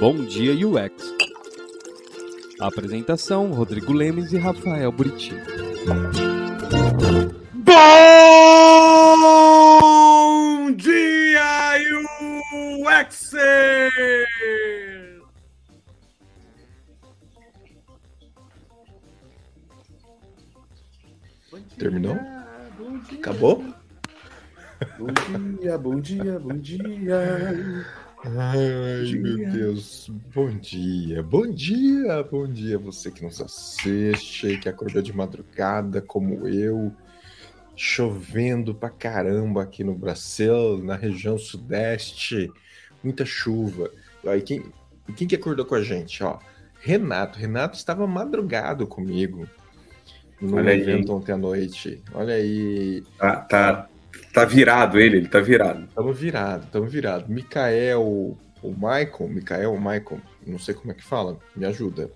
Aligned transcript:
Bom 0.00 0.24
Dia 0.24 0.52
UX. 0.66 1.14
Apresentação: 2.58 3.52
Rodrigo 3.52 3.92
Lemes 3.92 4.32
e 4.32 4.38
Rafael 4.38 4.90
Buriti. 4.90 5.34
Bom 7.52 8.32
dia, 10.74 11.74
UX! 12.80 13.32
Terminou? 21.78 22.16
Acabou? 23.18 23.62
Bom 24.98 25.12
dia, 25.60 25.76
bom 25.76 26.00
dia, 26.00 26.38
bom 26.38 26.56
dia. 26.56 27.20
Ai, 28.22 29.12
meu 29.14 29.50
Deus. 29.50 30.10
Bom 30.34 30.50
dia, 30.50 31.22
bom 31.22 31.46
dia, 31.46 32.22
bom 32.22 32.46
dia. 32.46 32.78
Você 32.78 33.10
que 33.10 33.24
nos 33.24 33.40
assiste, 33.40 34.58
que 34.58 34.68
acordou 34.68 35.00
de 35.00 35.12
madrugada, 35.12 36.02
como 36.02 36.46
eu. 36.46 36.92
Chovendo 37.74 38.74
pra 38.74 38.90
caramba 38.90 39.62
aqui 39.62 39.82
no 39.82 39.94
Brasil, 39.94 40.76
na 40.84 40.96
região 40.96 41.38
sudeste. 41.38 42.52
Muita 43.02 43.24
chuva. 43.24 43.90
Aí, 44.26 44.42
quem, 44.42 44.70
quem 45.16 45.26
que 45.26 45.36
acordou 45.36 45.64
com 45.64 45.74
a 45.74 45.82
gente? 45.82 46.22
Ó, 46.22 46.38
Renato. 46.78 47.38
Renato 47.38 47.78
estava 47.78 48.06
madrugado 48.06 48.86
comigo 48.86 49.48
no 50.42 50.56
Olha 50.56 50.72
aí. 50.72 50.80
evento 50.82 51.10
ontem 51.14 51.32
à 51.32 51.38
noite. 51.38 52.02
Olha 52.12 52.34
aí. 52.34 53.02
Tá, 53.16 53.36
tá, 53.36 53.89
tá 54.32 54.44
virado 54.44 54.98
ele, 54.98 55.18
ele 55.18 55.28
tá 55.28 55.40
virado. 55.40 55.86
Tamo 55.94 56.12
virado, 56.12 56.66
tamo 56.70 56.86
virado. 56.86 57.30
Mikael, 57.32 58.02
o 58.02 58.38
Michael, 58.64 59.28
Mikael, 59.28 59.72
o 59.72 59.78
Michael, 59.78 60.20
não 60.46 60.58
sei 60.58 60.74
como 60.74 60.92
é 60.92 60.94
que 60.94 61.04
fala, 61.04 61.38
me 61.56 61.64
ajuda. 61.66 62.10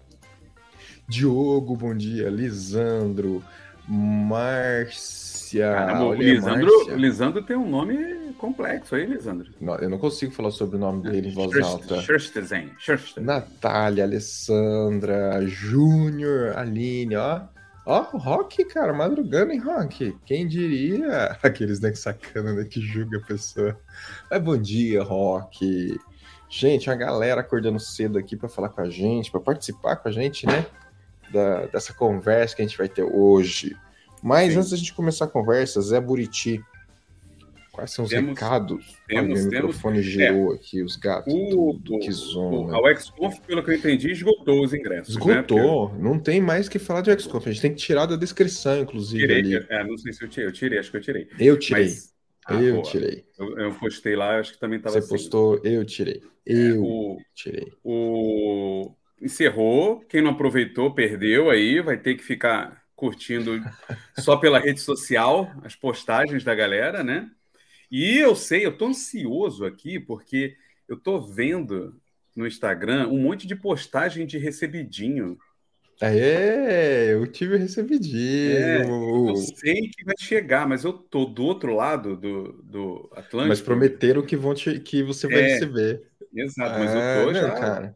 Diogo, 1.08 1.76
bom 1.76 1.94
dia. 1.94 2.28
Lisandro, 2.30 3.42
Márcia. 3.86 5.72
Caramba, 5.72 6.04
o 6.04 6.14
Lisandro, 6.14 6.76
Márcia. 6.78 6.94
Lisandro 6.96 7.42
tem 7.42 7.56
um 7.56 7.68
nome 7.68 8.32
complexo 8.38 8.94
aí, 8.94 9.06
Lisandro. 9.06 9.52
Não, 9.60 9.76
eu 9.76 9.88
não 9.88 9.98
consigo 9.98 10.32
falar 10.32 10.50
sobre 10.50 10.76
o 10.76 10.78
nome 10.78 11.02
dele 11.02 11.28
em 11.28 11.34
voz 11.34 11.56
alta. 11.58 12.00
Schurstein, 12.00 12.70
Schurstein. 12.78 13.24
Natália, 13.24 14.04
Alessandra, 14.04 15.46
Júnior, 15.46 16.56
Aline, 16.56 17.16
ó. 17.16 17.42
Ó, 17.86 18.06
o 18.14 18.18
Rock, 18.18 18.64
cara, 18.64 18.94
madrugando, 18.94 19.52
hein, 19.52 19.58
Rock? 19.58 20.16
Quem 20.24 20.46
diria? 20.48 21.36
Aqueles, 21.42 21.80
né, 21.80 21.90
que 21.90 21.98
sacana, 21.98 22.52
né, 22.54 22.64
que 22.64 22.80
julga 22.80 23.18
a 23.18 23.20
pessoa. 23.20 23.78
Mas 24.30 24.42
bom 24.42 24.56
dia, 24.56 25.02
Rock. 25.02 26.00
Gente, 26.48 26.90
a 26.90 26.94
galera 26.94 27.42
acordando 27.42 27.78
cedo 27.78 28.18
aqui 28.18 28.36
para 28.36 28.48
falar 28.48 28.70
com 28.70 28.80
a 28.80 28.88
gente, 28.88 29.30
para 29.30 29.40
participar 29.40 29.96
com 29.96 30.08
a 30.08 30.12
gente, 30.12 30.46
né, 30.46 30.64
da, 31.30 31.66
dessa 31.66 31.92
conversa 31.92 32.56
que 32.56 32.62
a 32.62 32.66
gente 32.66 32.78
vai 32.78 32.88
ter 32.88 33.02
hoje. 33.02 33.76
Mas 34.22 34.52
Sim. 34.52 34.58
antes 34.58 34.70
da 34.70 34.76
gente 34.78 34.94
começar 34.94 35.26
a 35.26 35.28
conversa, 35.28 35.82
Zé 35.82 36.00
Buriti, 36.00 36.64
quais 37.74 37.90
são 37.90 38.04
os 38.04 38.10
Temos- 38.10 38.30
recados? 38.30 38.96
temos- 39.06 39.24
Olha, 39.24 39.26
temos- 39.34 39.44
microfone 39.46 40.00
girou 40.02 40.52
aqui, 40.52 40.82
os 40.82 40.96
gatos, 40.96 41.32
O, 41.34 41.48
tudo, 41.82 41.98
que 41.98 42.08
o, 42.08 42.12
zona. 42.12 42.76
a 42.76 42.80
UXConf, 42.80 43.40
pelo 43.40 43.62
que 43.62 43.70
eu 43.70 43.74
entendi, 43.74 44.10
esgotou 44.10 44.62
os 44.64 44.72
ingressos. 44.72 45.14
né? 45.16 45.20
Esgotou, 45.20 45.92
não 45.98 46.18
tem 46.18 46.40
mais 46.40 46.68
que 46.68 46.78
falar 46.78 47.00
de 47.00 47.10
XConf. 47.12 47.46
A 47.48 47.52
gente 47.52 47.62
tem 47.62 47.70
que 47.72 47.78
tirar 47.80 48.06
da 48.06 48.16
descrição, 48.16 48.80
inclusive. 48.80 49.20
Tirei, 49.26 49.38
ali. 49.56 49.66
é, 49.68 49.84
não 49.84 49.98
sei 49.98 50.12
se 50.12 50.24
eu 50.24 50.28
tirei, 50.28 50.48
eu 50.48 50.52
tirei, 50.52 50.78
acho 50.78 50.90
que 50.90 50.96
eu 50.96 51.00
tirei. 51.00 51.28
Eu 51.38 51.58
tirei. 51.58 51.84
Mas, 51.84 52.14
ah, 52.46 52.54
eu 52.62 52.74
boa. 52.76 52.84
tirei. 52.84 53.24
Eu, 53.38 53.58
eu 53.58 53.74
postei 53.74 54.14
lá, 54.16 54.38
acho 54.38 54.52
que 54.52 54.60
também 54.60 54.78
estava 54.78 54.92
Você 54.94 54.98
assim. 55.00 55.08
postou, 55.08 55.60
eu 55.64 55.84
tirei. 55.84 56.22
É, 56.46 56.52
Eu 56.52 56.82
o, 56.84 57.18
tirei. 57.34 57.72
o 57.82 58.90
encerrou, 59.20 60.00
quem 60.08 60.20
não 60.20 60.32
aproveitou 60.32 60.92
perdeu 60.94 61.48
aí, 61.50 61.80
vai 61.80 61.96
ter 61.96 62.14
que 62.14 62.22
ficar 62.22 62.82
curtindo 62.94 63.60
só 64.18 64.36
pela 64.36 64.58
rede 64.58 64.80
social 64.80 65.50
as 65.64 65.74
postagens 65.74 66.44
da 66.44 66.54
galera, 66.54 67.02
né? 67.02 67.28
E 67.90 68.18
eu 68.18 68.34
sei, 68.36 68.64
eu 68.66 68.76
tô 68.76 68.86
ansioso 68.86 69.64
aqui 69.64 69.98
porque 70.00 70.56
eu 70.88 70.98
tô 70.98 71.20
vendo 71.20 72.00
no 72.36 72.46
Instagram 72.46 73.08
um 73.08 73.18
monte 73.22 73.46
de 73.46 73.56
postagem 73.56 74.26
de 74.26 74.38
recebidinho. 74.38 75.38
É, 76.00 77.12
eu 77.14 77.26
tive 77.30 77.56
recebidinho. 77.56 78.82
É, 78.82 78.82
Eu 79.26 79.34
sei 79.36 79.88
que 79.90 80.04
vai 80.04 80.14
chegar, 80.18 80.66
mas 80.68 80.84
eu 80.84 80.92
tô 80.92 81.24
do 81.24 81.44
outro 81.44 81.74
lado 81.74 82.16
do, 82.16 82.62
do 82.62 83.10
Atlântico. 83.14 83.58
Mas 83.58 83.60
prometeram 83.60 84.24
que, 84.24 84.36
vão 84.36 84.54
te, 84.54 84.80
que 84.80 85.02
você 85.02 85.28
vai 85.28 85.42
É, 85.42 85.42
receber. 85.42 86.10
Exato, 86.34 86.78
mas 86.78 86.94
Ah, 86.94 86.96
eu 86.96 87.10
tô 87.10 87.32
já. 87.34 87.54
cara. 87.54 87.94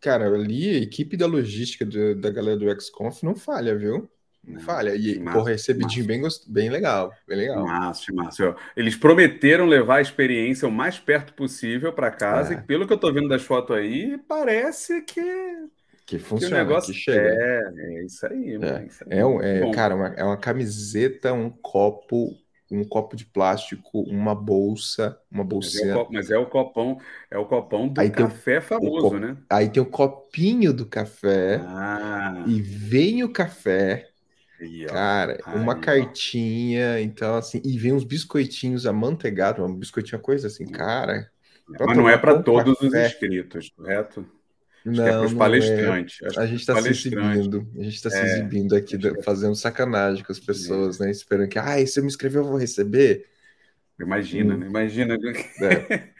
Cara, 0.00 0.26
ali 0.34 0.70
a 0.70 0.78
equipe 0.80 1.16
da 1.16 1.26
logística 1.26 1.86
do- 1.86 2.14
da 2.20 2.30
galera 2.30 2.58
do 2.58 2.68
XConf 2.70 3.22
não 3.24 3.36
falha, 3.36 3.76
viu? 3.78 4.10
Não, 4.48 4.60
falha. 4.60 4.94
E, 4.94 5.18
massa, 5.18 5.38
porra, 5.38 5.50
recebidinho 5.52 6.06
bem, 6.06 6.22
bem 6.46 6.70
legal. 6.70 7.12
Bem 7.26 7.38
legal. 7.38 7.64
Márcio, 7.64 8.14
Márcio. 8.14 8.56
Eles 8.76 8.96
prometeram 8.96 9.66
levar 9.66 9.96
a 9.96 10.00
experiência 10.00 10.66
o 10.66 10.72
mais 10.72 10.98
perto 10.98 11.32
possível 11.34 11.92
para 11.92 12.10
casa, 12.10 12.54
É. 12.54 12.56
e 12.56 12.62
pelo 12.62 12.86
que 12.86 12.92
eu 12.92 12.98
tô 12.98 13.12
vendo 13.12 13.28
das 13.28 13.42
fotos 13.42 13.76
aí, 13.76 14.18
parece 14.28 15.02
que, 15.02 15.22
Que 16.06 16.16
que 16.16 16.16
o 16.16 16.20
funciona, 16.20 16.56
negócio 16.58 16.92
que 16.92 16.98
chega. 17.00 17.28
É, 17.28 17.72
é 17.76 18.04
isso 18.04 18.26
aí, 18.26 18.58
mano, 18.58 18.86
isso 18.86 19.04
aí. 19.10 19.18
É, 19.18 19.26
um, 19.26 19.40
é, 19.42 19.60
Bom, 19.60 19.70
cara, 19.72 19.94
uma- 19.94 20.14
é 20.16 20.24
uma 20.24 20.36
camiseta, 20.38 21.32
um 21.32 21.50
copo, 21.50 22.34
um 22.70 22.84
copo 22.84 23.16
de 23.16 23.24
plástico, 23.26 24.00
uma 24.02 24.34
bolsa, 24.34 25.18
uma 25.30 25.42
mas, 25.44 25.74
é 25.76 25.94
o, 25.94 25.96
bolsinha. 25.96 26.06
mas 26.10 26.30
é 26.30 26.38
o 26.38 26.46
copão, 26.46 26.98
é 27.30 27.38
o 27.38 27.46
copão 27.46 27.88
do 27.88 27.98
Aí 28.00 28.10
tem 28.10 28.24
o- 28.24 28.28
café 28.28 28.60
famoso, 28.60 29.02
copo- 29.02 29.18
né? 29.18 29.36
Aí 29.50 29.68
tem 29.70 29.82
o 29.82 29.86
copinho 29.86 30.72
do 30.72 30.84
café 30.86 31.60
Ah, 31.64 32.44
e 32.46 32.60
vem 32.60 33.22
o 33.24 33.32
café, 33.32 34.08
aí, 34.60 34.86
cara, 34.86 35.44
uma 35.52 35.74
Aí, 35.74 35.96
ó. 35.96 36.08
cartinha, 36.08 37.00
então 37.00 37.36
assim, 37.36 37.60
e 37.64 37.78
vem 37.78 37.92
uns 37.92 38.04
biscoitinhos 38.04 38.86
amanteigados, 38.86 39.64
uma 39.64 39.74
biscoitinha 39.76 40.20
coisa 40.20 40.46
assim, 40.48 40.66
cara. 40.66 41.30
pra 41.76 41.86
Mas 41.86 41.96
não 41.96 42.08
é 42.08 42.18
para 42.18 42.42
todos 42.42 42.80
os 42.80 42.94
café. 42.94 42.94
inscritos, 42.94 43.70
correto? 43.70 44.20
Acho 44.20 44.32
Não, 44.84 45.04
que 45.04 45.08
é 45.08 45.12
para 45.12 45.26
os 45.26 45.34
é. 45.34 45.34
palestrantes. 45.34 46.22
Acho 46.22 46.40
A 46.40 46.46
gente 46.46 46.64
tá 46.64 46.74
os 46.74 46.86
se 46.86 46.90
exibindo, 46.90 47.68
a 47.78 47.82
gente 47.84 48.02
tá 48.02 48.10
se 48.10 48.16
É, 48.16 48.24
exibindo 48.24 48.74
aqui, 48.76 48.96
é- 48.96 49.22
fazendo 49.22 49.54
sacanagem 49.54 50.24
com 50.24 50.32
as 50.32 50.40
pessoas, 50.40 50.98
né? 50.98 51.10
Esperando 51.10 51.48
que, 51.48 51.58
ai, 51.58 51.86
se 51.86 51.98
eu 52.00 52.04
me 52.04 52.08
inscrever, 52.08 52.40
eu 52.42 52.46
vou 52.46 52.56
receber. 52.56 53.26
Imagina, 54.00 54.56
Hum. 54.56 54.60
né? 54.60 54.66
Imagina. 54.66 55.16
É. 55.60 55.88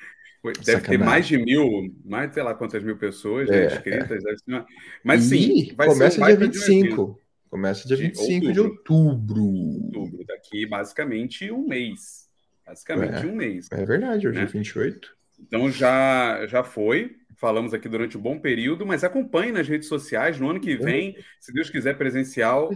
Deve 0.65 0.87
ter 0.87 0.98
Sacanagem. 0.98 0.98
mais 0.98 1.27
de 1.27 1.38
mil, 1.38 1.66
mais 2.04 2.32
sei 2.34 2.43
lá 2.43 2.54
quantas 2.54 2.82
mil 2.82 2.98
pessoas 2.98 3.50
né, 3.50 3.65
É, 3.65 3.66
inscritas. 3.66 4.22
uma- 4.47 4.66
Mas 5.04 5.25
sim, 5.25 5.75
vai 5.77 5.88
começa 5.88 6.16
ser 6.16 6.21
um 6.21 6.25
dia 6.25 6.37
baita 6.37 6.48
de 6.48 6.59
um 6.59 6.62
25. 6.62 7.21
Começa 7.50 7.86
dia 7.88 7.97
De 7.97 8.03
25 8.04 8.53
de 8.53 8.60
outubro. 8.60 9.42
outubro, 9.42 10.25
daqui 10.26 10.66
basicamente 10.66 11.50
um 11.50 11.66
mês. 11.66 12.28
Basicamente 12.66 13.25
É. 13.25 13.26
um 13.26 13.34
mês. 13.34 13.66
É 13.72 13.84
verdade, 13.84 14.28
hoje 14.28 14.36
Né? 14.38 14.44
é 14.44 14.47
28. 14.47 15.16
Então 15.41 15.70
já, 15.70 16.47
já 16.47 16.62
foi. 16.62 17.16
Falamos 17.36 17.72
aqui 17.72 17.88
durante 17.88 18.19
um 18.19 18.20
bom 18.20 18.38
período, 18.38 18.84
mas 18.84 19.04
acompanhe 19.04 19.53
nas 19.53 19.69
redes 19.69 19.86
sociais. 19.88 20.41
No 20.41 20.50
ano 20.50 20.59
que 20.60 20.76
vem, 20.76 21.16
se 21.41 21.53
Deus 21.53 21.70
quiser 21.70 21.97
presencial, 21.97 22.69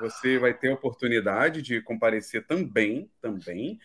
você 0.00 0.38
vai 0.38 0.54
ter 0.54 0.70
a 0.70 0.74
oportunidade 0.74 1.60
de 1.60 1.82
comparecer 1.82 2.46
também, 2.46 3.10
também. 3.20 3.78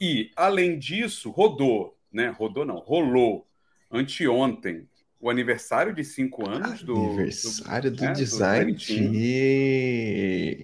E, 0.00 0.30
além 0.36 0.78
disso, 0.78 1.30
rodou, 1.30 1.96
né? 2.12 2.28
Rodou 2.28 2.66
não, 2.66 2.76
rolou 2.76 3.46
anteontem 3.90 4.86
o 5.22 5.30
aniversário 5.30 5.94
de 5.94 6.02
cinco 6.02 6.48
anos 6.50 6.82
do. 6.82 6.96
Aniversário 6.96 7.92
do, 7.92 8.02
né, 8.02 8.08
do 8.08 8.16
Design. 8.16 8.76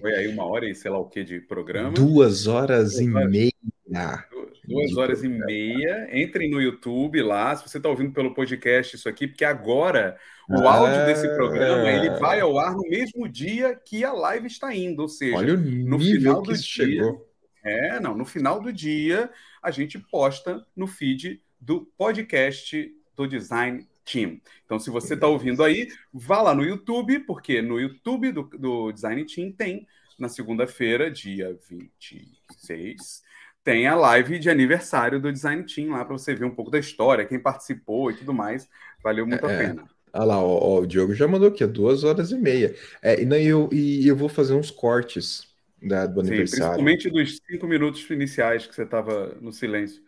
Foi 0.01 0.13
aí 0.15 0.27
uma 0.27 0.45
hora 0.45 0.69
e 0.69 0.75
sei 0.75 0.91
lá 0.91 0.99
o 0.99 1.05
que 1.05 1.23
de 1.23 1.39
programa. 1.39 1.91
Duas 1.91 2.45
horas 2.45 2.99
e 2.99 3.09
horas. 3.09 3.31
meia. 3.31 4.25
Duas 4.67 4.95
horas 4.97 5.23
e 5.23 5.29
meia. 5.29 6.09
Entrem 6.11 6.51
no 6.51 6.61
YouTube 6.61 7.21
lá, 7.23 7.55
se 7.55 7.67
você 7.67 7.77
está 7.77 7.87
ouvindo 7.89 8.11
pelo 8.11 8.33
podcast 8.33 8.97
isso 8.97 9.07
aqui, 9.07 9.27
porque 9.27 9.45
agora 9.45 10.17
o 10.49 10.67
Ah. 10.67 10.75
áudio 10.75 11.05
desse 11.05 11.27
programa 11.35 11.89
ele 11.89 12.09
vai 12.19 12.41
ao 12.41 12.59
ar 12.59 12.75
no 12.75 12.83
mesmo 12.87 13.27
dia 13.29 13.73
que 13.73 14.03
a 14.03 14.11
live 14.11 14.45
está 14.47 14.75
indo, 14.75 15.01
ou 15.03 15.07
seja, 15.09 15.37
Olha 15.37 15.53
o 15.53 15.57
no 15.57 15.97
nível 15.97 16.19
final 16.19 16.41
que 16.43 16.49
do 16.51 16.53
dia, 16.55 16.63
chegou. 16.63 17.29
É, 17.63 17.99
não, 17.99 18.15
no 18.15 18.25
final 18.25 18.61
do 18.61 18.71
dia 18.73 19.29
a 19.63 19.71
gente 19.71 19.97
posta 19.97 20.65
no 20.75 20.85
feed 20.85 21.41
do 21.59 21.81
podcast 21.97 22.93
do 23.15 23.27
Design 23.27 23.85
Team. 24.11 24.41
Então, 24.65 24.79
se 24.79 24.89
você 24.89 25.13
está 25.13 25.27
ouvindo 25.27 25.63
aí, 25.63 25.87
vá 26.13 26.41
lá 26.41 26.53
no 26.55 26.63
YouTube, 26.63 27.19
porque 27.21 27.61
no 27.61 27.79
YouTube 27.79 28.31
do, 28.31 28.43
do 28.43 28.91
Design 28.91 29.25
Team 29.25 29.51
tem, 29.51 29.87
na 30.17 30.29
segunda-feira, 30.29 31.09
dia 31.11 31.57
26, 31.69 33.21
tem 33.63 33.87
a 33.87 33.95
live 33.95 34.39
de 34.39 34.49
aniversário 34.49 35.21
do 35.21 35.31
Design 35.31 35.63
Team 35.65 35.91
lá 35.91 36.03
para 36.05 36.17
você 36.17 36.33
ver 36.35 36.45
um 36.45 36.55
pouco 36.55 36.71
da 36.71 36.79
história, 36.79 37.25
quem 37.25 37.39
participou 37.41 38.11
e 38.11 38.15
tudo 38.17 38.33
mais. 38.33 38.67
Valeu 39.03 39.25
muito 39.27 39.45
a 39.45 39.49
É. 39.49 39.49
pena. 39.49 39.89
Olha 40.13 40.25
lá, 40.25 40.43
ó, 40.43 40.47
ó, 40.77 40.79
o 40.81 40.87
Diogo 40.87 41.13
já 41.13 41.27
mandou 41.27 41.49
aqui, 41.49 41.63
ó, 41.63 41.67
duas 41.67 42.03
horas 42.03 42.31
e 42.31 42.37
meia. 42.37 42.75
É, 43.01 43.21
e, 43.21 43.25
não, 43.25 43.37
eu, 43.37 43.69
e 43.71 44.07
eu 44.07 44.15
vou 44.15 44.27
fazer 44.29 44.53
uns 44.55 44.71
cortes 44.71 45.47
da- 45.81 46.05
do 46.07 46.19
Sim, 46.21 46.47
aniversário. 46.47 46.47
principalmente 46.47 47.09
dos 47.09 47.37
cinco 47.49 47.65
minutos 47.67 48.07
iniciais 48.09 48.67
que 48.67 48.75
você 48.75 48.83
estava 48.83 49.35
no 49.41 49.51
silêncio. 49.51 50.03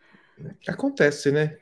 Acontece, 0.68 1.31
né? 1.31 1.57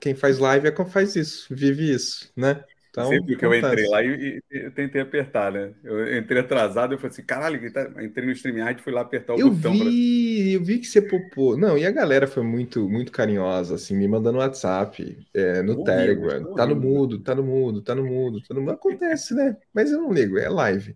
Quem 0.00 0.14
faz 0.14 0.38
live 0.38 0.68
é 0.68 0.70
quem 0.70 0.86
faz 0.86 1.16
isso, 1.16 1.46
vive 1.54 1.92
isso, 1.92 2.30
né? 2.36 2.64
Então, 2.92 3.08
Sempre 3.08 3.36
que 3.36 3.46
eu 3.46 3.54
entrei 3.54 3.88
lá 3.88 4.02
e, 4.04 4.42
e, 4.50 4.70
tentei 4.70 5.00
apertar, 5.00 5.50
né? 5.50 5.72
Eu 5.82 6.18
entrei 6.18 6.42
atrasado, 6.42 6.92
eu 6.92 6.98
falei 6.98 7.10
assim, 7.10 7.22
caralho, 7.22 7.72
tá... 7.72 7.90
entrei 8.02 8.26
no 8.26 8.32
StreamYard 8.32 8.78
e 8.78 8.84
fui 8.84 8.92
lá 8.92 9.00
apertar 9.00 9.34
o 9.34 9.40
eu 9.40 9.50
botão. 9.50 9.72
Vi, 9.72 9.78
pra... 9.78 9.88
Eu 10.52 10.62
vi 10.62 10.78
que 10.78 10.86
você 10.86 11.00
popou. 11.00 11.56
Não, 11.56 11.78
e 11.78 11.86
a 11.86 11.90
galera 11.90 12.26
foi 12.26 12.42
muito, 12.42 12.86
muito 12.90 13.10
carinhosa, 13.10 13.76
assim, 13.76 13.96
me 13.96 14.06
mandando 14.06 14.36
WhatsApp, 14.36 15.18
é, 15.32 15.62
no 15.62 15.82
Telegram. 15.82 16.54
Tá 16.54 16.66
no 16.66 16.76
mudo, 16.76 17.18
tá 17.18 17.34
no 17.34 17.42
mudo, 17.42 17.80
tá 17.80 17.94
no 17.94 18.04
mudo, 18.04 18.42
tá 18.42 18.54
no 18.54 18.60
mudo. 18.60 18.72
Acontece, 18.72 19.32
né? 19.32 19.56
Mas 19.72 19.90
eu 19.90 19.98
não 19.98 20.12
ligo, 20.12 20.36
é 20.38 20.50
live. 20.50 20.94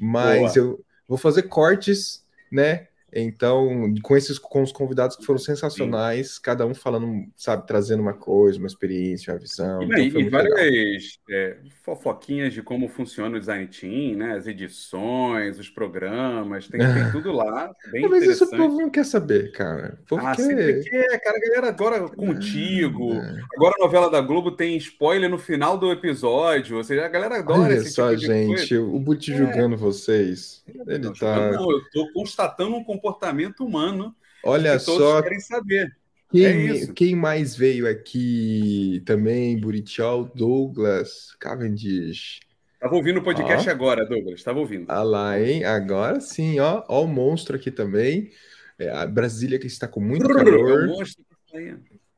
Mas 0.00 0.54
Boa. 0.54 0.58
eu 0.58 0.84
vou 1.06 1.18
fazer 1.18 1.42
cortes, 1.42 2.26
né? 2.50 2.88
Então, 3.14 3.92
com 4.02 4.16
esses 4.16 4.38
com 4.38 4.62
os 4.62 4.72
convidados 4.72 5.16
que 5.16 5.24
foram 5.24 5.38
sensacionais, 5.38 6.36
Sim. 6.36 6.40
cada 6.42 6.66
um 6.66 6.74
falando, 6.74 7.26
sabe, 7.36 7.66
trazendo 7.66 8.00
uma 8.00 8.14
coisa, 8.14 8.58
uma 8.58 8.66
experiência, 8.66 9.32
uma 9.32 9.38
visão. 9.38 9.82
E, 9.82 10.06
então, 10.06 10.20
e 10.20 10.28
várias 10.30 11.18
é, 11.30 11.58
fofoquinhas 11.82 12.54
de 12.54 12.62
como 12.62 12.88
funciona 12.88 13.36
o 13.36 13.40
design 13.40 13.66
team, 13.66 14.16
né? 14.16 14.34
As 14.34 14.46
edições, 14.46 15.58
os 15.58 15.68
programas, 15.68 16.68
tem, 16.68 16.80
tem 16.80 17.12
tudo 17.12 17.32
lá. 17.32 17.70
Bem 17.92 18.08
mas 18.08 18.24
isso 18.24 18.44
o 18.44 18.50
povo 18.50 18.80
não 18.80 18.88
quer 18.88 19.04
saber, 19.04 19.52
cara. 19.52 19.98
Porque... 20.08 20.26
Ah, 20.26 20.34
sempre 20.34 20.82
quer, 20.82 21.20
cara. 21.20 21.36
A 21.36 21.40
galera 21.40 21.68
agora 21.68 22.08
contigo. 22.08 23.12
É. 23.12 23.40
Agora 23.56 23.74
a 23.78 23.84
novela 23.84 24.10
da 24.10 24.20
Globo 24.20 24.52
tem 24.52 24.76
spoiler 24.76 25.28
no 25.28 25.38
final 25.38 25.76
do 25.76 25.92
episódio. 25.92 26.78
Ou 26.78 26.84
seja, 26.84 27.04
a 27.04 27.08
galera 27.08 27.38
adora 27.38 27.62
Olha 27.62 27.74
esse 27.74 27.90
só, 27.90 28.10
tipo 28.14 28.32
gente, 28.32 28.76
o 28.76 28.98
Buti 28.98 29.32
é. 29.32 29.36
julgando 29.36 29.76
vocês. 29.76 30.62
Ele 30.86 30.98
não, 30.98 31.12
tá. 31.12 31.50
Não, 31.52 31.70
eu 31.70 31.80
tô 31.92 32.10
constatando 32.12 32.76
um 32.76 32.84
comportamento 33.02 33.66
humano. 33.66 34.14
Olha 34.44 34.78
que 34.78 34.84
todos 34.84 35.02
só. 35.02 35.22
querem 35.22 35.40
saber. 35.40 35.96
Quem, 36.30 36.70
é 36.70 36.86
quem, 36.94 37.14
mais 37.14 37.54
veio 37.54 37.86
aqui 37.86 39.02
também? 39.04 39.58
Buritial, 39.60 40.24
Douglas, 40.24 41.34
Cavendish. 41.38 42.40
Estava 42.74 42.96
ouvindo 42.96 43.20
o 43.20 43.22
podcast 43.22 43.68
ó. 43.68 43.72
agora, 43.72 44.06
Douglas. 44.06 44.36
Estava 44.36 44.58
ouvindo. 44.58 44.86
Ah 44.88 45.02
lá, 45.02 45.38
hein? 45.38 45.64
Agora 45.64 46.20
sim, 46.20 46.58
ó. 46.58 46.84
Ó 46.88 47.04
o 47.04 47.08
monstro 47.08 47.56
aqui 47.56 47.70
também. 47.70 48.30
É, 48.78 48.88
a 48.88 49.06
Brasília 49.06 49.58
que 49.58 49.66
está 49.66 49.86
com 49.86 50.00
muito 50.00 50.26
calor. 50.26 50.80
É 50.82 50.86
o 50.86 50.86
monstro 50.86 51.24
tá 51.52 51.60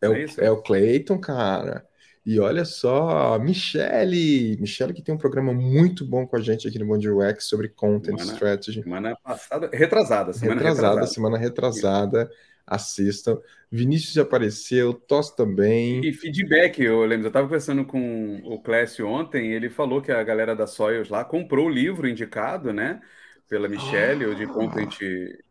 É, 0.03 0.09
o, 0.09 0.15
é, 0.15 0.27
é 0.39 0.51
o 0.51 0.63
Clayton, 0.63 1.19
cara. 1.19 1.85
E 2.27 2.41
olha 2.41 2.65
só, 2.65 3.39
Michele, 3.39 4.57
Michele 4.59 4.95
que 4.95 5.03
tem 5.03 5.15
um 5.15 5.19
programa 5.19 5.53
muito 5.53 6.07
bom 6.07 6.27
com 6.27 6.37
a 6.37 6.41
gente 6.41 6.67
aqui 6.67 6.79
no 6.79 6.87
Bom 6.87 6.97
UX 6.97 7.45
sobre 7.45 7.69
Content 7.69 8.19
semana, 8.19 8.33
Strategy. 8.33 8.83
Semana 8.83 9.17
passada, 9.23 9.69
retrasada, 9.71 10.33
semana 10.33 10.61
retrasada. 10.61 10.89
retrasada. 10.89 11.07
Semana 11.07 11.39
retrasada, 11.39 12.31
assistam. 12.67 13.39
Vinícius 13.71 14.15
já 14.15 14.23
apareceu, 14.23 14.95
Tos 14.95 15.33
também. 15.33 16.01
E 16.03 16.15
feedback, 16.15 16.83
eu 16.83 17.05
lembro, 17.05 17.27
eu 17.27 17.29
estava 17.29 17.47
conversando 17.47 17.85
com 17.85 18.41
o 18.45 18.59
Clécio 18.59 19.07
ontem, 19.07 19.53
ele 19.53 19.69
falou 19.69 20.01
que 20.01 20.11
a 20.11 20.23
galera 20.23 20.57
da 20.57 20.67
Soils 20.67 21.11
lá 21.11 21.27
comprou 21.27 21.67
o 21.67 21.71
livro 21.71 22.09
indicado, 22.09 22.73
né? 22.73 23.03
Pela 23.47 23.69
Michelle, 23.69 24.25
ah. 24.25 24.29
o 24.29 24.35
de 24.35 24.47
Content 24.47 24.97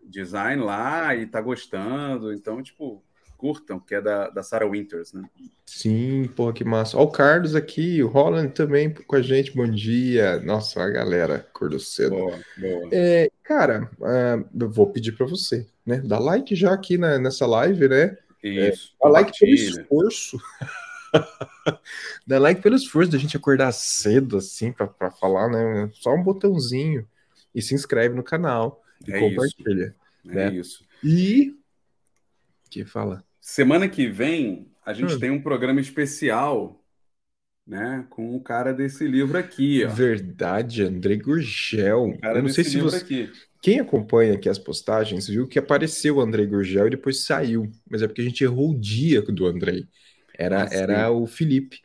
Design 0.04 0.64
lá, 0.64 1.16
e 1.16 1.28
tá 1.28 1.40
gostando. 1.40 2.34
Então, 2.34 2.64
tipo, 2.64 3.04
curtam, 3.44 3.78
que 3.78 3.94
é 3.94 4.00
da, 4.00 4.30
da 4.30 4.42
Sarah 4.42 4.66
Winters, 4.66 5.12
né? 5.12 5.22
Sim, 5.66 6.30
porra, 6.34 6.54
que 6.54 6.64
massa. 6.64 6.98
Ó, 6.98 7.04
o 7.04 7.12
Carlos 7.12 7.56
aqui, 7.56 8.02
o 8.02 8.08
Holland 8.08 8.54
também 8.54 8.94
com 8.94 9.16
a 9.18 9.22
gente, 9.22 9.54
bom 9.54 9.70
dia. 9.70 10.40
Nossa, 10.40 10.82
a 10.82 10.90
galera, 10.90 11.36
acordou 11.36 11.78
cedo. 11.78 12.12
Boa, 12.12 12.40
boa. 12.58 12.90
É, 12.90 13.30
cara, 13.44 13.92
uh, 14.00 14.48
eu 14.58 14.70
vou 14.70 14.90
pedir 14.90 15.12
para 15.12 15.26
você, 15.26 15.68
né? 15.86 16.02
Dá 16.06 16.20
like 16.20 16.56
já 16.56 16.72
aqui 16.72 16.98
na, 16.98 17.20
nessa 17.20 17.46
live, 17.46 17.90
né? 17.90 18.18
Isso. 18.42 18.94
É, 18.96 19.04
dá 19.04 19.10
like 19.10 19.38
pelo 19.38 19.54
esforço. 19.54 20.40
dá 22.26 22.40
like 22.40 22.62
pelo 22.62 22.78
esforço 22.78 23.12
da 23.12 23.18
gente 23.18 23.36
acordar 23.36 23.74
cedo, 23.74 24.38
assim, 24.38 24.72
para 24.72 25.12
falar, 25.12 25.50
né? 25.50 25.92
Só 25.96 26.16
um 26.16 26.24
botãozinho. 26.24 27.06
E 27.54 27.62
se 27.62 27.76
inscreve 27.76 28.16
no 28.16 28.24
canal. 28.24 28.82
E 29.06 29.12
é 29.12 29.20
compartilha. 29.20 29.88
Isso. 30.24 30.34
Né? 30.34 30.48
É 30.48 30.54
isso. 30.54 30.86
E. 31.04 31.58
Que 32.70 32.86
fala? 32.86 33.22
Semana 33.46 33.90
que 33.90 34.08
vem 34.08 34.72
a 34.86 34.94
gente 34.94 35.16
hum. 35.16 35.20
tem 35.20 35.30
um 35.30 35.42
programa 35.42 35.82
especial, 35.82 36.82
né, 37.68 38.08
com 38.10 38.34
o 38.38 38.42
cara 38.42 38.74
desse 38.74 39.06
livro 39.06 39.38
aqui, 39.38 39.84
ó. 39.84 39.90
Verdade, 39.90 40.82
André 40.82 41.18
Gurgel. 41.18 42.18
Eu 42.24 42.42
não 42.42 42.48
sei 42.48 42.64
se 42.64 42.80
você 42.80 42.96
aqui. 42.96 43.32
Quem 43.62 43.82
acompanha 43.82 44.36
aqui 44.36 44.48
as 44.48 44.58
postagens 44.58 45.28
viu 45.28 45.46
que 45.46 45.60
apareceu 45.60 46.16
o 46.16 46.22
André 46.22 46.46
Gurgel 46.46 46.88
e 46.88 46.92
depois 46.92 47.26
saiu, 47.26 47.70
mas 47.90 48.02
é 48.02 48.08
porque 48.08 48.22
a 48.22 48.24
gente 48.24 48.46
errou 48.46 48.72
o 48.72 48.80
dia 48.80 49.22
do 49.22 49.46
André. 49.46 49.84
Era, 50.34 50.64
ah, 50.64 50.70
era 50.72 51.12
o 51.12 51.28
Felipe. 51.28 51.82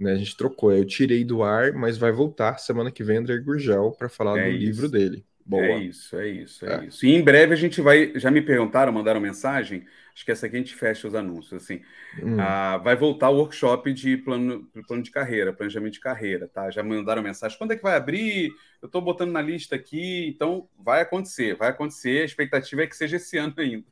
Né, 0.00 0.12
a 0.12 0.16
gente 0.16 0.34
trocou, 0.34 0.72
eu 0.72 0.84
tirei 0.86 1.26
do 1.26 1.42
ar, 1.42 1.74
mas 1.74 1.98
vai 1.98 2.10
voltar 2.10 2.56
semana 2.56 2.90
que 2.90 3.04
vem 3.04 3.18
André 3.18 3.36
Gurgel 3.36 3.92
para 3.92 4.08
falar 4.08 4.38
é 4.38 4.44
do 4.44 4.56
isso. 4.56 4.64
livro 4.64 4.88
dele. 4.88 5.26
Boa. 5.46 5.62
É 5.62 5.78
isso, 5.78 6.16
é 6.16 6.28
isso, 6.28 6.66
é, 6.66 6.74
é, 6.74 6.84
isso. 6.86 7.06
E 7.06 7.14
em 7.14 7.22
breve 7.22 7.52
a 7.54 7.56
gente 7.56 7.80
vai. 7.80 8.12
Já 8.16 8.32
me 8.32 8.42
perguntaram, 8.42 8.92
mandaram 8.92 9.20
mensagem. 9.20 9.86
Acho 10.12 10.24
que 10.24 10.32
essa 10.32 10.46
aqui 10.46 10.56
a 10.56 10.58
gente 10.58 10.74
fecha 10.74 11.06
os 11.06 11.14
anúncios. 11.14 11.62
Assim, 11.62 11.82
hum. 12.20 12.40
ah, 12.40 12.78
vai 12.78 12.96
voltar 12.96 13.30
o 13.30 13.36
workshop 13.36 13.92
de 13.92 14.16
plano, 14.16 14.68
plano 14.88 15.04
de 15.04 15.10
carreira, 15.10 15.52
planejamento 15.52 15.92
de 15.92 16.00
carreira, 16.00 16.48
tá? 16.48 16.68
Já 16.70 16.82
mandaram 16.82 17.22
mensagem. 17.22 17.56
Quando 17.56 17.72
é 17.72 17.76
que 17.76 17.82
vai 17.82 17.94
abrir? 17.94 18.50
Eu 18.82 18.86
estou 18.86 19.00
botando 19.00 19.30
na 19.30 19.40
lista 19.40 19.76
aqui, 19.76 20.26
então 20.26 20.68
vai 20.76 21.02
acontecer, 21.02 21.54
vai 21.54 21.68
acontecer. 21.68 22.22
A 22.22 22.24
expectativa 22.24 22.82
é 22.82 22.86
que 22.88 22.96
seja 22.96 23.16
esse 23.16 23.38
ano 23.38 23.54
ainda. 23.56 23.86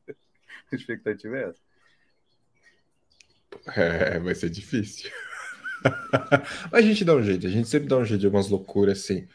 A 0.72 0.74
expectativa 0.74 1.36
é 1.36 1.42
essa. 1.50 1.62
É, 3.80 4.18
vai 4.18 4.34
ser 4.34 4.50
difícil. 4.50 5.12
Mas 6.72 6.84
a 6.84 6.88
gente 6.88 7.04
dá 7.04 7.14
um 7.14 7.22
jeito, 7.22 7.46
a 7.46 7.50
gente 7.50 7.68
sempre 7.68 7.88
dá 7.88 7.96
um 7.96 8.04
jeito 8.04 8.20
de 8.20 8.26
algumas 8.26 8.48
loucuras 8.48 8.98
assim. 8.98 9.28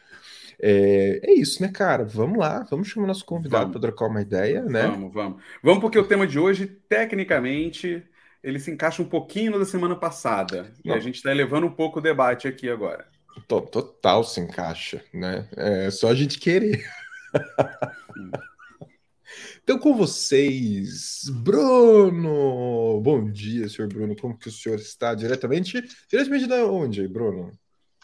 É, 0.62 1.20
é 1.22 1.34
isso, 1.34 1.62
né, 1.62 1.68
cara? 1.68 2.04
Vamos 2.04 2.38
lá, 2.38 2.66
vamos 2.70 2.88
chamar 2.88 3.06
nosso 3.06 3.24
convidado 3.24 3.70
para 3.70 3.80
trocar 3.80 4.06
uma 4.06 4.20
ideia, 4.20 4.62
né? 4.62 4.88
Vamos, 4.88 5.12
vamos. 5.12 5.42
Vamos, 5.62 5.80
porque 5.80 5.98
o 5.98 6.06
tema 6.06 6.26
de 6.26 6.38
hoje, 6.38 6.66
tecnicamente, 6.66 8.02
ele 8.42 8.58
se 8.58 8.70
encaixa 8.70 9.02
um 9.02 9.08
pouquinho 9.08 9.58
da 9.58 9.64
semana 9.64 9.96
passada. 9.96 10.72
Não. 10.84 10.94
E 10.94 10.98
a 10.98 11.00
gente 11.00 11.16
está 11.16 11.30
elevando 11.30 11.66
um 11.66 11.72
pouco 11.72 11.98
o 11.98 12.02
debate 12.02 12.46
aqui 12.46 12.68
agora. 12.68 13.06
Total 13.46 14.22
se 14.22 14.40
encaixa, 14.40 15.02
né? 15.14 15.48
É 15.56 15.90
só 15.90 16.10
a 16.10 16.14
gente 16.14 16.38
querer. 16.38 16.84
então, 19.62 19.78
com 19.78 19.94
vocês, 19.94 21.24
Bruno! 21.42 23.00
Bom 23.00 23.30
dia, 23.30 23.68
senhor 23.68 23.88
Bruno. 23.88 24.14
Como 24.14 24.36
que 24.36 24.48
o 24.48 24.52
senhor 24.52 24.78
está? 24.78 25.14
Diretamente, 25.14 25.82
diretamente 26.08 26.46
de 26.46 26.62
onde, 26.62 27.08
Bruno? 27.08 27.50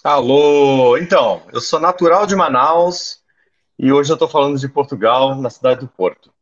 Alô, 0.07 0.97
então, 0.97 1.43
eu 1.53 1.61
sou 1.61 1.81
natural 1.81 2.29
de 2.29 2.37
Manaus 2.37 3.19
e 3.77 3.91
hoje 3.91 4.09
eu 4.09 4.15
estou 4.15 4.29
falando 4.29 4.57
de 4.57 4.69
Portugal, 4.69 5.35
na 5.35 5.51
cidade 5.51 5.81
do 5.81 5.89
Porto. 5.89 6.33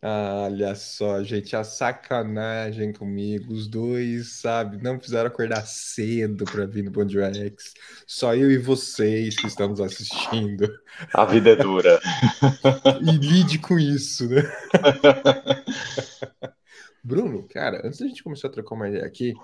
Ah, 0.00 0.44
olha 0.46 0.74
só, 0.74 1.22
gente, 1.22 1.54
a 1.54 1.62
sacanagem 1.62 2.94
comigo, 2.94 3.52
os 3.52 3.68
dois, 3.68 4.40
sabe, 4.40 4.82
não 4.82 4.98
fizeram 4.98 5.26
acordar 5.26 5.66
cedo 5.66 6.46
para 6.46 6.64
vir 6.64 6.82
no 6.82 6.90
Bom 6.90 7.06
X. 7.06 7.74
Só 8.06 8.34
eu 8.34 8.50
e 8.50 8.56
vocês 8.56 9.36
que 9.36 9.48
estamos 9.48 9.82
assistindo. 9.82 10.72
A 11.12 11.26
vida 11.26 11.50
é 11.50 11.56
dura. 11.56 12.00
e 13.06 13.10
lide 13.18 13.58
com 13.58 13.78
isso, 13.78 14.30
né? 14.30 14.44
Bruno, 17.02 17.46
cara, 17.48 17.80
antes 17.84 17.98
da 17.98 18.06
gente 18.06 18.22
começar 18.22 18.48
a 18.48 18.50
trocar 18.50 18.74
uma 18.74 18.88
ideia 18.88 19.06
aqui, 19.06 19.34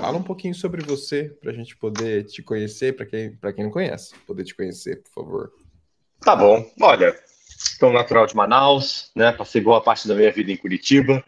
fala 0.00 0.16
um 0.16 0.22
pouquinho 0.22 0.54
sobre 0.54 0.82
você, 0.82 1.36
para 1.40 1.50
a 1.50 1.54
gente 1.54 1.76
poder 1.76 2.24
te 2.24 2.42
conhecer, 2.42 2.94
para 2.94 3.06
quem, 3.06 3.36
quem 3.54 3.64
não 3.64 3.70
conhece, 3.70 4.14
poder 4.26 4.44
te 4.44 4.54
conhecer, 4.54 5.02
por 5.02 5.10
favor. 5.10 5.52
Tá 6.20 6.36
bom. 6.36 6.64
Olha, 6.80 7.12
sou 7.78 7.92
natural 7.92 8.26
de 8.26 8.36
Manaus, 8.36 9.10
né? 9.16 9.32
Passei 9.32 9.60
boa 9.60 9.82
parte 9.82 10.06
da 10.06 10.14
minha 10.14 10.30
vida 10.30 10.52
em 10.52 10.56
Curitiba. 10.56 11.24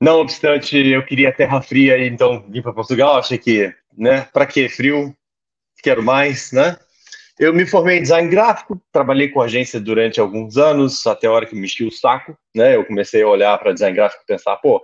Não 0.00 0.20
obstante, 0.20 0.76
eu 0.76 1.04
queria 1.04 1.32
terra 1.32 1.62
fria, 1.62 2.04
então 2.04 2.44
vim 2.50 2.60
para 2.60 2.72
Portugal. 2.72 3.18
Achei 3.18 3.38
que, 3.38 3.72
né? 3.96 4.22
Para 4.32 4.46
que 4.46 4.68
frio? 4.68 5.14
Quero 5.80 6.02
mais, 6.02 6.50
né? 6.50 6.76
Eu 7.38 7.54
me 7.54 7.64
formei 7.64 7.98
em 7.98 8.02
design 8.02 8.28
gráfico, 8.28 8.82
trabalhei 8.92 9.28
com 9.28 9.40
agência 9.40 9.78
durante 9.78 10.18
alguns 10.18 10.56
anos, 10.56 11.06
até 11.06 11.28
a 11.28 11.32
hora 11.32 11.46
que 11.46 11.54
me 11.54 11.66
enchi 11.66 11.84
o 11.84 11.90
saco, 11.90 12.36
né? 12.54 12.74
Eu 12.74 12.84
comecei 12.84 13.22
a 13.22 13.28
olhar 13.28 13.56
para 13.58 13.72
design 13.72 13.94
gráfico 13.94 14.24
e 14.24 14.26
pensar, 14.26 14.56
pô, 14.56 14.82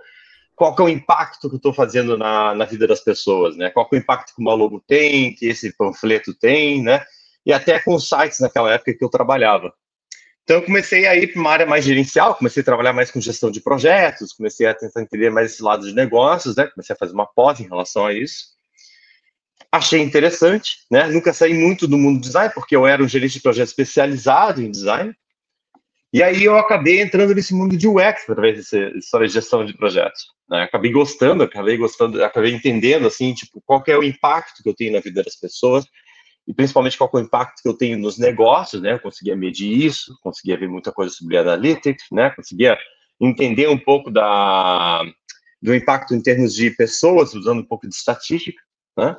qual 0.55 0.73
que 0.73 0.81
é 0.81 0.85
o 0.85 0.89
impacto 0.89 1.49
que 1.49 1.55
eu 1.55 1.57
estou 1.57 1.73
fazendo 1.73 2.17
na, 2.17 2.55
na 2.55 2.63
vida 2.63 2.87
das 2.87 3.01
pessoas, 3.01 3.57
né? 3.57 3.69
Qual 3.69 3.89
que 3.89 3.97
é 3.97 3.99
o 3.99 4.01
impacto 4.01 4.33
que 4.33 4.41
uma 4.41 4.53
logo 4.53 4.81
tem, 4.87 5.35
que 5.35 5.47
esse 5.47 5.75
panfleto 5.75 6.33
tem, 6.33 6.81
né? 6.81 7.03
E 7.45 7.51
até 7.51 7.77
com 7.77 7.99
sites 7.99 8.39
naquela 8.39 8.73
época 8.73 8.93
que 8.93 9.03
eu 9.03 9.09
trabalhava. 9.09 9.73
Então, 10.43 10.57
eu 10.57 10.61
comecei 10.63 11.07
a 11.07 11.15
ir 11.15 11.33
para 11.33 11.41
uma 11.41 11.51
área 11.51 11.65
mais 11.65 11.83
gerencial, 11.83 12.35
comecei 12.35 12.61
a 12.61 12.65
trabalhar 12.65 12.93
mais 12.93 13.11
com 13.11 13.19
gestão 13.19 13.51
de 13.51 13.59
projetos, 13.59 14.31
comecei 14.31 14.65
a 14.65 14.73
tentar 14.73 15.01
entender 15.01 15.29
mais 15.29 15.51
esse 15.51 15.61
lado 15.61 15.85
de 15.85 15.93
negócios, 15.93 16.55
né? 16.55 16.67
Comecei 16.67 16.93
a 16.93 16.97
fazer 16.97 17.13
uma 17.13 17.27
pós 17.27 17.59
em 17.59 17.67
relação 17.67 18.05
a 18.05 18.13
isso 18.13 18.54
achei 19.71 20.01
interessante, 20.01 20.77
né? 20.89 21.07
Nunca 21.07 21.33
saí 21.33 21.53
muito 21.53 21.87
do 21.87 21.97
mundo 21.97 22.19
do 22.19 22.25
design, 22.25 22.53
porque 22.53 22.75
eu 22.75 22.87
era 22.87 23.03
um 23.03 23.07
gerente 23.07 23.33
de 23.33 23.41
projeto 23.41 23.67
especializado 23.67 24.61
em 24.61 24.71
design. 24.71 25.13
E 26.13 26.23
aí 26.23 26.45
eu 26.45 26.57
acabei 26.57 27.01
entrando 27.01 27.35
nesse 27.35 27.53
mundo 27.53 27.75
de 27.75 27.87
UX 27.87 28.29
através 28.29 28.57
dessa 28.57 28.77
história 28.97 29.27
de 29.27 29.33
gestão 29.33 29.65
de 29.65 29.75
projetos. 29.75 30.23
Né? 30.49 30.63
Acabei 30.63 30.91
gostando, 30.91 31.43
acabei 31.43 31.75
gostando, 31.75 32.23
acabei 32.23 32.53
entendendo 32.53 33.05
assim, 33.05 33.33
tipo, 33.33 33.61
qual 33.65 33.83
é 33.87 33.97
o 33.97 34.03
impacto 34.03 34.63
que 34.63 34.69
eu 34.69 34.73
tenho 34.73 34.93
na 34.93 35.01
vida 35.01 35.21
das 35.21 35.35
pessoas 35.35 35.85
e 36.47 36.53
principalmente 36.53 36.97
qual 36.97 37.09
é 37.13 37.17
o 37.17 37.19
impacto 37.19 37.61
que 37.61 37.67
eu 37.67 37.73
tenho 37.73 37.97
nos 37.97 38.17
negócios, 38.17 38.81
né? 38.81 38.93
Eu 38.93 38.99
conseguia 38.99 39.35
medir 39.35 39.85
isso, 39.85 40.17
conseguia 40.21 40.57
ver 40.57 40.69
muita 40.69 40.91
coisa 40.91 41.13
sobre 41.13 41.37
analytics, 41.37 42.05
né? 42.11 42.29
Conseguia 42.29 42.77
entender 43.19 43.67
um 43.67 43.77
pouco 43.77 44.11
da 44.11 45.03
do 45.61 45.73
impacto 45.73 46.13
em 46.13 46.21
termos 46.21 46.53
de 46.53 46.69
pessoas, 46.69 47.33
usando 47.33 47.59
um 47.59 47.65
pouco 47.65 47.89
de 47.89 47.95
estatística, 47.95 48.61
né? 48.95 49.15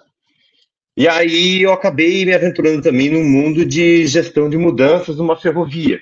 E 0.96 1.06
aí 1.06 1.62
eu 1.62 1.72
acabei 1.72 2.24
me 2.24 2.34
aventurando 2.34 2.80
também 2.80 3.10
no 3.10 3.22
mundo 3.22 3.66
de 3.66 4.06
gestão 4.06 4.48
de 4.48 4.56
mudanças 4.56 5.16
numa 5.18 5.36
ferrovia, 5.36 6.00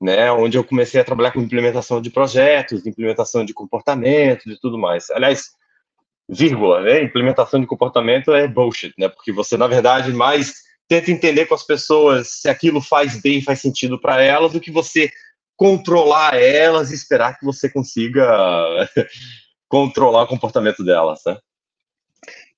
né, 0.00 0.32
onde 0.32 0.56
eu 0.56 0.64
comecei 0.64 0.98
a 0.98 1.04
trabalhar 1.04 1.32
com 1.32 1.42
implementação 1.42 2.00
de 2.00 2.08
projetos, 2.08 2.86
implementação 2.86 3.44
de 3.44 3.52
comportamentos 3.52 4.46
e 4.46 4.58
tudo 4.58 4.78
mais. 4.78 5.10
Aliás, 5.10 5.50
vírgula, 6.26 6.80
né, 6.80 7.02
implementação 7.02 7.60
de 7.60 7.66
comportamento 7.66 8.32
é 8.32 8.48
bullshit, 8.48 8.94
né, 8.98 9.10
porque 9.10 9.30
você, 9.30 9.58
na 9.58 9.66
verdade, 9.66 10.10
mais 10.10 10.54
tenta 10.88 11.10
entender 11.10 11.44
com 11.44 11.54
as 11.54 11.62
pessoas 11.62 12.40
se 12.40 12.48
aquilo 12.48 12.80
faz 12.80 13.20
bem, 13.20 13.42
faz 13.42 13.60
sentido 13.60 14.00
para 14.00 14.22
elas, 14.22 14.52
do 14.52 14.60
que 14.60 14.70
você 14.70 15.10
controlar 15.54 16.34
elas 16.40 16.90
e 16.90 16.94
esperar 16.94 17.38
que 17.38 17.44
você 17.44 17.68
consiga 17.68 18.26
controlar 19.68 20.22
o 20.22 20.26
comportamento 20.26 20.82
delas, 20.82 21.20
né? 21.26 21.36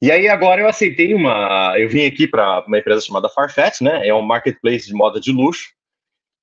E 0.03 0.11
aí 0.11 0.27
agora 0.27 0.61
eu 0.61 0.69
aceitei 0.69 1.15
uma, 1.15 1.79
eu 1.79 1.89
vim 1.89 2.05
aqui 2.05 2.27
para 2.27 2.65
uma 2.67 2.77
empresa 2.77 3.03
chamada 3.03 3.29
Farfetch, 3.29 3.83
né? 3.83 4.05
É 4.05 4.13
um 4.13 4.21
marketplace 4.21 4.89
de 4.89 4.93
moda 4.93 5.21
de 5.21 5.31
luxo. 5.31 5.69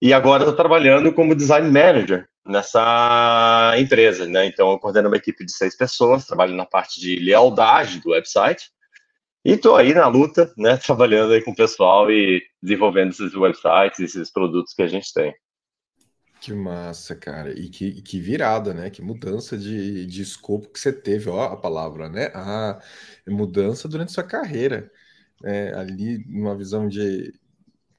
E 0.02 0.14
agora 0.14 0.44
estou 0.44 0.56
trabalhando 0.56 1.12
como 1.12 1.36
design 1.36 1.70
manager 1.70 2.26
nessa 2.48 3.74
empresa, 3.78 4.26
né? 4.26 4.46
Então 4.46 4.72
eu 4.72 4.80
coordeno 4.80 5.10
uma 5.10 5.18
equipe 5.18 5.46
de 5.46 5.52
seis 5.52 5.76
pessoas, 5.76 6.26
trabalho 6.26 6.56
na 6.56 6.66
parte 6.66 7.02
de 7.02 7.18
lealdade 7.18 8.00
do 8.00 8.12
website. 8.12 8.70
E 9.44 9.52
estou 9.52 9.76
aí 9.76 9.94
na 9.94 10.08
luta, 10.08 10.54
né, 10.58 10.78
trabalhando 10.86 11.34
aí 11.34 11.42
com 11.42 11.52
o 11.52 11.56
pessoal 11.56 12.10
e 12.10 12.42
desenvolvendo 12.64 13.12
esses 13.12 13.36
websites, 13.36 14.00
esses 14.00 14.32
produtos 14.32 14.74
que 14.74 14.84
a 14.84 14.88
gente 14.88 15.14
tem. 15.14 15.34
Que 16.40 16.54
massa, 16.54 17.16
cara. 17.16 17.52
E 17.58 17.70
que, 17.70 18.02
que 18.02 18.20
virada, 18.20 18.74
né? 18.74 18.90
Que 18.90 19.02
mudança 19.02 19.58
de, 19.58 20.06
de 20.06 20.22
escopo 20.22 20.70
que 20.70 20.80
você 20.80 20.94
teve, 20.94 21.30
ó, 21.30 21.44
a 21.44 21.58
palavra, 21.58 22.08
né? 22.10 22.28
A 22.34 22.80
mudança 23.28 23.90
durante 23.90 24.14
sua 24.14 24.24
carreira. 24.24 24.90
Né? 25.42 25.74
Ali, 25.76 26.24
numa 26.28 26.56
visão 26.56 26.88
de 26.88 27.34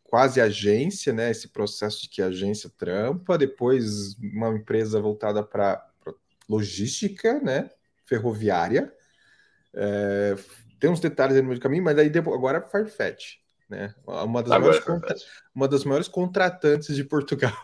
quase 0.05 0.41
agência, 0.41 1.13
né? 1.13 1.31
Esse 1.31 1.49
processo 1.49 2.03
de 2.03 2.09
que 2.09 2.23
a 2.23 2.27
agência 2.27 2.71
trampa, 2.71 3.37
depois 3.37 4.15
uma 4.19 4.49
empresa 4.51 5.01
voltada 5.01 5.43
para 5.43 5.87
logística, 6.49 7.41
né? 7.41 7.71
Ferroviária. 8.07 8.93
É, 9.75 10.35
tem 10.81 10.91
uns 10.91 11.01
detalhes 11.01 11.37
aí 11.37 11.43
no 11.43 11.49
meio 11.49 11.61
do 11.61 11.63
caminho, 11.63 11.85
mas 11.85 11.99
aí 11.99 12.09
agora 12.09 12.59
é 12.59 12.71
Farfetch 12.71 13.40
né? 13.71 13.95
Uma 14.07 14.43
das, 14.43 14.59
maiores, 14.59 14.79
é 14.79 14.83
contra... 14.83 15.15
uma 15.55 15.69
das 15.69 15.85
maiores 15.85 16.09
contratantes 16.09 16.95
de 16.95 17.05
Portugal. 17.05 17.55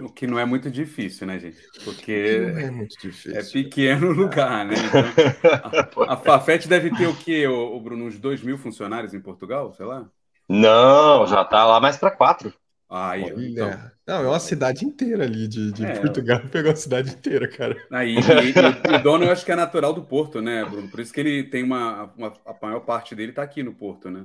O 0.00 0.08
que 0.08 0.26
não 0.26 0.38
é 0.38 0.44
muito 0.44 0.70
difícil, 0.70 1.26
né, 1.26 1.38
gente? 1.38 1.58
Porque 1.84 2.38
não 2.38 2.58
é 2.60 2.70
muito 2.70 2.96
difícil. 3.00 3.36
É 3.36 3.42
pequeno 3.42 4.12
lugar, 4.12 4.64
né? 4.64 4.74
Então, 4.76 6.04
a, 6.08 6.14
a 6.14 6.16
Fafet 6.16 6.68
deve 6.68 6.96
ter 6.96 7.08
o 7.08 7.16
quê, 7.16 7.46
o, 7.48 7.76
o 7.76 7.80
Bruno? 7.80 8.04
Uns 8.04 8.18
2 8.18 8.42
mil 8.42 8.56
funcionários 8.56 9.12
em 9.12 9.20
Portugal, 9.20 9.72
sei 9.72 9.84
lá? 9.84 10.08
Não, 10.48 11.26
já 11.26 11.44
tá 11.44 11.66
lá 11.66 11.80
mais 11.80 11.96
para 11.96 12.10
quatro. 12.10 12.52
Aí, 12.90 13.22
então... 13.52 13.70
Não, 14.04 14.24
é 14.24 14.26
uma 14.26 14.40
cidade 14.40 14.84
inteira 14.84 15.22
ali 15.22 15.46
de, 15.46 15.70
de 15.70 15.86
é, 15.86 16.00
Portugal, 16.00 16.40
pegou 16.50 16.72
a 16.72 16.76
cidade 16.76 17.12
inteira, 17.12 17.46
cara. 17.46 17.76
Aí, 17.92 18.16
e, 18.16 18.18
e, 18.18 18.96
o 18.96 19.02
dono 19.02 19.24
eu 19.24 19.30
acho 19.30 19.44
que 19.44 19.52
é 19.52 19.56
natural 19.56 19.92
do 19.92 20.02
Porto, 20.02 20.42
né, 20.42 20.64
Bruno? 20.64 20.88
Por 20.88 20.98
isso 20.98 21.12
que 21.12 21.20
ele 21.20 21.44
tem 21.44 21.62
uma, 21.62 22.12
uma 22.16 22.32
a 22.44 22.54
maior 22.60 22.80
parte 22.80 23.14
dele 23.14 23.30
tá 23.30 23.44
aqui 23.44 23.62
no 23.62 23.72
Porto, 23.72 24.10
né? 24.10 24.24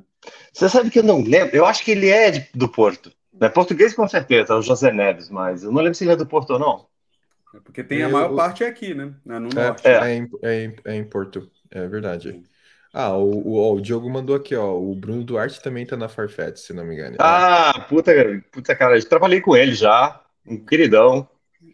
Você 0.51 0.67
sabe 0.67 0.89
que 0.89 0.97
eu 0.97 1.03
não 1.03 1.21
lembro, 1.21 1.55
eu 1.55 1.63
acho 1.63 1.85
que 1.85 1.91
ele 1.91 2.09
é 2.09 2.31
de, 2.31 2.47
do 2.55 2.67
Porto. 2.67 3.11
É 3.39 3.49
português 3.49 3.93
com 3.93 4.07
certeza, 4.07 4.53
é 4.53 4.55
o 4.55 4.61
José 4.63 4.91
Neves, 4.91 5.29
mas 5.29 5.61
eu 5.61 5.71
não 5.71 5.81
lembro 5.81 5.93
se 5.93 6.03
ele 6.03 6.13
é 6.13 6.15
do 6.15 6.25
Porto 6.25 6.53
ou 6.53 6.59
não. 6.59 6.87
É 7.53 7.59
porque 7.63 7.83
tem 7.83 8.01
a 8.01 8.09
maior 8.09 8.35
parte 8.35 8.63
aqui, 8.63 8.95
né? 8.95 9.13
No 9.23 9.35
é, 9.35 9.39
norte. 9.39 9.87
É, 9.87 9.91
é, 9.91 10.15
em, 10.15 10.29
é, 10.41 10.63
em, 10.63 10.75
é 10.85 10.95
em 10.95 11.03
Porto, 11.03 11.51
é 11.69 11.87
verdade. 11.87 12.41
Ah, 12.97 13.13
o, 13.13 13.45
o, 13.45 13.73
o, 13.73 13.81
Diogo 13.81 14.09
mandou 14.09 14.33
aqui, 14.33 14.55
ó. 14.55 14.73
O 14.73 14.95
Bruno 14.95 15.21
Duarte 15.21 15.61
também 15.61 15.85
tá 15.85 15.97
na 15.97 16.07
Farfetch, 16.07 16.59
se 16.59 16.71
não 16.71 16.85
me 16.85 16.93
engano. 16.93 17.17
Ah, 17.19 17.85
puta, 17.89 18.13
puta 18.49 18.73
cara, 18.73 18.97
eu 18.97 19.09
trabalhei 19.09 19.41
com 19.41 19.53
ele 19.53 19.75
já. 19.75 20.21
Um 20.47 20.57
queridão. 20.57 21.27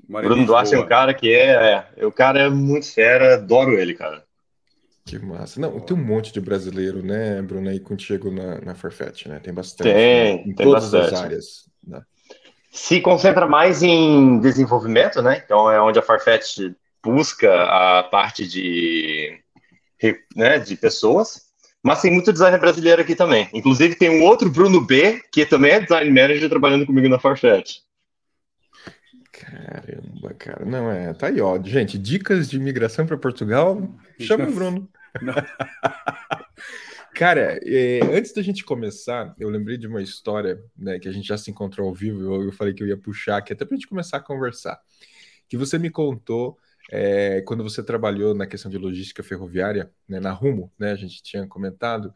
Bruno 0.10 0.44
Duarte 0.48 0.72
boa. 0.72 0.82
é 0.82 0.84
um 0.84 0.90
cara 0.90 1.13
que 1.13 1.32
é, 1.32 1.86
é. 1.96 2.06
O 2.08 2.12
cara 2.12 2.40
é 2.42 2.50
muito 2.50 2.92
fera, 2.92 3.36
adoro 3.36 3.74
ele, 3.74 3.94
cara. 3.94 4.24
Que 5.06 5.20
massa. 5.20 5.62
Não, 5.62 5.80
tem 5.80 5.96
um 5.96 6.04
monte 6.04 6.34
de 6.34 6.42
brasileiro, 6.42 7.06
né, 7.06 7.40
Bruno, 7.44 7.70
aí 7.70 7.80
contigo 7.80 8.32
na, 8.32 8.60
na 8.60 8.74
Farfetch, 8.74 9.28
né? 9.28 9.38
Tem 9.38 9.54
bastante. 9.54 9.94
Tem, 9.94 9.94
né? 9.94 10.42
em 10.42 10.56
tem 10.56 10.66
todas 10.66 10.86
bastante. 10.86 11.13
as 11.13 11.22
áreas. 11.22 11.70
Né? 11.86 12.01
Se 12.72 13.00
concentra 13.00 13.48
mais 13.48 13.84
em 13.84 14.40
desenvolvimento, 14.40 15.22
né? 15.22 15.40
Então 15.46 15.70
é 15.70 15.80
onde 15.80 16.00
a 16.00 16.01
Farfetch 16.01 16.74
busca 17.04 17.54
a 17.63 18.01
parte 18.01 18.48
de 18.48 19.40
né, 20.36 20.60
de 20.60 20.75
pessoas, 20.75 21.51
mas 21.84 22.01
tem 22.01 22.12
muito 22.12 22.31
designer 22.31 22.60
brasileiro 22.60 23.01
aqui 23.01 23.15
também. 23.15 23.50
Inclusive 23.53 23.96
tem 23.96 24.10
um 24.10 24.24
outro 24.24 24.50
Bruno 24.50 24.81
B, 24.81 25.22
que 25.31 25.46
também 25.46 25.72
é 25.72 25.79
design 25.79 26.10
manager 26.10 26.50
trabalhando 26.50 26.86
comigo 26.86 27.10
na 27.10 27.20
Farfetch. 27.20 27.79
Caramba, 29.31 30.34
cara. 30.38 30.65
Não 30.65 30.91
é, 30.91 31.13
tá 31.13 31.27
aí, 31.27 31.41
ó. 31.41 31.62
Gente, 31.63 31.98
dicas 31.98 32.50
de 32.50 32.58
imigração 32.58 33.05
para 33.05 33.17
Portugal, 33.17 33.81
chama 34.20 34.48
o 34.48 34.51
Bruno. 34.51 34.89
Cara, 37.13 37.60
é, 37.63 38.00
antes 38.15 38.34
da 38.34 38.41
gente 38.41 38.63
começar, 38.63 39.36
eu 39.38 39.50
lembrei 39.50 39.77
de 39.77 39.86
uma 39.86 40.01
história, 40.01 40.60
né, 40.77 40.98
que 40.98 41.10
a 41.10 41.12
gente 41.12 41.27
já 41.27 41.38
se 41.38 41.51
encontrou 41.51 41.88
ao 41.88 41.93
vivo, 41.93 42.22
eu, 42.22 42.43
eu 42.46 42.51
falei 42.51 42.74
que 42.74 42.81
eu 42.81 42.88
ia 42.88 42.98
puxar 42.98 43.38
aqui, 43.38 43.51
até 43.51 43.65
pra 43.65 43.75
gente 43.75 43.88
começar 43.88 44.17
a 44.17 44.22
conversar. 44.22 44.79
Que 45.50 45.58
você 45.58 45.77
me 45.77 45.89
contou 45.89 46.58
é, 46.91 47.41
quando 47.41 47.63
você 47.63 47.81
trabalhou 47.81 48.36
na 48.36 48.45
questão 48.45 48.69
de 48.69 48.77
logística 48.77 49.24
ferroviária, 49.24 49.89
né, 50.07 50.19
na 50.19 50.31
Rumo, 50.31 50.71
né, 50.77 50.91
a 50.91 50.95
gente 50.95 51.24
tinha 51.24 51.48
comentado, 51.48 52.13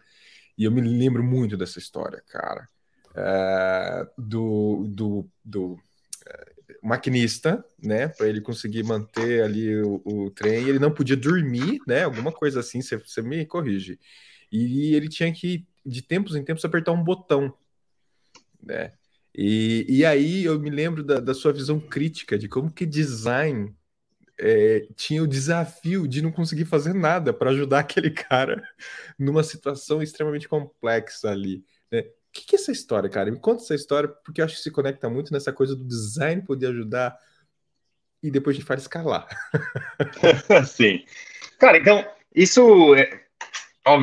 e 0.57 0.65
eu 0.65 0.71
me 0.71 0.81
lembro 0.81 1.23
muito 1.23 1.55
dessa 1.55 1.79
história, 1.79 2.21
cara, 2.27 2.67
é, 3.15 4.07
do, 4.17 4.85
do, 4.89 5.29
do 5.43 5.79
é, 6.27 6.51
maquinista, 6.83 7.63
né, 7.81 8.09
para 8.09 8.27
ele 8.27 8.41
conseguir 8.41 8.83
manter 8.83 9.43
ali 9.43 9.81
o, 9.81 10.01
o, 10.03 10.29
trem, 10.29 10.67
ele 10.67 10.79
não 10.79 10.93
podia 10.93 11.15
dormir, 11.15 11.79
né, 11.87 12.03
alguma 12.03 12.33
coisa 12.33 12.59
assim, 12.59 12.81
você, 12.81 13.21
me 13.21 13.45
corrige, 13.45 13.97
e 14.51 14.93
ele 14.93 15.07
tinha 15.07 15.31
que, 15.31 15.65
de 15.85 16.01
tempos 16.01 16.35
em 16.35 16.43
tempos, 16.43 16.65
apertar 16.65 16.91
um 16.91 17.03
botão, 17.03 17.53
né, 18.61 18.91
e, 19.33 19.85
e 19.87 20.05
aí 20.05 20.43
eu 20.43 20.59
me 20.59 20.69
lembro 20.69 21.01
da, 21.01 21.21
da 21.21 21.33
sua 21.33 21.53
visão 21.53 21.79
crítica 21.79 22.37
de 22.37 22.49
como 22.49 22.71
que 22.71 22.85
design 22.85 23.73
é, 24.39 24.87
tinha 24.95 25.23
o 25.23 25.27
desafio 25.27 26.07
de 26.07 26.21
não 26.21 26.31
conseguir 26.31 26.65
fazer 26.65 26.93
nada 26.93 27.33
para 27.33 27.51
ajudar 27.51 27.79
aquele 27.85 28.11
cara 28.11 28.61
numa 29.17 29.43
situação 29.43 30.01
extremamente 30.01 30.47
complexa 30.47 31.29
ali. 31.29 31.63
Né? 31.91 32.01
O 32.01 32.05
que, 32.33 32.45
que 32.45 32.55
é 32.55 32.59
essa 32.59 32.71
história, 32.71 33.09
cara? 33.09 33.31
Me 33.31 33.39
conta 33.39 33.63
essa 33.63 33.75
história, 33.75 34.09
porque 34.23 34.41
eu 34.41 34.45
acho 34.45 34.55
que 34.55 34.61
se 34.61 34.71
conecta 34.71 35.09
muito 35.09 35.31
nessa 35.31 35.53
coisa 35.53 35.75
do 35.75 35.85
design 35.85 36.41
poder 36.41 36.67
ajudar 36.67 37.17
e 38.21 38.29
depois 38.29 38.57
de 38.57 38.63
faz 38.63 38.81
escalar. 38.81 39.27
Sim. 40.67 41.03
Cara, 41.59 41.77
então, 41.77 42.05
isso. 42.33 42.95
É... 42.95 43.21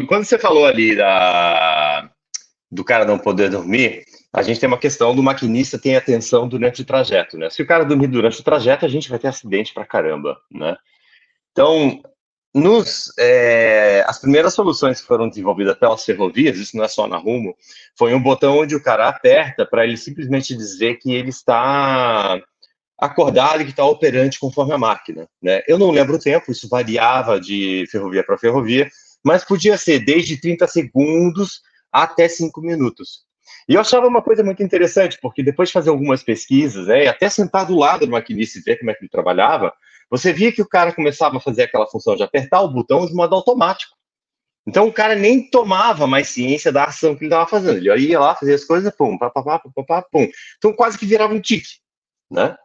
Quando 0.08 0.24
você 0.24 0.38
falou 0.38 0.64
ali 0.64 0.94
da... 0.94 2.10
do 2.70 2.84
cara 2.84 3.04
não 3.04 3.18
poder 3.18 3.50
dormir, 3.50 4.04
a 4.32 4.42
gente 4.42 4.58
tem 4.58 4.66
uma 4.66 4.78
questão 4.78 5.14
do 5.14 5.22
maquinista 5.22 5.78
ter 5.78 5.94
atenção 5.94 6.48
durante 6.48 6.80
o 6.80 6.84
trajeto, 6.84 7.36
né? 7.36 7.50
Se 7.50 7.62
o 7.62 7.66
cara 7.66 7.84
dormir 7.84 8.06
durante 8.06 8.40
o 8.40 8.44
trajeto, 8.44 8.86
a 8.86 8.88
gente 8.88 9.10
vai 9.10 9.18
ter 9.18 9.28
acidente 9.28 9.74
pra 9.74 9.84
caramba, 9.84 10.40
né? 10.50 10.76
Então, 11.52 12.00
nos, 12.54 13.12
é, 13.18 14.02
as 14.06 14.18
primeiras 14.18 14.54
soluções 14.54 15.00
que 15.00 15.06
foram 15.06 15.28
desenvolvidas 15.28 15.76
pelas 15.76 16.04
ferrovias, 16.04 16.56
isso 16.56 16.76
não 16.76 16.84
é 16.84 16.88
só 16.88 17.06
na 17.06 17.18
Rumo, 17.18 17.54
foi 17.96 18.14
um 18.14 18.22
botão 18.22 18.58
onde 18.58 18.74
o 18.74 18.82
cara 18.82 19.08
aperta 19.08 19.66
para 19.66 19.84
ele 19.84 19.98
simplesmente 19.98 20.56
dizer 20.56 20.96
que 20.96 21.12
ele 21.12 21.28
está 21.28 22.40
acordado 22.98 23.60
e 23.60 23.64
que 23.64 23.70
está 23.70 23.84
operante 23.84 24.38
conforme 24.38 24.72
a 24.72 24.78
máquina. 24.78 25.28
Né? 25.42 25.62
Eu 25.66 25.78
não 25.78 25.90
lembro 25.90 26.16
o 26.16 26.18
tempo, 26.18 26.52
isso 26.52 26.68
variava 26.68 27.38
de 27.38 27.84
ferrovia 27.90 28.24
para 28.24 28.38
ferrovia, 28.38 28.88
mas 29.22 29.44
podia 29.44 29.76
ser 29.76 30.00
desde 30.04 30.40
30 30.40 30.66
segundos 30.68 31.60
até 31.90 32.28
5 32.28 32.60
minutos. 32.62 33.24
E 33.68 33.74
eu 33.74 33.80
achava 33.80 34.06
uma 34.06 34.22
coisa 34.22 34.42
muito 34.42 34.62
interessante, 34.62 35.18
porque 35.20 35.42
depois 35.42 35.68
de 35.68 35.72
fazer 35.72 35.90
algumas 35.90 36.22
pesquisas, 36.22 36.88
é, 36.88 37.08
até 37.08 37.28
sentar 37.28 37.66
do 37.66 37.76
lado 37.76 38.06
do 38.06 38.12
maquinista 38.12 38.58
e 38.58 38.62
ver 38.62 38.78
como 38.78 38.90
é 38.90 38.94
que 38.94 39.04
ele 39.04 39.10
trabalhava, 39.10 39.72
você 40.10 40.32
via 40.32 40.52
que 40.52 40.62
o 40.62 40.68
cara 40.68 40.92
começava 40.92 41.36
a 41.36 41.40
fazer 41.40 41.62
aquela 41.62 41.86
função 41.86 42.16
de 42.16 42.22
apertar 42.22 42.60
o 42.60 42.68
botão 42.68 43.06
de 43.06 43.14
modo 43.14 43.34
automático. 43.34 43.96
Então 44.66 44.86
o 44.86 44.92
cara 44.92 45.14
nem 45.14 45.48
tomava 45.50 46.06
mais 46.06 46.28
ciência 46.28 46.70
da 46.70 46.84
ação 46.84 47.14
que 47.14 47.24
ele 47.24 47.32
estava 47.32 47.48
fazendo. 47.48 47.78
Ele 47.78 48.06
ia 48.06 48.20
lá, 48.20 48.34
fazia 48.34 48.54
as 48.54 48.64
coisas, 48.64 48.94
pum, 48.94 49.18
pá, 49.18 49.30
pá, 49.30 49.42
pá, 49.42 49.58
pá, 49.58 49.84
pá, 49.84 50.02
pum. 50.02 50.28
Então 50.58 50.72
quase 50.72 50.98
que 50.98 51.06
virava 51.06 51.34
um 51.34 51.40
tique, 51.40 51.80
né? 52.30 52.56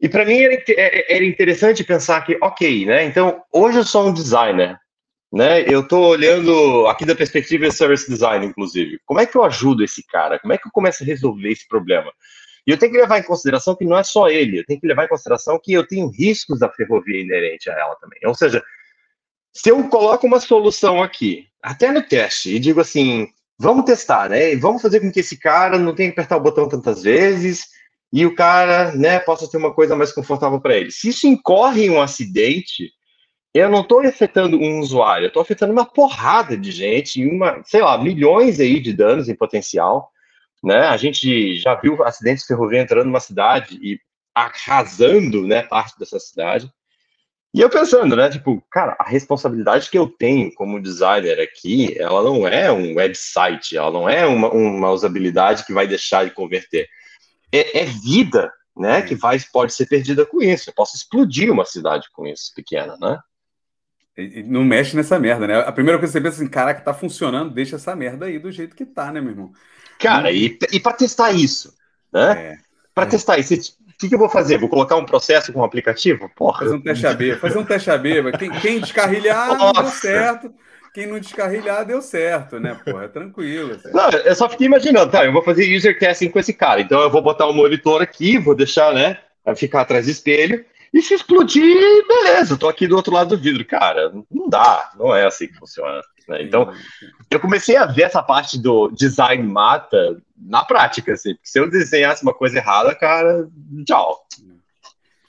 E 0.00 0.08
para 0.08 0.24
mim 0.24 0.38
era, 0.38 0.54
é, 0.54 1.16
era, 1.16 1.24
interessante 1.24 1.82
pensar 1.82 2.24
que, 2.24 2.38
ok, 2.42 2.84
né? 2.84 3.04
Então, 3.04 3.42
hoje 3.50 3.78
eu 3.78 3.84
sou 3.84 4.08
um 4.08 4.12
designer, 4.12 4.78
né? 5.32 5.62
Eu 5.62 5.80
estou 5.80 6.06
olhando 6.06 6.86
aqui 6.86 7.04
da 7.04 7.14
perspectiva 7.14 7.68
de 7.68 7.74
service 7.74 8.08
design, 8.08 8.46
inclusive. 8.46 9.00
Como 9.04 9.20
é 9.20 9.26
que 9.26 9.36
eu 9.36 9.44
ajudo 9.44 9.84
esse 9.84 10.04
cara? 10.06 10.38
Como 10.38 10.52
é 10.52 10.58
que 10.58 10.66
eu 10.66 10.72
começo 10.72 11.02
a 11.02 11.06
resolver 11.06 11.50
esse 11.50 11.66
problema? 11.66 12.12
E 12.66 12.70
eu 12.70 12.78
tenho 12.78 12.92
que 12.92 12.98
levar 12.98 13.18
em 13.18 13.22
consideração 13.22 13.76
que 13.76 13.84
não 13.84 13.96
é 13.96 14.02
só 14.02 14.28
ele, 14.28 14.58
eu 14.58 14.64
tenho 14.64 14.80
que 14.80 14.86
levar 14.86 15.04
em 15.04 15.08
consideração 15.08 15.60
que 15.62 15.72
eu 15.72 15.86
tenho 15.86 16.08
riscos 16.08 16.58
da 16.58 16.68
ferrovia 16.68 17.20
inerente 17.20 17.70
a 17.70 17.74
ela 17.74 17.94
também. 17.96 18.18
Ou 18.24 18.34
seja, 18.34 18.62
se 19.52 19.70
eu 19.70 19.88
coloco 19.88 20.26
uma 20.26 20.40
solução 20.40 21.02
aqui, 21.02 21.46
até 21.62 21.92
no 21.92 22.02
teste, 22.02 22.54
e 22.54 22.58
digo 22.58 22.80
assim, 22.80 23.28
vamos 23.58 23.84
testar, 23.84 24.28
né? 24.28 24.56
Vamos 24.56 24.82
fazer 24.82 25.00
com 25.00 25.12
que 25.12 25.20
esse 25.20 25.38
cara 25.38 25.78
não 25.78 25.94
tenha 25.94 26.10
que 26.10 26.18
apertar 26.18 26.36
o 26.36 26.42
botão 26.42 26.68
tantas 26.68 27.02
vezes 27.02 27.68
e 28.12 28.26
o 28.26 28.34
cara, 28.34 28.92
né, 28.92 29.18
possa 29.18 29.48
ter 29.50 29.56
uma 29.56 29.72
coisa 29.72 29.96
mais 29.96 30.12
confortável 30.12 30.60
para 30.60 30.76
ele. 30.76 30.90
Se 30.90 31.08
isso 31.08 31.26
incorre 31.26 31.86
em 31.86 31.90
um 31.90 32.00
acidente, 32.00 32.90
eu 33.56 33.70
não 33.70 33.80
estou 33.80 34.00
afetando 34.00 34.58
um 34.58 34.80
usuário, 34.80 35.24
eu 35.24 35.28
estou 35.28 35.42
afetando 35.42 35.72
uma 35.72 35.84
porrada 35.84 36.56
de 36.56 36.70
gente, 36.70 37.24
uma, 37.24 37.62
sei 37.64 37.80
lá, 37.80 37.96
milhões 37.96 38.60
aí 38.60 38.80
de 38.80 38.92
danos 38.92 39.28
em 39.28 39.34
potencial. 39.34 40.10
Né? 40.62 40.80
A 40.80 40.96
gente 40.96 41.56
já 41.56 41.74
viu 41.74 42.02
acidentes 42.02 42.44
ferroviários 42.44 42.84
entrando 42.84 43.06
numa 43.06 43.20
cidade 43.20 43.78
e 43.80 44.00
arrasando 44.34 45.46
né, 45.46 45.62
parte 45.62 45.98
dessa 45.98 46.18
cidade. 46.18 46.70
E 47.54 47.60
eu 47.60 47.70
pensando, 47.70 48.14
né, 48.16 48.28
tipo, 48.28 48.62
cara, 48.70 48.96
a 48.98 49.08
responsabilidade 49.08 49.88
que 49.88 49.96
eu 49.96 50.06
tenho 50.08 50.52
como 50.54 50.82
designer 50.82 51.40
aqui, 51.40 51.98
ela 51.98 52.22
não 52.22 52.46
é 52.46 52.70
um 52.70 52.96
website, 52.96 53.76
ela 53.76 53.90
não 53.90 54.06
é 54.06 54.26
uma, 54.26 54.50
uma 54.50 54.90
usabilidade 54.90 55.64
que 55.64 55.72
vai 55.72 55.86
deixar 55.86 56.24
de 56.24 56.32
converter. 56.32 56.86
É, 57.50 57.78
é 57.78 57.84
vida, 57.84 58.52
né, 58.76 59.00
que 59.00 59.14
vai, 59.14 59.38
pode 59.50 59.72
ser 59.72 59.86
perdida 59.86 60.26
com 60.26 60.42
isso. 60.42 60.68
Eu 60.68 60.74
posso 60.74 60.96
explodir 60.96 61.50
uma 61.50 61.64
cidade 61.64 62.08
com 62.12 62.26
isso, 62.26 62.52
pequena, 62.54 62.96
né? 63.00 63.18
E, 64.16 64.42
não 64.42 64.64
mexe 64.64 64.96
nessa 64.96 65.18
merda, 65.18 65.46
né? 65.46 65.58
A 65.60 65.72
primeira 65.72 65.98
coisa 65.98 66.12
que 66.12 66.18
você 66.18 66.22
pensa 66.22 66.42
assim, 66.42 66.50
caraca, 66.50 66.80
tá 66.80 66.94
funcionando, 66.94 67.52
deixa 67.52 67.76
essa 67.76 67.94
merda 67.94 68.26
aí 68.26 68.38
do 68.38 68.50
jeito 68.50 68.74
que 68.74 68.86
tá, 68.86 69.12
né, 69.12 69.20
meu 69.20 69.30
irmão? 69.30 69.52
Cara, 69.98 70.32
e, 70.32 70.58
e 70.72 70.80
para 70.80 70.92
testar 70.92 71.32
isso, 71.32 71.74
né? 72.12 72.32
É, 72.32 72.58
para 72.94 73.04
é. 73.04 73.08
testar 73.08 73.38
isso, 73.38 73.54
o 73.54 73.98
que, 73.98 74.08
que, 74.08 74.14
eu 74.14 74.18
vou 74.18 74.28
fazer? 74.28 74.58
Vou 74.58 74.68
colocar 74.68 74.96
um 74.96 75.06
processo 75.06 75.52
com 75.52 75.60
um 75.60 75.64
aplicativo? 75.64 76.30
Porra. 76.36 76.60
Fazer 76.60 76.74
um 76.74 76.80
teste 76.80 77.06
AB, 77.06 77.36
fazer 77.36 77.58
um 77.58 77.64
teste 77.64 77.90
AB. 77.90 78.32
Quem, 78.38 78.50
quem 78.60 78.80
descarrilhar, 78.80 79.56
Nossa. 79.56 79.82
deu 79.82 79.90
certo. 79.90 80.54
Quem 80.92 81.06
não 81.06 81.18
descarrilhar, 81.18 81.84
deu 81.84 82.00
certo, 82.02 82.58
né? 82.58 82.78
Porra, 82.84 83.04
é 83.04 83.08
tranquilo. 83.08 83.72
Assim. 83.72 83.90
Não, 83.92 84.10
eu 84.10 84.34
só 84.34 84.48
fiquei 84.48 84.66
imaginando, 84.66 85.10
tá? 85.10 85.24
Eu 85.24 85.32
vou 85.32 85.42
fazer 85.42 85.74
user 85.74 85.98
testing 85.98 86.28
com 86.28 86.38
esse 86.38 86.52
cara. 86.52 86.80
Então 86.80 87.00
eu 87.00 87.10
vou 87.10 87.22
botar 87.22 87.46
o 87.46 87.50
um 87.50 87.54
monitor 87.54 88.02
aqui, 88.02 88.38
vou 88.38 88.54
deixar, 88.54 88.92
né? 88.94 89.18
Ficar 89.54 89.82
atrás 89.82 90.06
do 90.06 90.10
espelho 90.10 90.64
e 90.96 91.02
se 91.02 91.12
explodir, 91.12 91.62
beleza, 92.08 92.56
tô 92.56 92.66
aqui 92.66 92.86
do 92.86 92.96
outro 92.96 93.12
lado 93.12 93.36
do 93.36 93.42
vidro. 93.42 93.62
Cara, 93.66 94.10
não 94.30 94.48
dá, 94.48 94.90
não 94.98 95.14
é 95.14 95.26
assim 95.26 95.46
que 95.46 95.58
funciona. 95.58 96.00
Né? 96.26 96.42
Então, 96.42 96.72
eu 97.30 97.38
comecei 97.38 97.76
a 97.76 97.84
ver 97.84 98.04
essa 98.04 98.22
parte 98.22 98.58
do 98.58 98.88
design 98.88 99.42
mata 99.42 100.16
na 100.34 100.64
prática, 100.64 101.12
assim. 101.12 101.36
Se 101.42 101.60
eu 101.60 101.68
desenhasse 101.68 102.22
uma 102.22 102.32
coisa 102.32 102.56
errada, 102.56 102.94
cara, 102.94 103.46
tchau. 103.84 104.26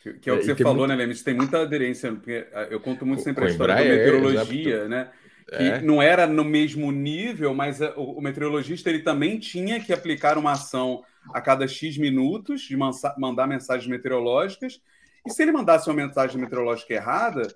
Que, 0.01 0.13
que 0.13 0.29
é 0.29 0.33
o 0.33 0.39
que 0.39 0.51
é, 0.51 0.55
você 0.55 0.63
falou, 0.63 0.77
muito... 0.77 0.89
né, 0.89 0.95
Lemes? 0.95 1.21
Tem 1.21 1.33
muita 1.33 1.59
aderência, 1.59 2.13
porque 2.13 2.47
ah, 2.53 2.67
eu 2.69 2.79
conto 2.79 3.05
muito 3.05 3.23
sempre 3.23 3.43
a 3.43 3.49
história 3.49 3.75
da 3.75 3.83
meteorologia, 3.83 4.87
né? 4.87 5.09
Que 5.49 5.63
é. 5.63 5.81
não 5.81 6.01
era 6.01 6.25
no 6.25 6.45
mesmo 6.45 6.93
nível, 6.93 7.53
mas 7.53 7.81
ah, 7.81 7.93
o, 7.97 8.19
o 8.19 8.21
meteorologista 8.21 8.89
ele 8.89 8.99
também 8.99 9.37
tinha 9.37 9.81
que 9.81 9.91
aplicar 9.91 10.37
uma 10.37 10.53
ação 10.53 11.03
a 11.33 11.41
cada 11.41 11.67
X 11.67 11.97
minutos 11.97 12.61
de 12.61 12.77
mandar 13.17 13.47
mensagens 13.47 13.89
meteorológicas 13.89 14.79
e 15.27 15.29
se 15.29 15.41
ele 15.41 15.51
mandasse 15.51 15.89
uma 15.89 15.95
mensagem 15.95 16.39
meteorológica 16.39 16.93
errada, 16.93 17.47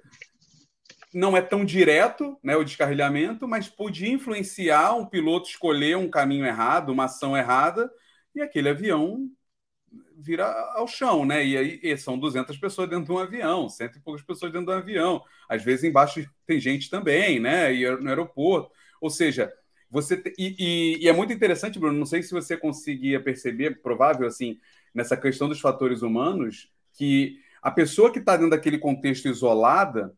não 1.13 1.35
é 1.35 1.41
tão 1.41 1.65
direto 1.65 2.37
né, 2.43 2.55
o 2.55 2.63
descarrilhamento, 2.63 3.47
mas 3.47 3.67
podia 3.67 4.09
influenciar 4.09 4.93
um 4.93 5.05
piloto 5.05 5.49
escolher 5.49 5.97
um 5.97 6.09
caminho 6.09 6.45
errado, 6.45 6.89
uma 6.89 7.05
ação 7.05 7.35
errada, 7.35 7.91
e 8.33 8.41
aquele 8.41 8.69
avião 8.69 9.29
vira 10.17 10.45
ao 10.73 10.87
chão, 10.87 11.25
né? 11.25 11.45
E 11.45 11.57
aí 11.57 11.79
e 11.81 11.97
são 11.97 12.17
200 12.17 12.55
pessoas 12.57 12.89
dentro 12.89 13.05
de 13.05 13.11
um 13.11 13.17
avião, 13.17 13.67
cento 13.67 13.97
e 13.97 14.01
poucas 14.01 14.23
pessoas 14.23 14.51
dentro 14.51 14.67
de 14.67 14.73
um 14.73 14.77
avião. 14.77 15.23
Às 15.49 15.63
vezes 15.63 15.83
embaixo 15.83 16.25
tem 16.45 16.59
gente 16.59 16.89
também, 16.89 17.39
né? 17.39 17.73
E 17.73 17.89
no 17.97 18.07
aeroporto. 18.07 18.71
Ou 19.01 19.09
seja, 19.09 19.51
você 19.89 20.15
te... 20.15 20.33
e, 20.37 20.55
e, 20.57 21.03
e, 21.03 21.09
é 21.09 21.11
muito 21.11 21.33
interessante, 21.33 21.79
Bruno. 21.79 21.97
Não 21.97 22.05
sei 22.05 22.23
se 22.23 22.31
você 22.31 22.55
conseguia 22.55 23.19
perceber, 23.19 23.81
provável 23.81 24.27
assim, 24.27 24.59
nessa 24.93 25.17
questão 25.17 25.49
dos 25.49 25.59
fatores 25.59 26.01
humanos, 26.01 26.71
que 26.93 27.39
a 27.61 27.69
pessoa 27.69 28.11
que 28.11 28.19
está 28.19 28.35
dentro 28.35 28.51
daquele 28.51 28.77
contexto 28.77 29.27
isolada, 29.27 30.13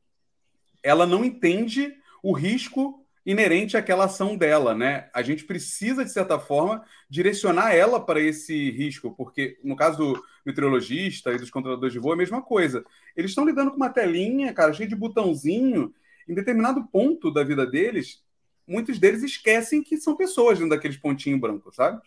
ela 0.82 1.06
não 1.06 1.26
entende 1.26 1.94
o 2.22 2.34
risco 2.34 3.04
inerente 3.26 3.78
àquela 3.78 4.06
ação 4.06 4.36
dela, 4.36 4.76
né? 4.76 5.10
A 5.14 5.22
gente 5.22 5.46
precisa, 5.46 6.04
de 6.04 6.12
certa 6.12 6.38
forma, 6.40 6.84
direcionar 7.10 7.74
ela 7.74 8.00
para 8.00 8.20
esse 8.20 8.72
risco, 8.72 9.14
porque 9.16 9.58
no 9.64 9.76
caso 9.76 9.98
do 9.98 10.24
meteorologista 10.46 11.32
e 11.32 11.38
dos 11.38 11.50
controladores 11.50 11.94
de 11.94 12.00
voo 12.00 12.12
é 12.12 12.16
a 12.16 12.18
mesma 12.18 12.42
coisa. 12.42 12.84
Eles 13.16 13.32
estão 13.32 13.46
lidando 13.46 13.72
com 13.72 13.78
uma 13.78 13.90
telinha, 13.90 14.54
cara, 14.54 14.74
cheia 14.74 14.90
de 14.90 14.96
botãozinho. 14.96 15.94
Em 16.28 16.34
determinado 16.34 16.86
ponto 16.86 17.32
da 17.32 17.44
vida 17.44 17.66
deles, 17.66 18.22
muitos 18.68 19.00
deles 19.00 19.24
esquecem 19.24 19.82
que 19.84 19.98
são 19.98 20.16
pessoas 20.16 20.58
dentro 20.58 20.76
daqueles 20.76 20.98
pontinhos 20.98 21.40
brancos, 21.40 21.76
sabe? 21.76 22.02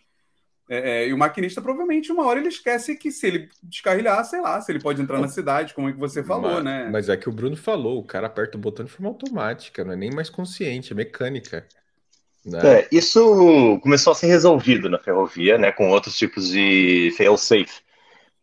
É, 0.69 1.05
é, 1.05 1.09
e 1.09 1.13
o 1.13 1.19
maquinista, 1.19 1.63
provavelmente, 1.63 2.11
uma 2.11 2.27
hora 2.27 2.41
ele 2.41 2.49
esquece 2.49 2.97
que 2.97 3.13
se 3.13 3.27
ele 3.27 3.49
descarrilhar, 3.63 4.25
sei 4.25 4.41
lá, 4.41 4.61
se 4.61 4.73
ele 4.73 4.81
pode 4.81 5.01
entrar 5.01 5.21
na 5.21 5.29
cidade, 5.29 5.73
como 5.73 5.89
é 5.89 5.93
que 5.93 5.99
você 5.99 6.25
falou, 6.25 6.55
mas, 6.55 6.65
né? 6.65 6.89
Mas 6.91 7.09
é 7.09 7.17
que 7.17 7.29
o 7.29 7.33
Bruno 7.33 7.57
falou, 7.57 7.99
o 7.99 8.05
cara 8.05 8.27
aperta 8.27 8.57
o 8.57 8.61
botão 8.61 8.85
de 8.85 8.91
forma 8.91 9.09
automática, 9.09 9.85
não 9.85 9.93
é 9.93 9.97
nem 9.97 10.11
mais 10.11 10.29
consciente, 10.29 10.93
é 10.93 10.97
mecânica. 10.97 11.67
Né? 12.45 12.81
É, 12.81 12.89
isso 12.91 13.79
começou 13.83 14.13
a 14.13 14.17
ser 14.17 14.27
resolvido 14.27 14.89
na 14.89 14.99
ferrovia, 14.99 15.57
né, 15.57 15.71
com 15.71 15.91
outros 15.91 16.17
tipos 16.17 16.49
de 16.49 17.13
fail-safe. 17.17 17.81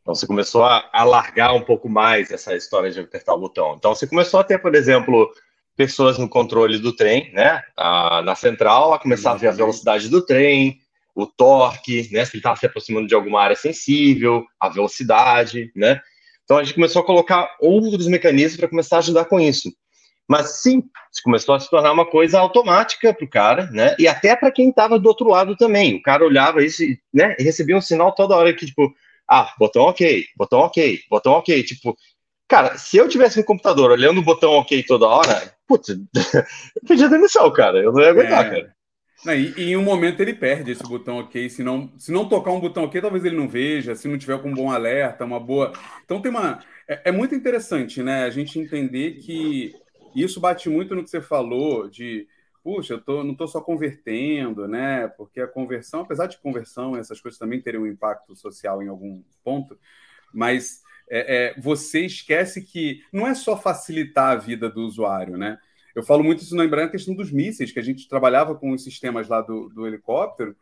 Então 0.02 0.14
você 0.14 0.28
começou 0.28 0.64
a 0.64 0.90
alargar 0.92 1.56
um 1.56 1.62
pouco 1.62 1.88
mais 1.90 2.30
essa 2.32 2.54
história 2.56 2.92
de 2.92 3.00
apertar 3.00 3.34
o 3.34 3.40
botão. 3.40 3.76
Então 3.78 3.96
você 3.96 4.06
começou 4.06 4.42
a 4.42 4.44
ter, 4.44 4.60
por 4.60 4.76
exemplo, 4.76 5.30
pessoas 5.76 6.18
no 6.18 6.28
controle 6.28 6.80
do 6.80 6.94
trem, 6.94 7.32
né, 7.34 7.62
a, 7.78 8.22
na 8.22 8.36
central, 8.36 8.94
a 8.94 9.00
começar 9.00 9.32
a 9.32 9.38
ver 9.38 9.48
a 9.48 9.52
velocidade 9.52 10.10
do 10.10 10.26
trem, 10.26 10.80
o 11.15 11.26
torque, 11.26 12.10
né? 12.12 12.26
Se 12.26 12.36
ele 12.36 12.39
estava 12.39 12.56
se 12.56 12.65
aproximando 12.65 13.08
de 13.08 13.15
alguma 13.15 13.41
área 13.41 13.56
sensível, 13.56 14.43
a 14.60 14.69
velocidade, 14.69 15.71
né? 15.76 16.02
Então 16.43 16.58
a 16.58 16.63
gente 16.63 16.76
começou 16.76 17.02
a 17.02 17.06
colocar 17.06 17.56
outros 17.60 18.08
mecanismos 18.08 18.60
para 18.60 18.69
começar 18.69 18.97
a 18.97 18.99
ajudar 18.99 19.26
com 19.26 19.39
isso. 19.39 19.71
Mas 20.28 20.62
sim, 20.62 20.84
começou 21.23 21.54
a 21.54 21.60
se 21.60 21.69
tornar 21.69 21.91
uma 21.91 22.10
coisa 22.10 22.39
automática 22.39 23.13
para 23.13 23.26
o 23.26 23.30
cara, 23.30 23.69
né? 23.71 23.95
E 23.99 24.08
até 24.08 24.36
para 24.36 24.52
quem 24.52 24.69
estava 24.69 24.97
do 24.97 25.08
outro 25.08 25.28
lado 25.28 25.56
também. 25.56 25.95
O 25.95 26.02
cara 26.02 26.26
olhava 26.26 26.63
isso, 26.63 26.84
né? 27.13 27.36
E 27.38 27.43
recebia 27.43 27.78
um 27.78 27.82
sinal 27.82 28.13
toda 28.13 28.36
hora 28.36 28.54
que 28.54 28.65
tipo, 28.65 28.93
ah, 29.30 29.54
botão 29.60 29.84
ok, 29.84 30.26
botão 30.38 30.60
ok, 30.60 30.99
botão 31.10 31.34
ok, 31.34 31.63
tipo, 31.63 31.95
cara, 32.47 32.78
se 32.78 32.97
eu 32.97 33.08
tivesse 33.08 33.38
no 33.38 33.45
computador 33.45 33.91
olhando 33.91 34.19
o 34.19 34.23
botão 34.23 34.54
ok 34.54 34.84
toda 34.84 35.08
hora, 35.08 35.54
putz, 35.67 35.89
eu 35.89 36.88
pedia 36.88 37.10
demissão, 37.10 37.52
cara. 37.52 37.80
Eu 37.80 37.91
não 37.91 38.02
ia 38.02 38.10
aguentar, 38.10 38.45
é. 38.45 38.49
cara. 38.49 38.76
E, 39.26 39.54
e, 39.58 39.64
em 39.72 39.78
um 39.78 39.84
momento 39.84 40.20
ele 40.20 40.34
perde 40.34 40.72
esse 40.72 40.84
botão 40.84 41.20
OK. 41.20 41.50
Se 41.50 41.64
não, 41.64 41.92
se 41.98 42.12
não 42.12 42.28
tocar 42.28 42.52
um 42.52 42.60
botão 42.60 42.84
OK, 42.84 43.00
talvez 43.02 43.24
ele 43.24 43.38
não 43.38 43.48
veja. 43.48 43.96
Se 43.96 44.08
não 44.08 44.18
tiver 44.18 44.42
com 44.42 44.50
um 44.50 44.54
bom 44.54 44.72
alerta, 44.72 45.24
uma 45.26 45.40
boa. 45.40 45.72
Então 46.04 46.22
tem 46.22 46.30
uma. 46.30 46.60
É, 46.88 47.10
é, 47.10 47.12
muito 47.12 47.34
interessante, 47.34 48.04
né? 48.04 48.24
A 48.24 48.30
gente 48.30 48.60
entender 48.60 49.14
que 49.14 49.74
isso 50.16 50.40
bate 50.40 50.70
muito 50.70 50.94
no 50.94 51.04
que 51.04 51.10
você 51.10 51.22
falou 51.22 51.90
de. 51.90 52.28
Puxa, 52.64 52.94
eu 52.94 53.02
tô, 53.02 53.24
não 53.24 53.34
estou 53.34 53.48
só 53.48 53.60
convertendo, 53.60 54.68
né? 54.68 55.08
Porque 55.18 55.42
a 55.42 55.48
conversão, 55.48 56.02
apesar 56.02 56.28
de 56.28 56.38
conversão, 56.38 56.96
essas 56.96 57.20
coisas 57.20 57.38
também 57.38 57.62
terem 57.62 57.80
um 57.80 57.88
impacto 57.88 58.36
social 58.36 58.82
em 58.82 58.88
algum 58.88 59.22
ponto, 59.44 59.78
mas 60.34 60.82
é, 61.10 61.54
é, 61.56 61.60
você 61.60 62.06
esquece 62.06 62.62
que 62.62 63.04
não 63.12 63.28
é 63.28 63.36
só 63.36 63.58
facilitar 63.58 64.32
a 64.32 64.36
vida 64.36 64.70
do 64.70 64.82
usuário, 64.82 65.38
né? 65.38 65.58
Eu 65.96 66.04
falo 66.04 66.24
muito 66.24 66.42
isso 66.42 66.56
lembrando 66.56 66.88
a 66.88 66.92
questão 66.92 67.14
dos 67.14 67.32
mísseis, 67.32 67.72
que 67.72 67.80
a 67.80 67.84
gente 67.84 68.08
trabalhava 68.08 68.56
com 68.56 68.72
os 68.72 68.84
sistemas 68.84 69.28
lá 69.28 69.42
do, 69.42 69.70
do 69.70 69.86
helicóptero. 69.86 70.56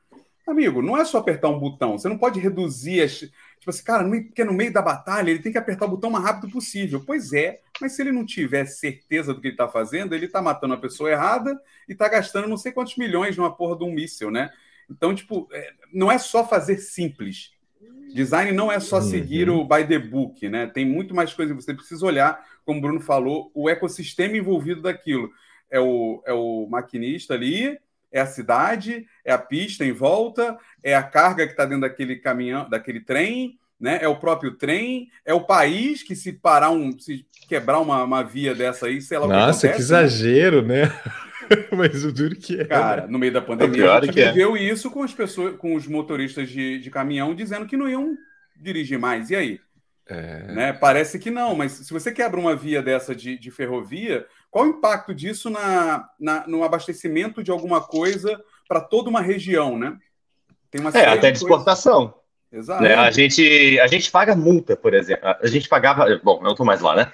Amigo, 0.46 0.82
não 0.82 0.98
é 0.98 1.06
só 1.06 1.20
apertar 1.20 1.50
um 1.50 1.60
botão, 1.60 1.98
você 1.98 2.10
não 2.10 2.18
pode 2.18 2.40
reduzir 2.40 3.02
as. 3.02 3.20
Tipo 3.20 3.70
assim, 3.70 3.84
cara, 3.84 4.10
porque 4.10 4.44
no 4.44 4.54
meio 4.54 4.74
da 4.74 4.82
batalha 4.82 5.30
ele 5.30 5.40
tem 5.40 5.52
que 5.52 5.58
apertar 5.58 5.86
o 5.86 5.90
botão 5.90 6.10
o 6.10 6.14
mais 6.14 6.26
rápido 6.26 6.52
possível. 6.52 7.04
Pois 7.06 7.32
é, 7.32 7.60
mas 7.80 7.94
se 7.94 8.02
ele 8.02 8.12
não 8.12 8.26
tiver 8.26 8.66
certeza 8.66 9.34
do 9.34 9.40
que 9.40 9.48
ele 9.48 9.54
está 9.54 9.68
fazendo, 9.68 10.16
ele 10.16 10.26
está 10.26 10.42
matando 10.42 10.74
a 10.74 10.78
pessoa 10.78 11.12
errada 11.12 11.60
e 11.88 11.94
está 11.94 12.10
gastando 12.10 12.48
não 12.48 12.58
sei 12.58 12.72
quantos 12.72 12.98
milhões 12.98 13.38
numa 13.38 13.56
porra 13.56 13.78
de 13.78 13.84
um 13.84 13.92
míssil, 13.92 14.32
né? 14.32 14.52
Então, 14.90 15.14
tipo, 15.14 15.48
é, 15.54 15.74
não 15.94 16.12
é 16.12 16.18
só 16.18 16.46
fazer 16.46 16.78
simples. 16.78 17.52
Design 18.14 18.52
não 18.52 18.72
é 18.72 18.80
só 18.80 18.98
uhum. 18.98 19.02
seguir 19.02 19.50
o 19.50 19.64
by 19.64 19.86
the 19.88 20.00
book, 20.00 20.48
né? 20.50 20.68
Tem 20.68 20.86
muito 20.86 21.16
mais 21.16 21.34
coisa 21.34 21.54
que 21.54 21.62
você 21.62 21.74
precisa 21.74 22.06
olhar, 22.06 22.44
como 22.66 22.80
o 22.80 22.82
Bruno 22.82 23.00
falou, 23.00 23.52
o 23.54 23.70
ecossistema 23.70 24.38
envolvido 24.38 24.82
daquilo. 24.82 25.30
É 25.70 25.80
o, 25.80 26.22
é 26.26 26.34
o 26.34 26.68
maquinista 26.70 27.34
ali, 27.34 27.78
é 28.12 28.20
a 28.20 28.26
cidade, 28.26 29.06
é 29.24 29.32
a 29.32 29.38
pista 29.38 29.86
em 29.86 29.92
volta, 29.92 30.58
é 30.84 30.96
a 30.96 31.04
carga 31.04 31.46
que 31.46 31.54
está 31.54 31.66
dentro 31.66 31.82
daquele 31.82 32.18
caminhão, 32.18 32.70
daquele 32.70 33.00
trem, 33.00 33.58
né? 33.80 34.00
É 34.02 34.08
o 34.08 34.16
próprio 34.16 34.52
trem, 34.52 35.10
é 35.26 35.34
o 35.34 35.42
país 35.42 36.04
que 36.04 36.16
se 36.16 36.34
parar 36.34 36.70
um, 36.70 36.98
se 37.00 37.26
quebrar 37.48 37.80
uma, 37.80 38.04
uma 38.04 38.24
via 38.24 38.54
dessa 38.54 38.86
aí, 38.86 39.02
sei 39.02 39.18
lá 39.18 39.28
Nossa, 39.28 39.40
o 39.40 39.62
que 39.62 39.68
acontece, 39.68 39.76
que 39.76 39.82
exagero, 39.82 40.62
né? 40.62 40.84
Mas 41.72 42.04
o 42.04 42.12
duro 42.12 42.36
que 42.36 42.60
é. 42.60 42.66
Cara, 42.66 43.08
no 43.08 43.20
meio 43.20 43.34
da 43.34 43.42
pandemia, 43.42 43.94
a 43.94 44.06
gente 44.06 44.14
viveu 44.14 44.56
é. 44.56 44.62
isso 44.62 44.90
com 44.90 45.04
as 45.04 45.14
pessoas, 45.14 45.56
com 45.58 45.76
os 45.76 45.88
motoristas 45.88 46.50
de, 46.50 46.80
de 46.80 46.90
caminhão 46.90 47.36
dizendo 47.36 47.66
que 47.66 47.78
não 47.78 47.88
iam 47.88 48.18
dirigir 48.56 49.00
mais. 49.00 49.30
E 49.30 49.36
aí? 49.36 49.60
É... 50.08 50.54
Né? 50.54 50.74
Parece 50.74 51.20
que 51.20 51.32
não, 51.32 51.56
mas 51.56 51.72
se 51.74 51.94
você 51.94 52.12
quebra 52.12 52.40
uma 52.40 52.56
via 52.56 52.82
dessa 52.82 53.16
de, 53.16 53.38
de 53.38 53.52
ferrovia, 53.52 54.26
qual 54.50 54.66
o 54.66 54.70
impacto 54.70 55.14
disso 55.14 55.50
na, 55.50 56.08
na, 56.20 56.48
no 56.48 56.64
abastecimento 56.64 57.44
de 57.44 57.52
alguma 57.52 57.82
coisa 57.82 58.42
para 58.68 58.82
toda 58.82 59.10
uma 59.10 59.22
região, 59.22 59.78
né? 59.78 59.98
Tem 60.70 60.80
uma 60.80 60.90
é, 60.92 61.06
até 61.06 61.32
de 61.32 61.38
exportação. 61.38 62.14
Exato. 62.52 62.84
Né? 62.84 62.96
A, 62.96 63.10
gente, 63.12 63.80
a 63.80 63.88
gente 63.88 64.12
paga 64.12 64.36
multa, 64.36 64.76
por 64.76 64.94
exemplo. 64.94 65.26
A 65.42 65.48
gente 65.48 65.70
pagava. 65.70 66.06
Bom, 66.24 66.42
não 66.42 66.52
estou 66.52 66.66
mais 66.66 66.82
lá, 66.82 66.96
né? 66.96 67.12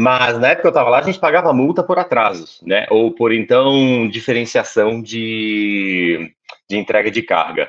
Mas 0.00 0.38
na 0.38 0.48
época 0.48 0.62
que 0.62 0.66
eu 0.68 0.70
estava 0.70 0.88
lá, 0.88 1.00
a 1.00 1.02
gente 1.02 1.18
pagava 1.18 1.52
multa 1.52 1.82
por 1.82 1.98
atrasos, 1.98 2.58
né? 2.62 2.86
Ou 2.88 3.12
por 3.14 3.34
então 3.34 4.08
diferenciação 4.08 5.02
de, 5.02 6.34
de 6.66 6.78
entrega 6.78 7.10
de 7.10 7.20
carga. 7.20 7.68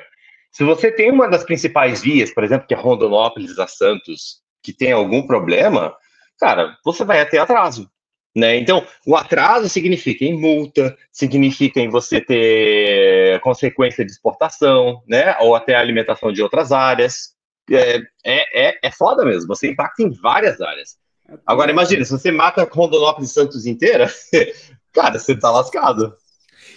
Se 0.50 0.64
você 0.64 0.90
tem 0.90 1.10
uma 1.10 1.28
das 1.28 1.44
principais 1.44 2.00
vias, 2.00 2.32
por 2.32 2.42
exemplo, 2.42 2.66
que 2.66 2.72
é 2.72 2.76
Rondonópolis 2.76 3.58
a 3.58 3.66
Santos, 3.66 4.40
que 4.62 4.72
tem 4.72 4.92
algum 4.92 5.26
problema, 5.26 5.94
cara, 6.40 6.74
você 6.82 7.04
vai 7.04 7.20
até 7.20 7.36
atraso. 7.36 7.90
Né? 8.34 8.56
Então, 8.56 8.82
o 9.06 9.14
atraso 9.14 9.68
significa 9.68 10.24
em 10.24 10.32
multa, 10.32 10.96
significa 11.12 11.80
em 11.80 11.90
você 11.90 12.18
ter 12.18 13.38
consequência 13.40 14.06
de 14.06 14.10
exportação, 14.10 15.02
né? 15.06 15.36
ou 15.40 15.54
até 15.54 15.74
alimentação 15.74 16.32
de 16.32 16.42
outras 16.42 16.72
áreas. 16.72 17.34
É, 17.70 18.00
é, 18.24 18.88
é 18.88 18.90
foda 18.90 19.22
mesmo, 19.22 19.48
você 19.48 19.70
impacta 19.70 20.02
em 20.02 20.10
várias 20.10 20.62
áreas. 20.62 21.01
Agora, 21.46 21.70
imagina, 21.70 22.04
se 22.04 22.10
você 22.10 22.30
mata 22.30 22.68
Rondonópolis 22.70 23.30
e 23.30 23.34
Santos 23.34 23.66
inteira, 23.66 24.08
cara, 24.92 25.18
você 25.18 25.36
tá 25.36 25.50
lascado. 25.50 26.14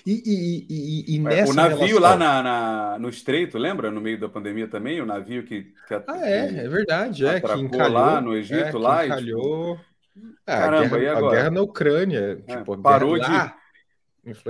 E, 0.05 0.21
e, 0.23 0.65
e, 0.69 1.15
e 1.15 1.19
nessa 1.19 1.51
o 1.51 1.55
navio 1.55 1.77
relação... 1.79 1.99
lá 1.99 2.15
na, 2.15 2.43
na, 2.43 2.99
no 2.99 3.09
estreito, 3.09 3.57
lembra? 3.57 3.89
No 3.89 3.99
meio 3.99 4.19
da 4.19 4.29
pandemia 4.29 4.67
também, 4.67 5.01
o 5.01 5.05
navio 5.05 5.43
que. 5.43 5.63
que 5.87 5.93
ah, 5.95 6.19
é, 6.21 6.65
é 6.65 6.69
verdade. 6.69 7.25
É, 7.25 7.41
que 7.41 7.59
encalhou, 7.59 7.91
lá 7.91 8.21
no 8.21 8.35
Egito, 8.35 8.77
é, 8.77 8.79
lá. 8.79 9.05
Encalhou. 9.05 9.73
E, 9.73 10.19
tipo... 10.19 10.35
ah, 10.45 10.57
Caramba, 10.57 10.95
a 10.95 10.99
guerra, 10.99 11.03
e 11.03 11.07
agora? 11.07 11.25
A 11.25 11.35
guerra 11.35 11.49
na 11.49 11.61
Ucrânia. 11.61 12.43
É, 12.47 12.55
tipo, 12.57 12.77
parou 12.77 13.17
de. 13.17 13.31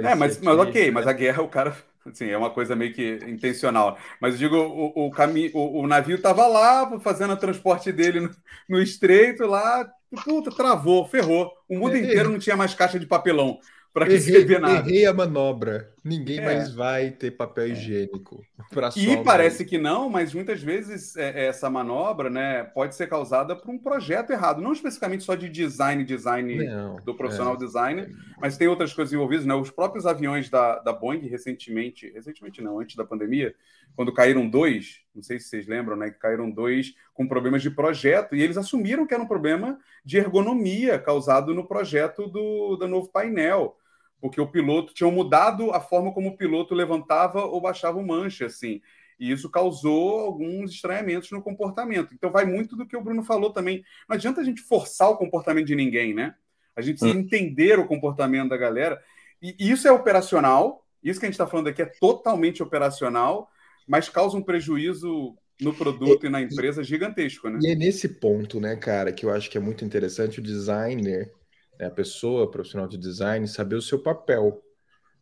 É, 0.04 0.14
mas, 0.16 0.42
mas 0.42 0.60
ok, 0.60 0.92
mas 0.92 1.08
a 1.08 1.14
guerra, 1.14 1.42
o 1.42 1.48
cara. 1.48 1.74
Assim, 2.06 2.30
é 2.30 2.38
uma 2.38 2.52
coisa 2.52 2.76
meio 2.76 2.94
que 2.94 3.20
intencional. 3.28 3.98
Mas 4.22 4.34
eu 4.34 4.40
digo, 4.40 4.56
o, 4.58 5.08
o, 5.08 5.12
caminho, 5.12 5.52
o, 5.56 5.82
o 5.82 5.88
navio 5.88 6.18
estava 6.18 6.46
lá 6.48 7.00
fazendo 7.00 7.34
o 7.34 7.38
transporte 7.38 7.92
dele 7.92 8.20
no, 8.20 8.30
no 8.70 8.82
estreito 8.82 9.46
lá, 9.46 9.90
puta, 10.24 10.52
travou, 10.52 11.08
ferrou. 11.08 11.52
O 11.68 11.78
mundo 11.78 11.96
é, 11.96 12.00
inteiro 12.00 12.30
não 12.30 12.40
tinha 12.40 12.56
mais 12.56 12.74
caixa 12.74 13.00
de 13.00 13.08
papelão 13.08 13.60
para 13.96 14.04
receber 14.04 14.60
nada. 14.60 14.90
Errei 14.90 15.06
a 15.06 15.14
manobra. 15.14 15.90
Ninguém 16.04 16.40
é. 16.40 16.44
mais 16.44 16.74
vai 16.74 17.12
ter 17.12 17.32
papel 17.32 17.64
é. 17.64 17.70
higiênico. 17.70 18.44
E 18.98 19.24
parece 19.24 19.64
que 19.64 19.78
não, 19.78 20.10
mas 20.10 20.34
muitas 20.34 20.62
vezes 20.62 21.16
é, 21.16 21.30
é, 21.30 21.46
essa 21.46 21.70
manobra 21.70 22.30
né, 22.30 22.66
pode 22.66 22.94
ser 22.94 23.08
causada 23.08 23.56
por 23.56 23.72
um 23.72 23.80
projeto 23.80 24.32
errado. 24.32 24.62
Não 24.62 24.74
especificamente 24.74 25.24
só 25.24 25.34
de 25.34 25.48
design, 25.48 26.04
design 26.04 26.66
não, 26.66 26.98
do 26.98 27.16
profissional 27.16 27.54
é. 27.54 27.58
designer, 27.58 28.12
mas 28.38 28.58
tem 28.58 28.68
outras 28.68 28.92
coisas 28.92 29.14
envolvidas. 29.14 29.46
Né? 29.46 29.56
Os 29.56 29.72
próprios 29.72 30.06
aviões 30.06 30.50
da, 30.50 30.80
da 30.80 30.92
Boeing, 30.92 31.26
recentemente, 31.30 32.12
recentemente 32.12 32.62
não, 32.62 32.82
antes 32.82 32.98
da 32.98 33.06
pandemia, 33.06 33.56
quando 33.96 34.14
caíram 34.14 34.50
dois, 34.50 35.00
não 35.16 35.24
sei 35.24 35.40
se 35.40 35.48
vocês 35.48 35.68
lembram, 35.68 35.96
né? 35.96 36.10
Que 36.10 36.20
caíram 36.20 36.52
dois 36.52 36.94
com 37.14 37.26
problemas 37.26 37.62
de 37.62 37.72
projeto, 37.72 38.36
e 38.36 38.42
eles 38.42 38.58
assumiram 38.58 39.08
que 39.08 39.14
era 39.14 39.24
um 39.24 39.28
problema 39.28 39.80
de 40.04 40.18
ergonomia 40.18 41.00
causado 41.00 41.56
no 41.56 41.66
projeto 41.66 42.28
do, 42.28 42.76
do 42.76 42.90
novo 42.90 43.08
painel 43.08 43.78
porque 44.26 44.42
o 44.42 44.48
piloto 44.48 44.92
tinha 44.92 45.12
mudado 45.12 45.70
a 45.70 45.80
forma 45.80 46.12
como 46.12 46.30
o 46.30 46.36
piloto 46.36 46.74
levantava 46.74 47.46
ou 47.46 47.62
baixava 47.62 48.00
o 48.00 48.08
manche, 48.08 48.44
assim. 48.44 48.82
E 49.20 49.32
isso 49.32 49.52
causou 49.52 50.20
alguns 50.22 50.72
estranhamentos 50.72 51.30
no 51.30 51.44
comportamento. 51.44 52.12
Então 52.12 52.32
vai 52.32 52.44
muito 52.44 52.76
do 52.76 52.88
que 52.88 52.98
o 52.98 53.04
Bruno 53.04 53.22
falou 53.22 53.52
também. 53.52 53.84
Não 54.10 54.16
adianta 54.16 54.42
a 54.42 54.44
gente 54.44 54.64
forçar 54.64 55.12
o 55.12 55.18
comportamento 55.18 55.68
de 55.68 55.76
ninguém, 55.76 56.12
né? 56.12 56.34
A 56.76 56.82
gente 56.82 56.98
precisa 56.98 57.16
hum. 57.16 57.22
entender 57.22 57.78
o 57.78 57.86
comportamento 57.86 58.50
da 58.50 58.58
galera. 58.58 59.00
E 59.40 59.56
isso 59.60 59.88
é 59.88 59.92
operacional. 59.92 60.84
Isso 61.04 61.20
que 61.20 61.28
a 61.28 61.30
gente 61.30 61.36
está 61.36 61.46
falando 61.46 61.68
aqui 61.68 61.84
é 61.84 61.86
totalmente 61.86 62.64
operacional, 62.64 63.48
mas 63.88 64.10
causa 64.10 64.36
um 64.36 64.42
prejuízo 64.42 65.38
no 65.62 65.72
produto 65.72 66.24
e, 66.24 66.28
e 66.28 66.32
na 66.32 66.42
empresa 66.42 66.84
gigantesco, 66.84 67.48
né? 67.48 67.60
E 67.62 67.68
é 67.68 67.76
nesse 67.76 68.10
ponto, 68.10 68.60
né, 68.60 68.76
cara, 68.76 69.12
que 69.12 69.24
eu 69.24 69.30
acho 69.30 69.52
que 69.52 69.58
é 69.58 69.62
muito 69.62 69.86
interessante 69.86 70.40
o 70.40 70.44
designer 70.44 71.32
né, 71.80 71.88
a 71.88 71.92
pessoa 71.92 72.50
profissional 72.50 72.88
de 72.88 72.98
design 72.98 73.48
saber 73.48 73.76
o 73.76 73.82
seu 73.82 74.02
papel, 74.02 74.62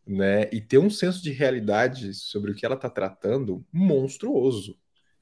né, 0.05 0.49
e 0.51 0.59
ter 0.59 0.77
um 0.77 0.89
senso 0.89 1.23
de 1.23 1.31
realidade 1.31 2.13
sobre 2.13 2.51
o 2.51 2.55
que 2.55 2.65
ela 2.65 2.75
está 2.75 2.89
tratando 2.89 3.65
monstruoso, 3.71 4.77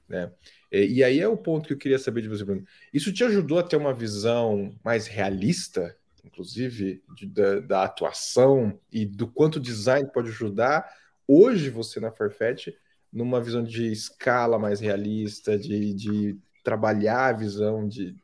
né? 0.08 0.32
E, 0.72 0.98
e, 0.98 1.04
aí 1.04 1.20
é 1.20 1.28
o 1.28 1.38
ponto 1.38 1.68
que 1.68 1.74
eu 1.74 1.78
queria 1.78 2.00
saber 2.00 2.22
de 2.22 2.28
você, 2.28 2.44
Bruno. 2.44 2.66
Isso 2.94 3.14
te 3.14 3.24
ajudou 3.24 3.60
a 3.60 3.64
ter 3.64 3.78
uma 3.78 3.94
visão 3.94 4.76
mais 4.84 5.08
realista, 5.08 5.96
inclusive, 6.24 7.02
de, 7.16 7.28
da, 7.28 7.60
da, 7.60 7.84
atuação 7.84 8.78
e 8.92 9.06
do 9.06 9.28
quanto 9.28 9.56
o 9.56 9.62
design 9.62 10.10
pode 10.12 10.30
ajudar 10.30 10.86
hoje 11.28 11.70
você 11.70 12.00
na 12.00 12.12
Farfetch 12.12 12.68
numa 13.12 13.42
visão 13.42 13.64
de 13.64 13.92
escala 13.92 14.60
mais 14.60 14.80
realista, 14.80 15.58
de, 15.58 15.94
de 15.94 16.38
trabalhar 16.64 17.28
a 17.28 17.34
visão 17.34 17.88
de 17.88 18.16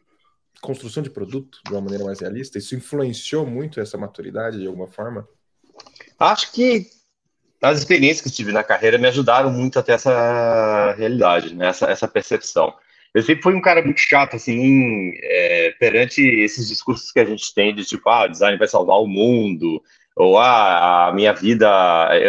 construção 0.61 1.03
de 1.03 1.09
produto 1.09 1.59
de 1.65 1.71
uma 1.71 1.81
maneira 1.81 2.03
mais 2.03 2.19
realista? 2.19 2.57
Isso 2.57 2.75
influenciou 2.75 3.45
muito 3.45 3.79
essa 3.79 3.97
maturidade 3.97 4.59
de 4.59 4.67
alguma 4.67 4.87
forma? 4.87 5.27
Acho 6.19 6.51
que 6.51 6.87
as 7.61 7.79
experiências 7.79 8.21
que 8.21 8.35
tive 8.35 8.51
na 8.51 8.63
carreira 8.63 8.97
me 8.97 9.07
ajudaram 9.07 9.51
muito 9.51 9.79
a 9.79 9.83
ter 9.83 9.93
essa 9.93 10.93
realidade, 10.97 11.55
né? 11.55 11.67
essa, 11.67 11.87
essa 11.87 12.07
percepção. 12.07 12.73
Eu 13.13 13.23
sempre 13.23 13.41
fui 13.41 13.55
um 13.55 13.61
cara 13.61 13.81
muito 13.81 13.99
chato, 13.99 14.35
assim, 14.35 15.11
é, 15.23 15.73
perante 15.79 16.21
esses 16.21 16.67
discursos 16.67 17.11
que 17.11 17.19
a 17.19 17.25
gente 17.25 17.53
tem 17.53 17.73
de 17.73 17.83
tipo, 17.83 18.07
ah, 18.09 18.27
design 18.27 18.57
vai 18.57 18.67
salvar 18.67 18.97
o 18.97 19.07
mundo, 19.07 19.81
ou 20.15 20.37
ah, 20.37 21.07
a 21.07 21.13
minha 21.13 21.33
vida, 21.33 21.67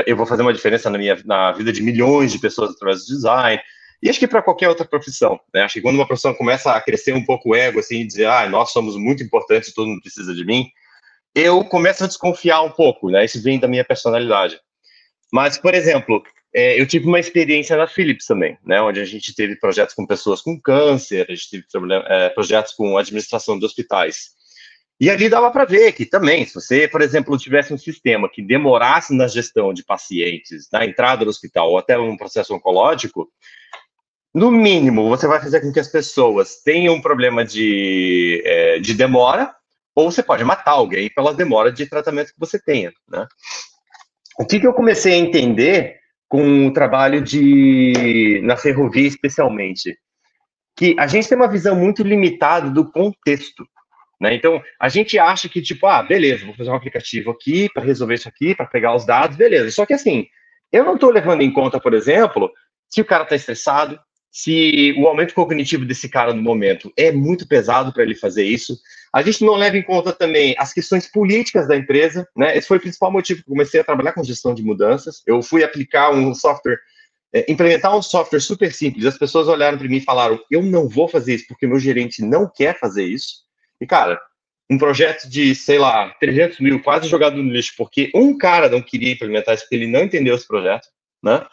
eu 0.06 0.16
vou 0.16 0.24
fazer 0.24 0.42
uma 0.42 0.52
diferença 0.52 0.88
na 0.88 0.98
minha 0.98 1.18
na 1.24 1.52
vida 1.52 1.72
de 1.72 1.82
milhões 1.82 2.32
de 2.32 2.38
pessoas 2.38 2.70
através 2.70 3.04
do 3.04 3.14
design. 3.14 3.60
E 4.02 4.08
acho 4.08 4.18
que 4.18 4.28
para 4.28 4.42
qualquer 4.42 4.68
outra 4.68 4.86
profissão, 4.86 5.40
né? 5.52 5.62
Acho 5.62 5.74
que 5.74 5.80
quando 5.80 5.96
uma 5.96 6.06
profissão 6.06 6.32
começa 6.34 6.72
a 6.72 6.80
crescer 6.80 7.12
um 7.14 7.24
pouco 7.24 7.50
o 7.50 7.54
ego, 7.54 7.80
assim, 7.80 8.06
dizer, 8.06 8.26
ah, 8.26 8.48
nós 8.48 8.70
somos 8.70 8.96
muito 8.96 9.22
importantes, 9.22 9.74
todo 9.74 9.88
mundo 9.88 10.00
precisa 10.00 10.34
de 10.34 10.44
mim, 10.44 10.68
eu 11.34 11.64
começo 11.64 12.04
a 12.04 12.06
desconfiar 12.06 12.62
um 12.62 12.70
pouco, 12.70 13.10
né? 13.10 13.24
Isso 13.24 13.42
vem 13.42 13.58
da 13.58 13.68
minha 13.68 13.84
personalidade. 13.84 14.58
Mas, 15.32 15.58
por 15.58 15.74
exemplo, 15.74 16.22
é, 16.54 16.80
eu 16.80 16.86
tive 16.86 17.06
uma 17.06 17.20
experiência 17.20 17.76
na 17.76 17.86
Philips 17.86 18.26
também, 18.26 18.56
né? 18.64 18.80
Onde 18.80 19.00
a 19.00 19.04
gente 19.04 19.34
teve 19.34 19.56
projetos 19.56 19.94
com 19.94 20.06
pessoas 20.06 20.40
com 20.40 20.60
câncer, 20.60 21.26
a 21.28 21.34
gente 21.34 21.50
teve 21.50 21.64
é, 22.06 22.28
projetos 22.30 22.72
com 22.72 22.96
administração 22.96 23.58
de 23.58 23.66
hospitais. 23.66 24.38
E 25.00 25.08
ali 25.10 25.28
dava 25.28 25.50
para 25.52 25.64
ver 25.64 25.92
que 25.92 26.04
também, 26.04 26.44
se 26.44 26.54
você, 26.54 26.88
por 26.88 27.02
exemplo, 27.02 27.38
tivesse 27.38 27.72
um 27.72 27.78
sistema 27.78 28.28
que 28.28 28.42
demorasse 28.42 29.14
na 29.14 29.28
gestão 29.28 29.72
de 29.72 29.84
pacientes, 29.84 30.68
na 30.72 30.84
entrada 30.84 31.24
do 31.24 31.30
hospital 31.30 31.70
ou 31.70 31.78
até 31.78 31.96
um 31.96 32.16
processo 32.16 32.52
oncológico, 32.52 33.28
no 34.34 34.50
mínimo, 34.50 35.08
você 35.08 35.26
vai 35.26 35.40
fazer 35.40 35.60
com 35.60 35.72
que 35.72 35.80
as 35.80 35.88
pessoas 35.88 36.60
tenham 36.62 36.94
um 36.94 37.00
problema 37.00 37.44
de, 37.44 38.42
é, 38.44 38.78
de 38.78 38.94
demora, 38.94 39.54
ou 39.94 40.10
você 40.10 40.22
pode 40.22 40.44
matar 40.44 40.72
alguém 40.72 41.10
pela 41.10 41.34
demora 41.34 41.72
de 41.72 41.86
tratamento 41.86 42.28
que 42.28 42.38
você 42.38 42.58
tenha. 42.58 42.92
Né? 43.08 43.26
O 44.38 44.46
que, 44.46 44.60
que 44.60 44.66
eu 44.66 44.72
comecei 44.72 45.14
a 45.14 45.18
entender 45.18 45.96
com 46.28 46.66
o 46.66 46.72
trabalho 46.72 47.20
de 47.22 48.40
na 48.44 48.56
ferrovia 48.56 49.08
especialmente? 49.08 49.98
Que 50.76 50.94
a 50.98 51.06
gente 51.08 51.28
tem 51.28 51.36
uma 51.36 51.50
visão 51.50 51.74
muito 51.74 52.04
limitada 52.04 52.70
do 52.70 52.88
contexto. 52.88 53.66
Né? 54.20 54.34
Então, 54.34 54.62
a 54.78 54.88
gente 54.88 55.18
acha 55.18 55.48
que, 55.48 55.60
tipo, 55.60 55.86
ah, 55.86 56.02
beleza, 56.02 56.44
vou 56.46 56.54
fazer 56.54 56.70
um 56.70 56.74
aplicativo 56.74 57.30
aqui 57.30 57.68
para 57.72 57.82
resolver 57.82 58.14
isso 58.14 58.28
aqui, 58.28 58.54
para 58.54 58.66
pegar 58.66 58.94
os 58.94 59.04
dados, 59.04 59.36
beleza. 59.36 59.70
Só 59.72 59.84
que, 59.84 59.94
assim, 59.94 60.26
eu 60.70 60.84
não 60.84 60.94
estou 60.94 61.10
levando 61.10 61.40
em 61.40 61.52
conta, 61.52 61.80
por 61.80 61.94
exemplo, 61.94 62.52
se 62.88 63.00
o 63.00 63.04
cara 63.04 63.24
está 63.24 63.34
estressado, 63.34 63.98
se 64.38 64.94
o 64.96 65.08
aumento 65.08 65.34
cognitivo 65.34 65.84
desse 65.84 66.08
cara 66.08 66.32
no 66.32 66.40
momento 66.40 66.92
é 66.96 67.10
muito 67.10 67.44
pesado 67.44 67.92
para 67.92 68.04
ele 68.04 68.14
fazer 68.14 68.44
isso. 68.44 68.78
A 69.12 69.20
gente 69.20 69.44
não 69.44 69.56
leva 69.56 69.76
em 69.76 69.82
conta 69.82 70.12
também 70.12 70.54
as 70.56 70.72
questões 70.72 71.10
políticas 71.10 71.66
da 71.66 71.76
empresa, 71.76 72.24
né? 72.36 72.56
Esse 72.56 72.68
foi 72.68 72.76
o 72.76 72.80
principal 72.80 73.10
motivo 73.10 73.42
que 73.42 73.50
eu 73.50 73.54
comecei 73.54 73.80
a 73.80 73.84
trabalhar 73.84 74.12
com 74.12 74.22
gestão 74.22 74.54
de 74.54 74.62
mudanças. 74.62 75.24
Eu 75.26 75.42
fui 75.42 75.64
aplicar 75.64 76.12
um 76.12 76.32
software, 76.34 76.78
é, 77.34 77.50
implementar 77.50 77.96
um 77.96 78.00
software 78.00 78.38
super 78.38 78.72
simples. 78.72 79.06
As 79.06 79.18
pessoas 79.18 79.48
olharam 79.48 79.76
para 79.76 79.88
mim 79.88 79.96
e 79.96 80.04
falaram: 80.04 80.38
eu 80.48 80.62
não 80.62 80.88
vou 80.88 81.08
fazer 81.08 81.34
isso 81.34 81.46
porque 81.48 81.66
meu 81.66 81.80
gerente 81.80 82.22
não 82.22 82.48
quer 82.48 82.78
fazer 82.78 83.06
isso. 83.06 83.38
E, 83.80 83.88
cara, 83.88 84.20
um 84.70 84.78
projeto 84.78 85.28
de, 85.28 85.52
sei 85.52 85.80
lá, 85.80 86.14
300 86.20 86.60
mil, 86.60 86.80
quase 86.80 87.08
jogado 87.08 87.42
no 87.42 87.52
lixo, 87.52 87.74
porque 87.76 88.08
um 88.14 88.38
cara 88.38 88.68
não 88.68 88.82
queria 88.82 89.10
implementar 89.10 89.56
isso 89.56 89.64
porque 89.64 89.74
ele 89.74 89.88
não 89.88 90.04
entendeu 90.04 90.36
esse 90.36 90.46
projeto, 90.46 90.86
né? 91.20 91.44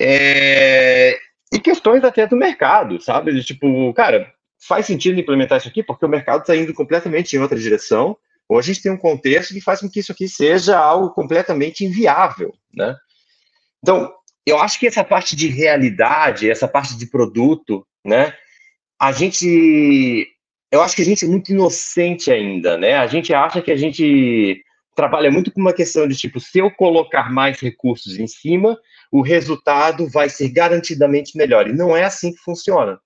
É, 0.00 1.18
e 1.58 1.60
questões 1.60 2.04
até 2.04 2.26
do 2.26 2.36
mercado, 2.36 3.00
sabe? 3.00 3.32
De, 3.32 3.44
tipo, 3.44 3.92
cara, 3.92 4.32
faz 4.60 4.86
sentido 4.86 5.20
implementar 5.20 5.58
isso 5.58 5.68
aqui 5.68 5.82
porque 5.82 6.04
o 6.04 6.08
mercado 6.08 6.40
está 6.40 6.56
indo 6.56 6.72
completamente 6.72 7.34
em 7.34 7.40
outra 7.40 7.58
direção, 7.58 8.16
ou 8.48 8.58
a 8.58 8.62
gente 8.62 8.80
tem 8.80 8.90
um 8.90 8.96
contexto 8.96 9.52
que 9.52 9.60
faz 9.60 9.80
com 9.80 9.90
que 9.90 10.00
isso 10.00 10.12
aqui 10.12 10.28
seja 10.28 10.78
algo 10.78 11.10
completamente 11.10 11.84
inviável, 11.84 12.54
né? 12.72 12.96
Então, 13.82 14.12
eu 14.46 14.58
acho 14.58 14.78
que 14.78 14.86
essa 14.86 15.04
parte 15.04 15.36
de 15.36 15.48
realidade, 15.48 16.50
essa 16.50 16.66
parte 16.66 16.96
de 16.96 17.06
produto, 17.06 17.86
né? 18.04 18.32
A 18.98 19.12
gente, 19.12 20.26
eu 20.72 20.80
acho 20.80 20.96
que 20.96 21.02
a 21.02 21.04
gente 21.04 21.24
é 21.24 21.28
muito 21.28 21.52
inocente 21.52 22.30
ainda, 22.30 22.78
né? 22.78 22.94
A 22.94 23.06
gente 23.06 23.34
acha 23.34 23.60
que 23.60 23.70
a 23.70 23.76
gente 23.76 24.62
trabalha 24.96 25.30
muito 25.30 25.52
com 25.52 25.60
uma 25.60 25.72
questão 25.72 26.08
de 26.08 26.16
tipo, 26.16 26.40
se 26.40 26.58
eu 26.58 26.70
colocar 26.70 27.30
mais 27.30 27.60
recursos 27.60 28.18
em 28.18 28.26
cima, 28.26 28.78
o 29.10 29.22
resultado 29.22 30.08
vai 30.08 30.28
ser 30.28 30.48
garantidamente 30.50 31.36
melhor. 31.36 31.68
E 31.68 31.72
não 31.72 31.96
é 31.96 32.04
assim 32.04 32.32
que 32.32 32.38
funciona, 32.38 32.98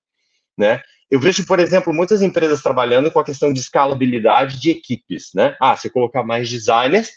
né? 0.56 0.82
Eu 1.10 1.20
vejo, 1.20 1.44
por 1.46 1.60
exemplo, 1.60 1.92
muitas 1.92 2.22
empresas 2.22 2.62
trabalhando 2.62 3.10
com 3.10 3.20
a 3.20 3.24
questão 3.24 3.52
de 3.52 3.60
escalabilidade 3.60 4.58
de 4.58 4.70
equipes, 4.70 5.30
né? 5.34 5.56
Ah, 5.60 5.76
se 5.76 5.88
eu 5.88 5.92
colocar 5.92 6.22
mais 6.22 6.48
designers, 6.48 7.12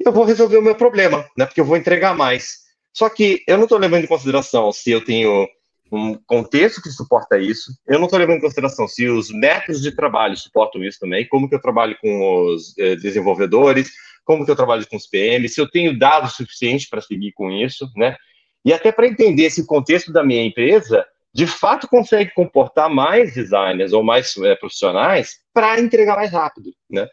eu 0.00 0.12
vou 0.12 0.24
resolver 0.24 0.56
o 0.56 0.62
meu 0.62 0.74
problema, 0.74 1.28
né? 1.36 1.44
Porque 1.44 1.60
eu 1.60 1.64
vou 1.64 1.76
entregar 1.76 2.16
mais. 2.16 2.64
Só 2.92 3.08
que 3.08 3.42
eu 3.46 3.56
não 3.56 3.64
estou 3.64 3.78
levando 3.78 4.04
em 4.04 4.08
consideração 4.08 4.72
se 4.72 4.90
eu 4.90 5.04
tenho 5.04 5.46
um 5.92 6.14
contexto 6.26 6.82
que 6.82 6.90
suporta 6.90 7.38
isso, 7.38 7.72
eu 7.86 7.98
não 7.98 8.06
estou 8.06 8.18
levando 8.18 8.38
em 8.38 8.40
consideração 8.40 8.88
se 8.88 9.06
os 9.08 9.30
métodos 9.30 9.82
de 9.82 9.92
trabalho 9.92 10.36
suportam 10.36 10.82
isso 10.82 10.98
também, 10.98 11.28
como 11.28 11.48
que 11.48 11.54
eu 11.54 11.60
trabalho 11.60 11.96
com 12.00 12.46
os 12.46 12.76
eh, 12.78 12.96
desenvolvedores, 12.96 13.92
como 14.24 14.44
que 14.44 14.50
eu 14.50 14.56
trabalho 14.56 14.86
com 14.88 14.96
os 14.96 15.06
PMs, 15.06 15.54
se 15.54 15.60
eu 15.60 15.70
tenho 15.70 15.98
dados 15.98 16.34
suficientes 16.34 16.88
para 16.88 17.00
seguir 17.00 17.32
com 17.32 17.50
isso, 17.50 17.88
né? 17.96 18.16
E 18.64 18.72
até 18.72 18.90
para 18.90 19.06
entender 19.06 19.50
se 19.50 19.60
o 19.60 19.66
contexto 19.66 20.12
da 20.12 20.24
minha 20.24 20.42
empresa 20.42 21.06
de 21.34 21.46
fato 21.46 21.88
consegue 21.88 22.30
comportar 22.32 22.88
mais 22.88 23.34
designers 23.34 23.92
ou 23.92 24.02
mais 24.02 24.36
é, 24.38 24.54
profissionais 24.54 25.38
para 25.52 25.80
entregar 25.80 26.16
mais 26.16 26.30
rápido, 26.30 26.72
né? 26.88 27.08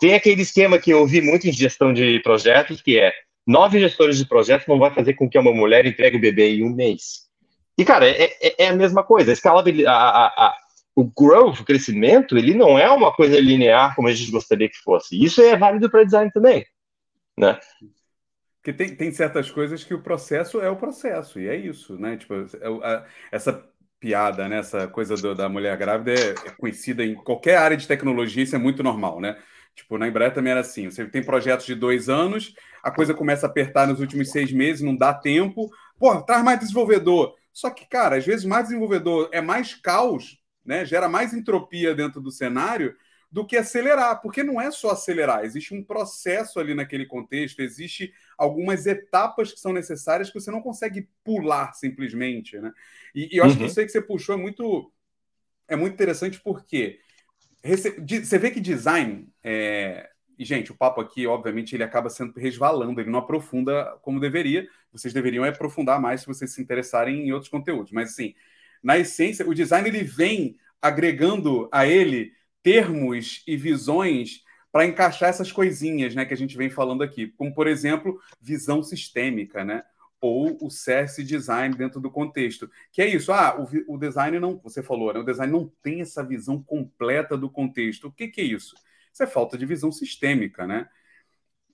Tem 0.00 0.14
aquele 0.14 0.42
esquema 0.42 0.78
que 0.78 0.92
eu 0.92 1.00
ouvi 1.00 1.20
muito 1.20 1.46
em 1.46 1.52
gestão 1.52 1.92
de 1.92 2.20
projetos, 2.20 2.80
que 2.80 2.98
é 2.98 3.12
nove 3.46 3.78
gestores 3.78 4.16
de 4.16 4.26
projetos 4.26 4.66
não 4.66 4.78
vai 4.78 4.92
fazer 4.92 5.14
com 5.14 5.28
que 5.28 5.38
uma 5.38 5.52
mulher 5.52 5.86
entregue 5.86 6.16
o 6.16 6.20
bebê 6.20 6.56
em 6.56 6.64
um 6.64 6.74
mês. 6.74 7.28
E, 7.76 7.84
cara, 7.84 8.08
é, 8.08 8.32
é, 8.40 8.64
é 8.64 8.68
a 8.68 8.74
mesma 8.74 9.02
coisa. 9.02 9.32
A 9.32 9.50
a, 9.90 10.26
a, 10.26 10.56
o 10.94 11.04
growth, 11.04 11.60
o 11.60 11.64
crescimento, 11.64 12.36
ele 12.36 12.54
não 12.54 12.78
é 12.78 12.90
uma 12.90 13.12
coisa 13.12 13.38
linear 13.38 13.94
como 13.94 14.08
a 14.08 14.12
gente 14.12 14.30
gostaria 14.30 14.68
que 14.68 14.78
fosse. 14.78 15.22
Isso 15.22 15.40
é 15.40 15.56
válido 15.56 15.90
para 15.90 16.04
design 16.04 16.30
também, 16.32 16.66
né? 17.38 17.58
Porque 18.56 18.72
tem, 18.72 18.94
tem 18.94 19.10
certas 19.10 19.50
coisas 19.50 19.82
que 19.82 19.94
o 19.94 20.02
processo 20.02 20.60
é 20.60 20.68
o 20.68 20.76
processo, 20.76 21.40
e 21.40 21.48
é 21.48 21.56
isso, 21.56 21.98
né? 21.98 22.16
Tipo, 22.16 22.34
é 22.34 23.04
essa 23.32 23.66
piada, 23.98 24.48
né? 24.48 24.58
Essa 24.58 24.86
coisa 24.86 25.14
do, 25.16 25.34
da 25.34 25.48
mulher 25.48 25.76
grávida 25.76 26.12
é, 26.12 26.30
é, 26.30 26.50
conhecida 26.58 27.04
em 27.04 27.14
qualquer 27.14 27.56
área 27.56 27.76
de 27.76 27.86
tecnologia, 27.86 28.42
isso 28.42 28.56
é 28.56 28.58
muito 28.58 28.82
normal, 28.82 29.20
né? 29.20 29.38
Tipo, 29.74 29.96
na 29.96 30.08
Embraer 30.08 30.34
também 30.34 30.50
era 30.50 30.60
assim: 30.60 30.90
você 30.90 31.06
tem 31.06 31.22
projetos 31.22 31.64
de 31.64 31.74
dois 31.74 32.08
anos, 32.08 32.54
a 32.82 32.90
coisa 32.90 33.14
começa 33.14 33.46
a 33.46 33.50
apertar 33.50 33.86
nos 33.86 34.00
últimos 34.00 34.30
seis 34.30 34.52
meses, 34.52 34.82
não 34.82 34.96
dá 34.96 35.14
tempo, 35.14 35.70
pô, 35.98 36.20
traz 36.22 36.42
mais 36.42 36.58
desenvolvedor. 36.58 37.34
Só 37.52 37.70
que, 37.70 37.86
cara, 37.86 38.16
às 38.16 38.26
vezes 38.26 38.44
mais 38.44 38.64
desenvolvedor 38.64 39.28
é 39.32 39.40
mais 39.40 39.74
caos, 39.74 40.39
né? 40.64 40.84
Gera 40.84 41.08
mais 41.08 41.32
entropia 41.32 41.94
dentro 41.94 42.20
do 42.20 42.30
cenário 42.30 42.94
do 43.30 43.46
que 43.46 43.56
acelerar, 43.56 44.20
porque 44.20 44.42
não 44.42 44.60
é 44.60 44.72
só 44.72 44.90
acelerar, 44.90 45.44
existe 45.44 45.72
um 45.72 45.84
processo 45.84 46.58
ali 46.58 46.74
naquele 46.74 47.06
contexto, 47.06 47.60
existe 47.60 48.12
algumas 48.36 48.86
etapas 48.86 49.52
que 49.52 49.60
são 49.60 49.72
necessárias 49.72 50.28
que 50.30 50.40
você 50.40 50.50
não 50.50 50.60
consegue 50.60 51.08
pular 51.22 51.72
simplesmente, 51.74 52.58
né? 52.58 52.72
E, 53.14 53.32
e 53.32 53.38
eu 53.38 53.44
acho 53.44 53.54
uhum. 53.54 53.60
que 53.60 53.66
isso 53.66 53.78
aí 53.78 53.86
que 53.86 53.92
você 53.92 54.02
puxou 54.02 54.34
é 54.34 54.38
muito 54.38 54.92
é 55.68 55.76
muito 55.76 55.94
interessante 55.94 56.40
porque 56.40 56.98
você 57.62 58.38
vê 58.38 58.50
que 58.50 58.58
design 58.58 59.28
é... 59.44 60.10
e 60.36 60.44
gente, 60.44 60.72
o 60.72 60.74
papo 60.74 61.00
aqui, 61.00 61.26
obviamente, 61.26 61.76
ele 61.76 61.84
acaba 61.84 62.10
sendo 62.10 62.32
resvalando, 62.36 63.00
ele 63.00 63.10
não 63.10 63.20
aprofunda 63.20 63.96
como 64.02 64.18
deveria. 64.18 64.66
Vocês 64.90 65.14
deveriam 65.14 65.44
aprofundar 65.44 66.00
mais 66.00 66.22
se 66.22 66.26
vocês 66.26 66.52
se 66.52 66.60
interessarem 66.60 67.28
em 67.28 67.32
outros 67.32 67.50
conteúdos, 67.50 67.92
mas 67.92 68.10
assim, 68.10 68.34
na 68.82 68.98
essência, 68.98 69.48
o 69.48 69.54
design 69.54 69.88
ele 69.88 70.02
vem 70.02 70.56
agregando 70.80 71.68
a 71.72 71.86
ele 71.86 72.32
termos 72.62 73.42
e 73.46 73.56
visões 73.56 74.42
para 74.72 74.86
encaixar 74.86 75.28
essas 75.28 75.50
coisinhas 75.50 76.14
né, 76.14 76.24
que 76.24 76.34
a 76.34 76.36
gente 76.36 76.56
vem 76.56 76.70
falando 76.70 77.02
aqui, 77.02 77.28
como, 77.28 77.54
por 77.54 77.66
exemplo, 77.66 78.20
visão 78.40 78.82
sistêmica, 78.82 79.64
né? 79.64 79.82
ou 80.20 80.58
o 80.60 80.70
CS 80.70 81.24
design 81.24 81.74
dentro 81.74 82.00
do 82.00 82.10
contexto. 82.10 82.70
Que 82.92 83.02
é 83.02 83.06
isso, 83.08 83.32
ah, 83.32 83.58
o, 83.58 83.94
o 83.94 83.98
design 83.98 84.38
não, 84.38 84.58
você 84.58 84.82
falou, 84.82 85.12
né? 85.12 85.20
O 85.20 85.24
design 85.24 85.52
não 85.52 85.72
tem 85.82 86.02
essa 86.02 86.22
visão 86.22 86.62
completa 86.62 87.36
do 87.36 87.48
contexto. 87.48 88.08
O 88.08 88.12
que, 88.12 88.28
que 88.28 88.40
é 88.40 88.44
isso? 88.44 88.74
Isso 89.12 89.22
é 89.22 89.26
falta 89.26 89.56
de 89.56 89.64
visão 89.64 89.90
sistêmica, 89.90 90.66
né? 90.66 90.88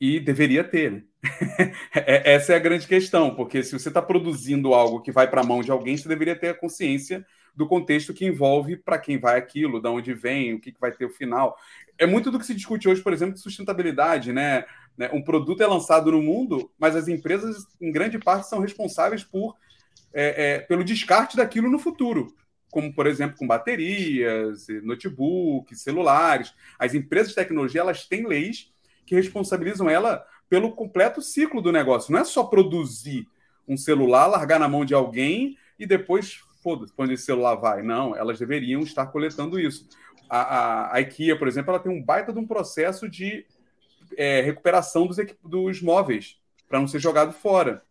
E 0.00 0.20
deveria 0.20 0.62
ter. 0.62 1.06
É, 1.94 2.34
essa 2.34 2.52
é 2.52 2.56
a 2.56 2.60
grande 2.60 2.86
questão, 2.86 3.34
porque 3.34 3.62
se 3.62 3.72
você 3.72 3.88
está 3.88 4.02
produzindo 4.02 4.74
algo 4.74 5.00
que 5.00 5.10
vai 5.10 5.28
para 5.28 5.40
a 5.40 5.44
mão 5.44 5.62
de 5.62 5.70
alguém, 5.70 5.96
você 5.96 6.08
deveria 6.08 6.36
ter 6.36 6.48
a 6.50 6.54
consciência 6.54 7.26
do 7.54 7.66
contexto 7.66 8.12
que 8.12 8.26
envolve 8.26 8.76
para 8.76 8.98
quem 8.98 9.18
vai 9.18 9.38
aquilo, 9.38 9.80
de 9.80 9.88
onde 9.88 10.12
vem, 10.12 10.54
o 10.54 10.60
que, 10.60 10.70
que 10.70 10.80
vai 10.80 10.92
ter 10.92 11.06
o 11.06 11.10
final. 11.10 11.56
É 11.96 12.06
muito 12.06 12.30
do 12.30 12.38
que 12.38 12.44
se 12.44 12.54
discute 12.54 12.86
hoje, 12.86 13.00
por 13.00 13.14
exemplo, 13.14 13.34
de 13.34 13.40
sustentabilidade, 13.40 14.32
né? 14.32 14.66
né? 14.96 15.10
Um 15.12 15.22
produto 15.22 15.62
é 15.62 15.66
lançado 15.66 16.12
no 16.12 16.22
mundo, 16.22 16.70
mas 16.78 16.94
as 16.94 17.08
empresas, 17.08 17.66
em 17.80 17.90
grande 17.90 18.18
parte, 18.18 18.46
são 18.46 18.60
responsáveis 18.60 19.24
por 19.24 19.56
é, 20.12 20.54
é, 20.54 20.58
pelo 20.60 20.84
descarte 20.84 21.36
daquilo 21.36 21.70
no 21.70 21.78
futuro. 21.78 22.34
Como, 22.70 22.92
por 22.92 23.06
exemplo, 23.06 23.36
com 23.38 23.46
baterias, 23.46 24.66
notebooks, 24.82 25.80
celulares. 25.80 26.52
As 26.78 26.94
empresas 26.94 27.30
de 27.30 27.34
tecnologia 27.34 27.80
elas 27.80 28.06
têm 28.06 28.26
leis 28.26 28.70
que 29.06 29.14
responsabilizam 29.14 29.88
ela 29.88 30.26
pelo 30.48 30.72
completo 30.72 31.20
ciclo 31.20 31.60
do 31.60 31.72
negócio. 31.72 32.12
Não 32.12 32.20
é 32.20 32.24
só 32.24 32.44
produzir 32.44 33.28
um 33.66 33.76
celular, 33.76 34.26
largar 34.26 34.60
na 34.60 34.68
mão 34.68 34.84
de 34.84 34.94
alguém 34.94 35.56
e 35.78 35.86
depois 35.86 36.40
foda-se, 36.62 36.92
onde 36.96 37.14
esse 37.14 37.24
celular 37.24 37.56
vai. 37.56 37.82
Não, 37.82 38.16
elas 38.16 38.38
deveriam 38.38 38.80
estar 38.82 39.06
coletando 39.06 39.58
isso. 39.58 39.88
A, 40.28 40.40
a, 40.40 40.94
a 40.96 41.00
IKEA, 41.00 41.38
por 41.38 41.46
exemplo, 41.46 41.70
ela 41.70 41.78
tem 41.78 41.92
um 41.92 42.02
baita 42.02 42.32
de 42.32 42.38
um 42.38 42.46
processo 42.46 43.08
de 43.08 43.46
é, 44.16 44.40
recuperação 44.40 45.06
dos, 45.06 45.16
dos 45.44 45.80
móveis, 45.80 46.38
para 46.68 46.80
não 46.80 46.88
ser 46.88 46.98
jogado 46.98 47.32
fora. 47.32 47.82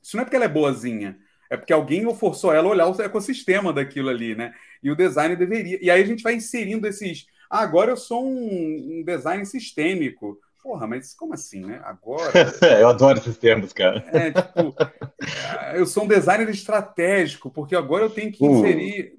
Isso 0.00 0.16
não 0.16 0.22
é 0.22 0.24
porque 0.24 0.36
ela 0.36 0.44
é 0.44 0.48
boazinha, 0.48 1.18
é 1.50 1.56
porque 1.56 1.72
alguém 1.72 2.12
forçou 2.14 2.52
ela 2.52 2.68
a 2.68 2.70
olhar 2.70 2.86
o 2.88 3.02
ecossistema 3.02 3.72
daquilo 3.72 4.08
ali, 4.08 4.34
né? 4.34 4.54
E 4.82 4.90
o 4.90 4.96
design 4.96 5.36
deveria. 5.36 5.78
E 5.82 5.90
aí 5.90 6.02
a 6.02 6.06
gente 6.06 6.22
vai 6.22 6.34
inserindo 6.34 6.86
esses. 6.86 7.26
Ah, 7.50 7.60
agora 7.60 7.90
eu 7.90 7.96
sou 7.96 8.24
um, 8.24 9.00
um 9.00 9.04
design 9.04 9.44
sistêmico. 9.44 10.40
Porra, 10.62 10.86
mas 10.86 11.12
como 11.12 11.34
assim, 11.34 11.64
né? 11.66 11.80
Agora. 11.84 12.32
eu 12.80 12.88
adoro 12.88 13.18
esses 13.18 13.36
termos, 13.36 13.72
cara. 13.72 14.04
É, 14.12 14.30
tipo, 14.30 14.74
eu 15.74 15.84
sou 15.86 16.04
um 16.04 16.08
designer 16.08 16.48
estratégico, 16.48 17.50
porque 17.50 17.74
agora 17.74 18.04
eu 18.04 18.10
tenho 18.10 18.30
que 18.30 18.44
uh. 18.44 18.58
inserir. 18.58 19.14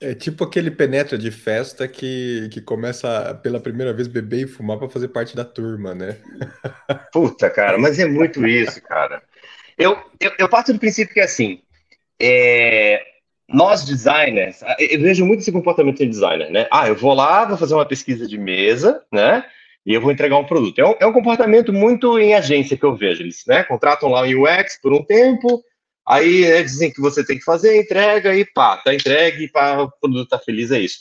É 0.00 0.14
tipo 0.14 0.44
aquele 0.44 0.70
penetra 0.70 1.18
de 1.18 1.30
festa 1.30 1.88
que, 1.88 2.48
que 2.52 2.60
começa 2.60 3.34
pela 3.42 3.58
primeira 3.58 3.92
vez 3.92 4.06
beber 4.06 4.44
e 4.44 4.46
fumar 4.46 4.78
para 4.78 4.88
fazer 4.88 5.08
parte 5.08 5.34
da 5.34 5.44
turma, 5.44 5.92
né? 5.92 6.16
Puta, 7.12 7.50
cara, 7.50 7.76
mas 7.76 7.98
é 7.98 8.06
muito 8.06 8.46
isso, 8.46 8.80
cara. 8.80 9.20
Eu, 9.76 9.98
eu, 10.20 10.32
eu 10.38 10.48
parto 10.48 10.72
do 10.72 10.78
princípio 10.78 11.12
que 11.12 11.20
é 11.20 11.24
assim. 11.24 11.60
É, 12.20 13.02
nós 13.48 13.84
designers, 13.84 14.60
eu 14.78 15.00
vejo 15.00 15.26
muito 15.26 15.40
esse 15.40 15.52
comportamento 15.52 15.98
de 15.98 16.06
designer, 16.06 16.50
né? 16.50 16.68
Ah, 16.70 16.86
eu 16.86 16.94
vou 16.94 17.12
lá, 17.12 17.44
vou 17.44 17.58
fazer 17.58 17.74
uma 17.74 17.86
pesquisa 17.86 18.26
de 18.26 18.38
mesa, 18.38 19.02
né? 19.12 19.44
E 19.86 19.94
eu 19.94 20.00
vou 20.00 20.10
entregar 20.10 20.36
um 20.36 20.44
produto. 20.44 20.78
É 20.78 20.86
um, 20.86 20.94
é 21.00 21.06
um, 21.06 21.12
comportamento 21.12 21.72
muito 21.72 22.18
em 22.18 22.34
agência 22.34 22.76
que 22.76 22.84
eu 22.84 22.96
vejo. 22.96 23.22
Eles 23.22 23.42
né, 23.46 23.62
contratam 23.64 24.10
lá 24.10 24.22
o 24.22 24.42
UX 24.44 24.78
por 24.80 24.92
um 24.92 25.02
tempo, 25.02 25.62
aí 26.06 26.42
né, 26.42 26.62
dizem 26.62 26.92
que 26.92 27.00
você 27.00 27.24
tem 27.24 27.38
que 27.38 27.44
fazer, 27.44 27.80
entrega 27.80 28.34
e 28.34 28.44
pá, 28.44 28.76
tá 28.78 28.94
entregue 28.94 29.48
pá, 29.48 29.82
o 29.82 29.90
produto 30.00 30.28
tá 30.28 30.38
feliz, 30.38 30.70
é 30.70 30.80
isso. 30.80 30.98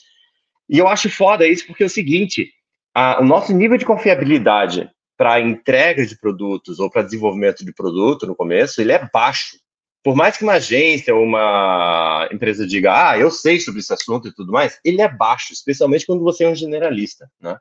E 0.69 0.77
eu 0.77 0.87
acho 0.87 1.09
foda 1.09 1.47
isso 1.47 1.65
porque 1.65 1.83
é 1.83 1.85
o 1.85 1.89
seguinte, 1.89 2.49
a, 2.93 3.21
o 3.21 3.25
nosso 3.25 3.53
nível 3.53 3.77
de 3.77 3.85
confiabilidade 3.85 4.89
para 5.17 5.39
entrega 5.39 6.05
de 6.05 6.17
produtos 6.17 6.79
ou 6.79 6.89
para 6.89 7.01
desenvolvimento 7.01 7.65
de 7.65 7.73
produto 7.73 8.27
no 8.27 8.35
começo, 8.35 8.79
ele 8.79 8.91
é 8.91 9.09
baixo. 9.11 9.57
Por 10.03 10.15
mais 10.15 10.37
que 10.37 10.43
uma 10.43 10.53
agência 10.53 11.13
ou 11.13 11.23
uma 11.23 12.29
empresa 12.31 12.65
diga, 12.65 13.09
ah, 13.09 13.17
eu 13.17 13.31
sei 13.31 13.59
sobre 13.59 13.81
esse 13.81 13.91
assunto 13.91 14.27
e 14.27 14.33
tudo 14.33 14.51
mais, 14.51 14.79
ele 14.85 15.01
é 15.01 15.09
baixo, 15.09 15.51
especialmente 15.51 16.05
quando 16.05 16.23
você 16.23 16.43
é 16.43 16.49
um 16.49 16.55
generalista, 16.55 17.29
né? 17.41 17.57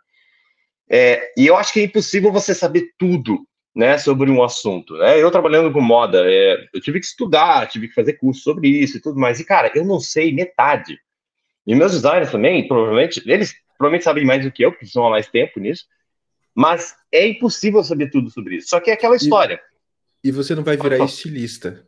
É, 0.88 1.32
e 1.36 1.46
eu 1.46 1.56
acho 1.56 1.72
que 1.72 1.80
é 1.80 1.84
impossível 1.84 2.32
você 2.32 2.54
saber 2.54 2.90
tudo 2.98 3.46
né, 3.74 3.98
sobre 3.98 4.30
um 4.30 4.42
assunto. 4.42 4.96
Né? 4.96 5.22
Eu 5.22 5.30
trabalhando 5.30 5.72
com 5.72 5.80
moda, 5.80 6.22
é, 6.24 6.68
eu 6.72 6.80
tive 6.80 7.00
que 7.00 7.06
estudar, 7.06 7.68
tive 7.68 7.88
que 7.88 7.94
fazer 7.94 8.14
curso 8.14 8.40
sobre 8.40 8.68
isso 8.68 8.96
e 8.96 9.00
tudo 9.00 9.18
mais. 9.18 9.38
E, 9.38 9.44
cara, 9.44 9.70
eu 9.74 9.84
não 9.84 10.00
sei 10.00 10.32
metade. 10.32 10.98
E 11.66 11.74
meus 11.74 11.92
designers 11.92 12.30
também, 12.30 12.66
provavelmente, 12.66 13.22
eles 13.26 13.54
provavelmente 13.76 14.04
sabem 14.04 14.24
mais 14.24 14.44
do 14.44 14.50
que 14.50 14.64
eu, 14.64 14.70
porque 14.70 14.86
estão 14.86 15.06
há 15.06 15.10
mais 15.10 15.28
tempo 15.28 15.60
nisso. 15.60 15.84
Mas 16.54 16.94
é 17.12 17.26
impossível 17.26 17.84
saber 17.84 18.10
tudo 18.10 18.30
sobre 18.30 18.56
isso. 18.56 18.68
Só 18.68 18.80
que 18.80 18.90
é 18.90 18.94
aquela 18.94 19.16
história. 19.16 19.60
E, 20.24 20.28
e 20.28 20.32
você 20.32 20.54
não 20.54 20.62
vai 20.62 20.76
virar 20.76 21.04
estilista. 21.04 21.84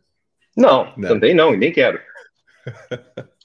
Não, 0.54 0.92
não, 0.96 1.08
também 1.08 1.32
não, 1.32 1.54
e 1.54 1.56
nem 1.56 1.72
quero. 1.72 2.00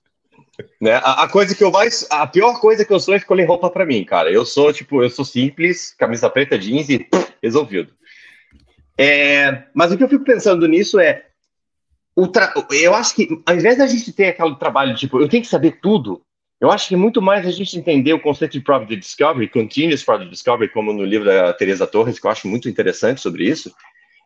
né? 0.80 0.94
A, 0.96 1.24
a, 1.24 1.30
coisa 1.30 1.56
que 1.56 1.64
eu 1.64 1.72
mais. 1.72 2.06
A 2.10 2.28
pior 2.28 2.60
coisa 2.60 2.86
que 2.86 2.94
eu 2.94 3.00
sou 3.00 3.14
é 3.14 3.18
escolher 3.18 3.46
roupa 3.46 3.70
para 3.70 3.86
mim, 3.86 4.04
cara. 4.04 4.32
Eu 4.32 4.46
sou, 4.46 4.72
tipo, 4.72 5.02
eu 5.02 5.10
sou 5.10 5.26
simples, 5.26 5.94
camisa 5.98 6.30
preta, 6.30 6.58
jeans 6.58 6.90
e 6.90 7.08
resolvido. 7.42 7.94
É, 8.98 9.64
mas 9.74 9.92
o 9.92 9.98
que 9.98 10.04
eu 10.04 10.10
fico 10.10 10.24
pensando 10.24 10.68
nisso 10.68 11.00
é. 11.00 11.26
Tra... 12.32 12.54
Eu 12.72 12.94
acho 12.94 13.16
que, 13.16 13.42
ao 13.46 13.56
invés 13.56 13.78
da 13.78 13.88
gente 13.88 14.14
ter 14.14 14.28
aquele 14.28 14.56
trabalho, 14.56 14.96
tipo, 14.96 15.20
eu 15.20 15.28
tenho 15.28 15.42
que 15.42 15.50
saber 15.50 15.80
tudo, 15.82 16.22
eu 16.62 16.72
acho 16.72 16.88
que 16.88 16.96
muito 16.96 17.22
mais 17.22 17.46
a 17.48 17.52
gente 17.52 17.78
entender 17.78 18.14
o 18.14 18.22
conceito 18.22 18.52
de 18.52 18.62
Product 18.62 18.96
Discovery, 18.96 19.50
Continuous 19.50 20.04
Product 20.04 20.30
Discovery, 20.30 20.72
como 20.72 20.94
no 20.94 21.04
livro 21.04 21.26
da 21.26 21.52
Teresa 21.54 21.88
Torres, 21.88 22.20
que 22.20 22.28
eu 22.28 22.32
acho 22.32 22.48
muito 22.48 22.70
interessante 22.70 23.20
sobre 23.20 23.50
isso, 23.50 23.74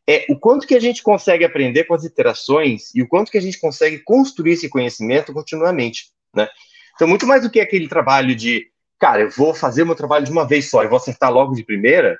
é 0.08 0.26
o 0.30 0.38
quanto 0.38 0.68
que 0.68 0.76
a 0.76 0.80
gente 0.80 1.02
consegue 1.02 1.44
aprender 1.44 1.86
com 1.86 1.94
as 1.94 2.04
iterações 2.04 2.94
e 2.94 3.02
o 3.02 3.08
quanto 3.08 3.32
que 3.32 3.38
a 3.38 3.42
gente 3.42 3.60
consegue 3.60 4.00
construir 4.00 4.52
esse 4.52 4.70
conhecimento 4.70 5.34
continuamente, 5.34 6.12
né? 6.38 6.48
Então, 6.96 7.08
muito 7.08 7.28
mais 7.28 7.44
do 7.44 7.50
que 7.50 7.60
aquele 7.60 7.88
trabalho 7.88 8.36
de, 8.36 8.68
cara, 9.00 9.22
eu 9.24 9.30
vou 9.30 9.54
fazer 9.54 9.84
meu 9.84 9.96
trabalho 9.96 10.26
de 10.26 10.32
uma 10.32 10.48
vez 10.48 10.70
só 10.70 10.84
e 10.84 10.88
vou 10.88 10.98
acertar 10.98 11.32
logo 11.32 11.54
de 11.54 11.64
primeira, 11.64 12.18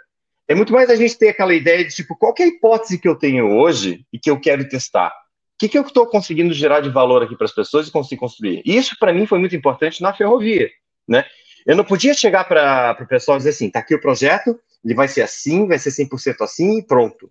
é 0.48 0.56
muito 0.56 0.74
mais 0.74 0.90
a 0.90 0.96
gente 0.96 1.18
ter 1.18 1.30
aquela 1.30 1.54
ideia 1.54 1.84
de, 1.84 1.94
tipo, 1.94 2.16
qual 2.16 2.34
é 2.40 2.44
a 2.44 2.48
hipótese 2.48 2.98
que 2.98 3.08
eu 3.08 3.16
tenho 3.16 3.58
hoje 3.58 4.06
e 4.12 4.20
que 4.20 4.30
eu 4.30 4.40
quero 4.40 4.68
testar? 4.68 5.10
O 5.10 5.60
que, 5.60 5.68
que 5.68 5.78
eu 5.78 5.82
estou 5.82 6.06
conseguindo 6.06 6.54
gerar 6.54 6.82
de 6.82 6.90
valor 6.90 7.24
aqui 7.24 7.36
para 7.36 7.46
as 7.46 7.54
pessoas 7.54 7.88
e 7.88 7.92
conseguir 7.92 8.18
construir? 8.18 8.62
Isso, 8.66 8.96
para 9.00 9.12
mim, 9.14 9.26
foi 9.26 9.40
muito 9.40 9.56
importante 9.56 10.02
na 10.02 10.14
ferrovia, 10.14 10.70
né? 11.08 11.26
Eu 11.66 11.76
não 11.76 11.84
podia 11.84 12.14
chegar 12.14 12.46
para 12.46 12.98
o 13.02 13.08
pessoal 13.08 13.38
e 13.38 13.40
dizer 13.40 13.50
assim, 13.50 13.70
tá 13.70 13.80
aqui 13.80 13.94
o 13.94 14.00
projeto, 14.00 14.58
ele 14.86 14.94
vai 14.94 15.08
ser 15.08 15.22
assim, 15.22 15.68
vai 15.68 15.78
ser 15.78 15.90
100% 15.90 16.42
assim 16.42 16.78
e 16.78 16.84
pronto. 16.84 17.30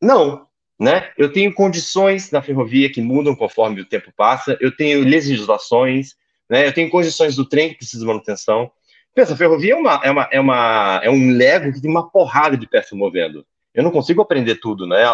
Não, 0.00 0.46
né? 0.78 1.10
Eu 1.16 1.32
tenho 1.32 1.52
condições 1.52 2.30
na 2.30 2.40
ferrovia 2.40 2.90
que 2.90 3.00
mudam 3.00 3.34
conforme 3.34 3.80
o 3.80 3.84
tempo 3.84 4.12
passa, 4.16 4.56
eu 4.60 4.74
tenho 4.74 5.02
legislações, 5.02 6.14
né? 6.48 6.66
Eu 6.66 6.72
tenho 6.72 6.90
condições 6.90 7.34
do 7.34 7.44
trem 7.44 7.70
que 7.70 7.76
precisa 7.76 8.00
de 8.00 8.06
manutenção. 8.06 8.70
Pensa, 9.14 9.34
a 9.34 9.36
ferrovia 9.36 9.72
é, 9.72 9.76
uma, 9.76 10.00
é, 10.04 10.10
uma, 10.10 10.28
é, 10.32 10.40
uma, 10.40 11.00
é 11.02 11.10
um 11.10 11.32
Lego 11.32 11.72
que 11.72 11.80
tem 11.80 11.90
uma 11.90 12.08
porrada 12.08 12.56
de 12.56 12.68
peças 12.68 12.92
movendo. 12.92 13.44
Eu 13.74 13.82
não 13.82 13.90
consigo 13.90 14.22
aprender 14.22 14.56
tudo, 14.56 14.86
né, 14.86 15.04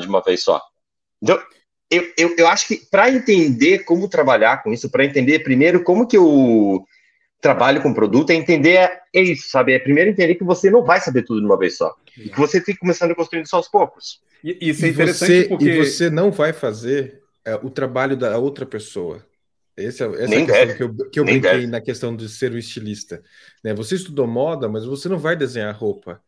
de 0.00 0.08
uma 0.08 0.22
vez 0.22 0.42
só. 0.42 0.60
Então, 1.22 1.40
eu, 1.90 2.02
eu, 2.16 2.34
eu 2.38 2.48
acho 2.48 2.66
que 2.66 2.76
para 2.90 3.10
entender 3.10 3.80
como 3.80 4.08
trabalhar 4.08 4.62
com 4.62 4.72
isso, 4.72 4.90
para 4.90 5.04
entender 5.04 5.40
primeiro 5.40 5.84
como 5.84 6.06
que 6.06 6.16
eu 6.16 6.84
trabalho 7.44 7.82
com 7.82 7.92
produto, 7.92 8.30
é 8.30 8.34
entender 8.34 8.90
é 9.12 9.20
isso, 9.20 9.50
sabe? 9.50 9.74
É 9.74 9.78
primeiro 9.78 10.08
entender 10.08 10.34
que 10.34 10.42
você 10.42 10.70
não 10.70 10.82
vai 10.82 10.98
saber 10.98 11.22
tudo 11.24 11.40
de 11.40 11.46
uma 11.46 11.58
vez 11.58 11.76
só. 11.76 11.94
E 12.16 12.30
que 12.30 12.38
você 12.38 12.58
tem 12.58 12.74
que 12.74 12.80
começar 12.80 13.04
a 13.04 13.14
construir 13.14 13.42
isso 13.42 13.54
aos 13.54 13.68
poucos. 13.68 14.22
E, 14.42 14.70
isso 14.70 14.86
é 14.86 14.88
interessante 14.88 15.30
e 15.30 15.42
você, 15.42 15.48
porque... 15.48 15.64
E 15.66 15.84
você 15.84 16.08
não 16.08 16.32
vai 16.32 16.54
fazer 16.54 17.20
é, 17.44 17.54
o 17.56 17.68
trabalho 17.68 18.16
da 18.16 18.38
outra 18.38 18.64
pessoa. 18.64 19.22
Esse, 19.76 20.02
é, 20.02 20.06
essa 20.06 20.26
Nem 20.26 20.40
é 20.40 20.42
a 20.42 20.46
questão 20.46 20.66
deve. 20.66 20.74
que 20.74 20.82
eu, 20.82 21.10
que 21.10 21.20
eu 21.20 21.24
brinquei 21.24 21.50
deve. 21.50 21.66
na 21.66 21.80
questão 21.82 22.16
de 22.16 22.30
ser 22.30 22.50
o 22.52 22.58
estilista. 22.58 23.22
Né? 23.62 23.74
Você 23.74 23.96
estudou 23.96 24.26
moda, 24.26 24.66
mas 24.66 24.86
você 24.86 25.06
não 25.06 25.18
vai 25.18 25.36
desenhar 25.36 25.76
roupa. 25.76 26.22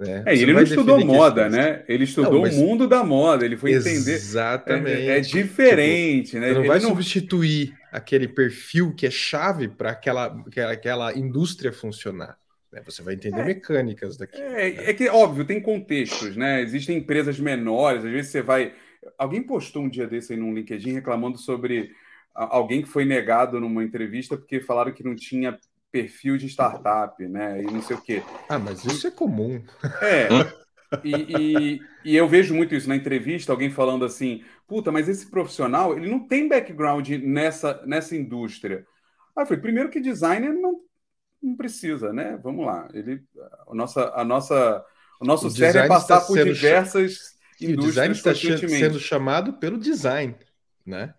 Né? 0.00 0.24
É, 0.26 0.34
ele 0.36 0.52
não 0.52 0.62
estudou 0.62 0.98
moda, 1.04 1.48
né? 1.48 1.84
Ele 1.88 2.04
estudou 2.04 2.32
não, 2.34 2.40
mas... 2.42 2.56
o 2.56 2.60
mundo 2.60 2.88
da 2.88 3.04
moda, 3.04 3.44
ele 3.46 3.56
foi 3.56 3.72
entender. 3.72 4.14
Exatamente. 4.14 5.08
É, 5.08 5.18
é 5.18 5.20
diferente, 5.20 6.30
tipo, 6.32 6.40
né? 6.40 6.48
Você 6.48 6.54
não 6.54 6.60
ele 6.60 6.68
vai 6.68 6.80
não... 6.80 6.88
substituir 6.88 7.72
aquele 7.96 8.28
perfil 8.28 8.94
que 8.94 9.06
é 9.06 9.10
chave 9.10 9.68
para 9.68 9.90
aquela, 9.90 10.44
aquela 10.70 11.16
indústria 11.16 11.72
funcionar. 11.72 12.38
Né? 12.70 12.82
Você 12.84 13.02
vai 13.02 13.14
entender 13.14 13.40
é, 13.40 13.44
mecânicas 13.44 14.18
daqui. 14.18 14.38
É, 14.38 14.70
né? 14.70 14.90
é 14.90 14.94
que, 14.94 15.08
óbvio, 15.08 15.46
tem 15.46 15.62
contextos, 15.62 16.36
né? 16.36 16.60
Existem 16.60 16.98
empresas 16.98 17.40
menores, 17.40 18.04
às 18.04 18.10
vezes 18.10 18.30
você 18.30 18.42
vai. 18.42 18.74
Alguém 19.16 19.42
postou 19.42 19.82
um 19.82 19.88
dia 19.88 20.06
desse 20.06 20.34
aí 20.34 20.38
num 20.38 20.54
LinkedIn 20.54 20.92
reclamando 20.92 21.38
sobre 21.38 21.90
alguém 22.34 22.82
que 22.82 22.88
foi 22.88 23.06
negado 23.06 23.58
numa 23.58 23.82
entrevista 23.82 24.36
porque 24.36 24.60
falaram 24.60 24.92
que 24.92 25.02
não 25.02 25.16
tinha 25.16 25.58
perfil 25.90 26.36
de 26.36 26.46
startup, 26.46 27.26
né? 27.26 27.62
E 27.62 27.64
não 27.64 27.80
sei 27.80 27.96
o 27.96 28.02
quê. 28.02 28.22
Ah, 28.46 28.58
mas 28.58 28.84
isso 28.84 29.06
é 29.06 29.10
comum. 29.10 29.62
É. 30.02 30.28
E, 31.02 31.10
e, 31.12 31.80
e, 32.04 32.16
eu 32.16 32.28
vejo 32.28 32.54
muito 32.54 32.74
isso 32.74 32.88
na 32.88 32.94
entrevista, 32.94 33.52
alguém 33.52 33.70
falando 33.70 34.04
assim, 34.04 34.44
puta, 34.66 34.90
mas 34.90 35.08
esse 35.08 35.30
profissional, 35.30 35.96
ele 35.96 36.08
não 36.08 36.26
tem 36.26 36.48
background 36.48 37.08
nessa, 37.22 37.82
nessa 37.86 38.16
indústria. 38.16 38.86
Aí 39.36 39.42
eu 39.42 39.46
falei, 39.46 39.62
primeiro 39.62 39.90
que 39.90 40.00
designer 40.00 40.52
não, 40.52 40.80
não 41.42 41.56
precisa, 41.56 42.12
né? 42.12 42.38
Vamos 42.42 42.66
lá. 42.66 42.88
Ele, 42.92 43.22
a 43.68 43.74
nossa, 43.74 44.12
a 44.14 44.24
nossa, 44.24 44.84
o 45.20 45.24
nosso 45.24 45.46
o 45.46 45.50
cérebro 45.50 45.80
é 45.82 45.88
passar 45.88 46.20
por 46.22 46.42
diversas 46.42 47.36
indústrias. 47.60 47.78
o 47.78 47.88
design 47.88 48.14
está 48.14 48.34
sendo 48.34 48.98
chamado 48.98 49.54
pelo 49.54 49.78
design, 49.78 50.34
né? 50.84 51.14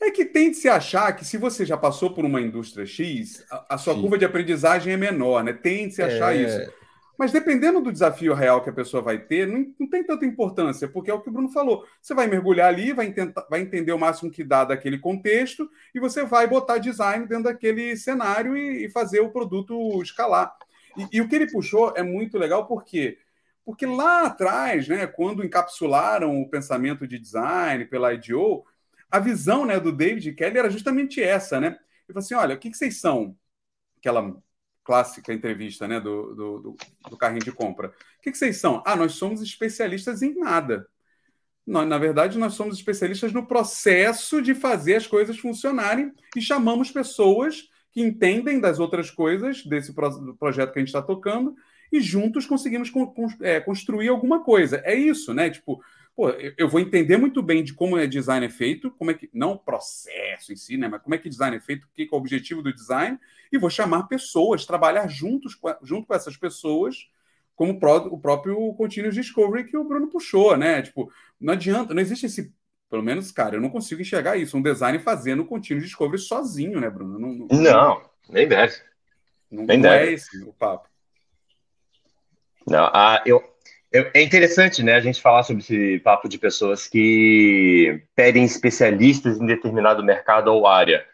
É 0.00 0.12
que 0.12 0.24
tem 0.24 0.50
de 0.52 0.56
se 0.56 0.68
achar 0.68 1.12
que 1.12 1.24
se 1.24 1.36
você 1.36 1.66
já 1.66 1.76
passou 1.76 2.14
por 2.14 2.24
uma 2.24 2.40
indústria 2.40 2.86
X, 2.86 3.44
a, 3.50 3.74
a 3.74 3.78
sua 3.78 3.94
Sim. 3.94 4.00
curva 4.00 4.16
de 4.16 4.24
aprendizagem 4.24 4.92
é 4.92 4.96
menor, 4.96 5.42
né? 5.42 5.52
Tem 5.52 5.88
de 5.88 5.94
se 5.94 6.02
achar 6.02 6.36
é... 6.36 6.42
isso. 6.42 6.72
Mas 7.18 7.32
dependendo 7.32 7.80
do 7.80 7.90
desafio 7.90 8.32
real 8.32 8.62
que 8.62 8.70
a 8.70 8.72
pessoa 8.72 9.02
vai 9.02 9.18
ter, 9.18 9.44
não, 9.44 9.74
não, 9.76 9.90
tem 9.90 10.04
tanta 10.04 10.24
importância, 10.24 10.86
porque 10.86 11.10
é 11.10 11.14
o 11.14 11.20
que 11.20 11.28
o 11.28 11.32
Bruno 11.32 11.50
falou. 11.50 11.84
Você 12.00 12.14
vai 12.14 12.28
mergulhar 12.28 12.68
ali, 12.68 12.92
vai, 12.92 13.12
tentar, 13.12 13.44
vai 13.50 13.60
entender 13.60 13.90
o 13.90 13.98
máximo 13.98 14.30
que 14.30 14.44
dá 14.44 14.64
daquele 14.64 15.00
contexto, 15.00 15.68
e 15.92 15.98
você 15.98 16.24
vai 16.24 16.46
botar 16.46 16.78
design 16.78 17.26
dentro 17.26 17.44
daquele 17.44 17.96
cenário 17.96 18.56
e, 18.56 18.84
e 18.86 18.90
fazer 18.90 19.18
o 19.18 19.32
produto 19.32 20.00
escalar. 20.00 20.56
E, 20.96 21.16
e, 21.16 21.20
o 21.20 21.28
que 21.28 21.34
ele 21.34 21.50
puxou 21.50 21.92
é 21.96 22.04
muito 22.04 22.38
legal, 22.38 22.66
por 22.68 22.84
quê? 22.84 23.18
Porque 23.64 23.84
lá 23.84 24.26
atrás, 24.26 24.86
né, 24.86 25.04
quando 25.06 25.44
encapsularam 25.44 26.40
o 26.40 26.48
pensamento 26.48 27.06
de 27.06 27.18
design 27.18 27.84
pela 27.86 28.14
IDEO, 28.14 28.64
a 29.10 29.18
visão 29.18 29.66
né, 29.66 29.80
do 29.80 29.90
David 29.90 30.32
Kelly 30.34 30.58
era 30.58 30.70
justamente 30.70 31.20
essa, 31.20 31.60
né? 31.60 31.68
Ele 31.68 32.14
falou 32.14 32.20
assim: 32.20 32.34
olha, 32.34 32.54
o 32.54 32.58
que, 32.58 32.70
que 32.70 32.76
vocês 32.76 33.00
são? 33.00 33.36
Aquela 33.98 34.40
clássica 34.88 35.34
entrevista 35.34 35.86
né, 35.86 36.00
do, 36.00 36.34
do, 36.34 36.58
do, 36.60 36.76
do 37.10 37.16
carrinho 37.18 37.44
de 37.44 37.52
compra. 37.52 37.88
O 37.88 38.22
que, 38.22 38.32
que 38.32 38.38
vocês 38.38 38.56
são? 38.56 38.82
Ah, 38.86 38.96
nós 38.96 39.12
somos 39.12 39.42
especialistas 39.42 40.22
em 40.22 40.34
nada. 40.34 40.88
Nós, 41.66 41.86
na 41.86 41.98
verdade, 41.98 42.38
nós 42.38 42.54
somos 42.54 42.78
especialistas 42.78 43.30
no 43.30 43.46
processo 43.46 44.40
de 44.40 44.54
fazer 44.54 44.94
as 44.94 45.06
coisas 45.06 45.38
funcionarem 45.38 46.10
e 46.34 46.40
chamamos 46.40 46.90
pessoas 46.90 47.68
que 47.92 48.00
entendem 48.00 48.58
das 48.58 48.78
outras 48.78 49.10
coisas 49.10 49.62
desse 49.62 49.92
pro, 49.92 50.34
projeto 50.36 50.72
que 50.72 50.78
a 50.78 50.80
gente 50.80 50.88
está 50.88 51.02
tocando 51.02 51.54
e 51.92 52.00
juntos 52.00 52.46
conseguimos 52.46 52.90
con, 52.90 53.06
con, 53.06 53.28
é, 53.40 53.60
construir 53.60 54.08
alguma 54.08 54.42
coisa. 54.42 54.82
É 54.84 54.94
isso, 54.94 55.32
né? 55.32 55.50
Tipo, 55.50 55.82
pô, 56.14 56.30
eu 56.30 56.68
vou 56.68 56.80
entender 56.80 57.16
muito 57.16 57.42
bem 57.42 57.62
de 57.62 57.72
como 57.72 57.96
é 57.96 58.06
design 58.06 58.44
é 58.44 58.48
feito, 58.48 58.90
como 58.92 59.10
é 59.10 59.14
que 59.14 59.30
não 59.32 59.52
o 59.52 59.58
processo 59.58 60.52
em 60.52 60.56
si, 60.56 60.76
né, 60.76 60.88
mas 60.88 61.00
como 61.00 61.14
é 61.14 61.18
que 61.18 61.28
design 61.28 61.56
é 61.56 61.60
feito, 61.60 61.84
o 61.84 61.88
que 61.94 62.02
é 62.02 62.08
o 62.10 62.18
objetivo 62.18 62.60
do 62.60 62.74
design, 62.74 63.18
e 63.52 63.58
vou 63.58 63.70
chamar 63.70 64.04
pessoas, 64.04 64.66
trabalhar 64.66 65.06
juntos 65.06 65.56
junto 65.82 66.08
com 66.08 66.14
essas 66.14 66.36
pessoas, 66.36 67.08
como 67.54 67.72
o 67.72 68.20
próprio 68.20 68.74
Continuous 68.74 69.14
Discovery 69.14 69.64
que 69.64 69.76
o 69.76 69.84
Bruno 69.84 70.08
puxou, 70.08 70.56
né? 70.56 70.82
Tipo, 70.82 71.12
não 71.40 71.54
adianta, 71.54 71.94
não 71.94 72.02
existe 72.02 72.26
esse 72.26 72.52
pelo 72.88 73.02
menos, 73.02 73.30
cara, 73.30 73.56
eu 73.56 73.60
não 73.60 73.68
consigo 73.68 74.00
enxergar 74.00 74.36
isso. 74.36 74.56
Um 74.56 74.62
design 74.62 74.98
fazendo 74.98 75.44
Continuous 75.44 75.84
Discovery 75.84 76.18
sozinho, 76.18 76.80
né, 76.80 76.88
Bruno? 76.88 77.18
Não, 77.18 77.32
não, 77.32 77.46
não 77.46 78.02
nem 78.30 78.48
deve. 78.48 78.76
Não, 79.50 79.64
nem 79.64 79.78
não 79.78 79.90
é 79.90 79.98
deve. 79.98 80.10
é 80.10 80.14
esse 80.14 80.42
o 80.42 80.52
papo. 80.52 80.87
Não, 82.68 82.90
ah, 82.92 83.22
eu, 83.24 83.42
é 83.92 84.20
interessante, 84.20 84.82
né, 84.82 84.94
a 84.94 85.00
gente 85.00 85.20
falar 85.20 85.42
sobre 85.42 85.62
esse 85.62 85.98
papo 86.00 86.28
de 86.28 86.38
pessoas 86.38 86.86
que 86.86 88.02
pedem 88.14 88.44
especialistas 88.44 89.40
em 89.40 89.46
determinado 89.46 90.04
mercado 90.04 90.48
ou 90.48 90.66
área. 90.66 91.04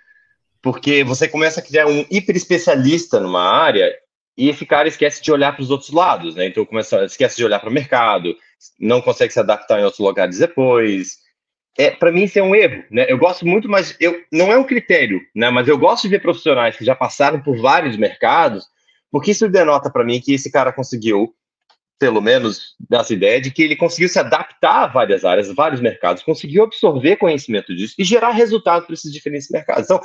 Porque 0.61 1.05
você 1.05 1.29
começa 1.29 1.61
a 1.61 1.63
criar 1.63 1.87
um 1.87 2.05
hiper 2.11 2.35
especialista 2.35 3.21
numa 3.21 3.43
área 3.43 3.95
e 4.37 4.49
esse 4.49 4.67
cara 4.67 4.89
esquece 4.89 5.23
de 5.23 5.31
olhar 5.31 5.53
para 5.53 5.63
os 5.63 5.71
outros 5.71 5.91
lados, 5.91 6.35
né? 6.35 6.47
Então 6.47 6.65
começa, 6.65 7.05
esquece 7.05 7.37
de 7.37 7.45
olhar 7.45 7.61
para 7.61 7.71
o 7.71 7.73
mercado, 7.73 8.35
não 8.81 9.01
consegue 9.01 9.33
se 9.33 9.39
adaptar 9.39 9.79
em 9.79 9.85
outros 9.85 10.01
lugares 10.01 10.39
depois. 10.39 11.19
É, 11.79 11.91
para 11.91 12.11
mim 12.11 12.25
isso 12.25 12.39
é 12.39 12.43
um 12.43 12.57
erro, 12.57 12.83
né? 12.91 13.07
Eu 13.09 13.19
gosto 13.19 13.47
muito, 13.47 13.69
mas 13.69 13.97
eu 14.01 14.21
não 14.33 14.51
é 14.51 14.59
um 14.59 14.65
critério, 14.65 15.21
né? 15.35 15.49
Mas 15.51 15.69
eu 15.69 15.79
gosto 15.79 16.03
de 16.03 16.09
ver 16.09 16.23
profissionais 16.23 16.77
que 16.77 16.85
já 16.85 16.97
passaram 16.97 17.41
por 17.41 17.57
vários 17.57 17.97
mercados, 17.97 18.65
porque 19.13 19.31
isso 19.31 19.49
denota 19.49 19.91
para 19.91 20.05
mim 20.05 20.21
que 20.21 20.35
esse 20.35 20.51
cara 20.51 20.73
conseguiu 20.73 21.33
pelo 21.99 22.21
menos, 22.21 22.75
dessa 22.91 23.13
ideia 23.13 23.41
de 23.41 23.51
que 23.51 23.63
ele 23.63 23.77
conseguiu 23.77 24.09
se 24.09 24.19
adaptar 24.19 24.85
a 24.85 24.87
várias 24.87 25.25
áreas, 25.25 25.53
vários 25.55 25.81
mercados, 25.81 26.23
conseguiu 26.23 26.65
absorver 26.65 27.17
conhecimento 27.17 27.75
disso 27.75 27.95
e 27.99 28.05
gerar 28.05 28.31
resultado 28.31 28.85
para 28.85 28.95
esses 28.95 29.13
diferentes 29.13 29.49
mercados. 29.51 29.85
Então, 29.85 30.01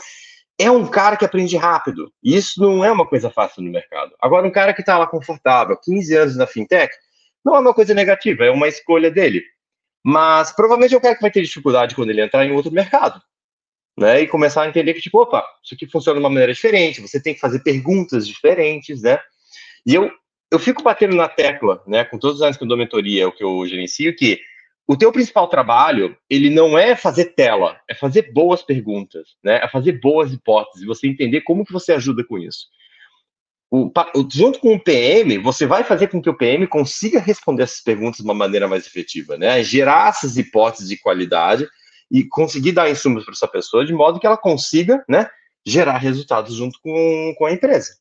é 0.60 0.70
um 0.70 0.86
cara 0.86 1.16
que 1.16 1.26
aprende 1.26 1.56
rápido. 1.56 2.12
E 2.22 2.36
isso 2.36 2.62
não 2.62 2.84
é 2.84 2.92
uma 2.92 3.08
coisa 3.08 3.30
fácil 3.30 3.64
no 3.64 3.72
mercado. 3.72 4.14
Agora, 4.22 4.46
um 4.46 4.52
cara 4.52 4.74
que 4.74 4.82
está 4.82 4.98
lá 4.98 5.08
confortável, 5.08 5.78
15 5.78 6.16
anos 6.16 6.36
na 6.36 6.46
fintech, 6.46 6.94
não 7.44 7.56
é 7.56 7.60
uma 7.60 7.74
coisa 7.74 7.94
negativa, 7.94 8.46
é 8.46 8.52
uma 8.52 8.68
escolha 8.68 9.10
dele. 9.10 9.42
Mas 10.04 10.52
provavelmente 10.52 10.94
é 10.94 10.98
um 10.98 11.02
cara 11.02 11.16
que 11.16 11.22
vai 11.22 11.32
ter 11.32 11.42
dificuldade 11.42 11.96
quando 11.96 12.10
ele 12.10 12.22
entrar 12.22 12.46
em 12.46 12.52
outro 12.52 12.72
mercado. 12.72 13.22
Né, 13.98 14.22
e 14.22 14.28
começar 14.28 14.62
a 14.64 14.68
entender 14.70 14.94
que, 14.94 15.02
tipo, 15.02 15.22
opa, 15.22 15.44
isso 15.62 15.76
aqui 15.76 15.86
funciona 15.86 16.18
de 16.18 16.24
uma 16.24 16.30
maneira 16.30 16.54
diferente, 16.54 17.02
você 17.02 17.22
tem 17.22 17.34
que 17.34 17.40
fazer 17.42 17.60
perguntas 17.60 18.26
diferentes, 18.26 19.02
né? 19.02 19.20
E 19.86 19.94
eu 19.94 20.10
eu 20.52 20.60
fico 20.60 20.84
batendo 20.84 21.16
na 21.16 21.28
tecla, 21.28 21.82
né, 21.86 22.04
com 22.04 22.18
todos 22.18 22.38
os 22.38 22.42
anos 22.42 22.58
que 22.58 22.64
eu 22.64 22.68
dou 22.68 22.78
mentoria, 22.78 23.28
o 23.28 23.32
que 23.32 23.44
eu 23.44 23.66
gerencio, 23.66 24.16
que 24.16 24.40
o 24.88 24.98
teu 24.98 25.12
principal 25.12 25.48
trabalho, 25.48 26.18
ele 26.28 26.50
não 26.50 26.78
é 26.78 26.96
fazer 26.96 27.26
tela, 27.36 27.80
é 27.88 27.94
fazer 27.94 28.32
boas 28.34 28.64
perguntas, 28.64 29.36
né? 29.44 29.60
É 29.64 29.68
fazer 29.68 30.00
boas 30.00 30.34
hipóteses, 30.34 30.84
você 30.84 31.08
entender 31.08 31.42
como 31.42 31.64
que 31.64 31.72
você 31.72 31.92
ajuda 31.92 32.24
com 32.24 32.40
isso. 32.40 32.66
O, 33.70 33.92
junto 34.32 34.58
com 34.60 34.74
o 34.74 34.80
PM, 34.80 35.38
você 35.38 35.68
vai 35.68 35.84
fazer 35.84 36.08
com 36.08 36.20
que 36.20 36.30
o 36.30 36.34
PM 36.34 36.66
consiga 36.66 37.20
responder 37.20 37.62
essas 37.62 37.82
perguntas 37.82 38.18
de 38.18 38.24
uma 38.24 38.34
maneira 38.34 38.68
mais 38.68 38.88
efetiva, 38.88 39.38
né? 39.38 39.62
Gerar 39.62 40.10
essas 40.10 40.38
hipóteses 40.38 40.90
de 40.90 40.98
qualidade 40.98 41.70
e 42.12 42.24
conseguir 42.24 42.72
dar 42.72 42.90
insumos 42.90 43.24
para 43.24 43.34
essa 43.34 43.48
pessoa 43.48 43.86
de 43.86 43.94
modo 43.94 44.20
que 44.20 44.26
ela 44.26 44.38
consiga, 44.38 45.04
né, 45.08 45.30
gerar 45.64 46.00
resultados 46.00 46.56
junto 46.56 46.80
com, 46.82 47.36
com 47.38 47.46
a 47.46 47.52
empresa. 47.52 47.94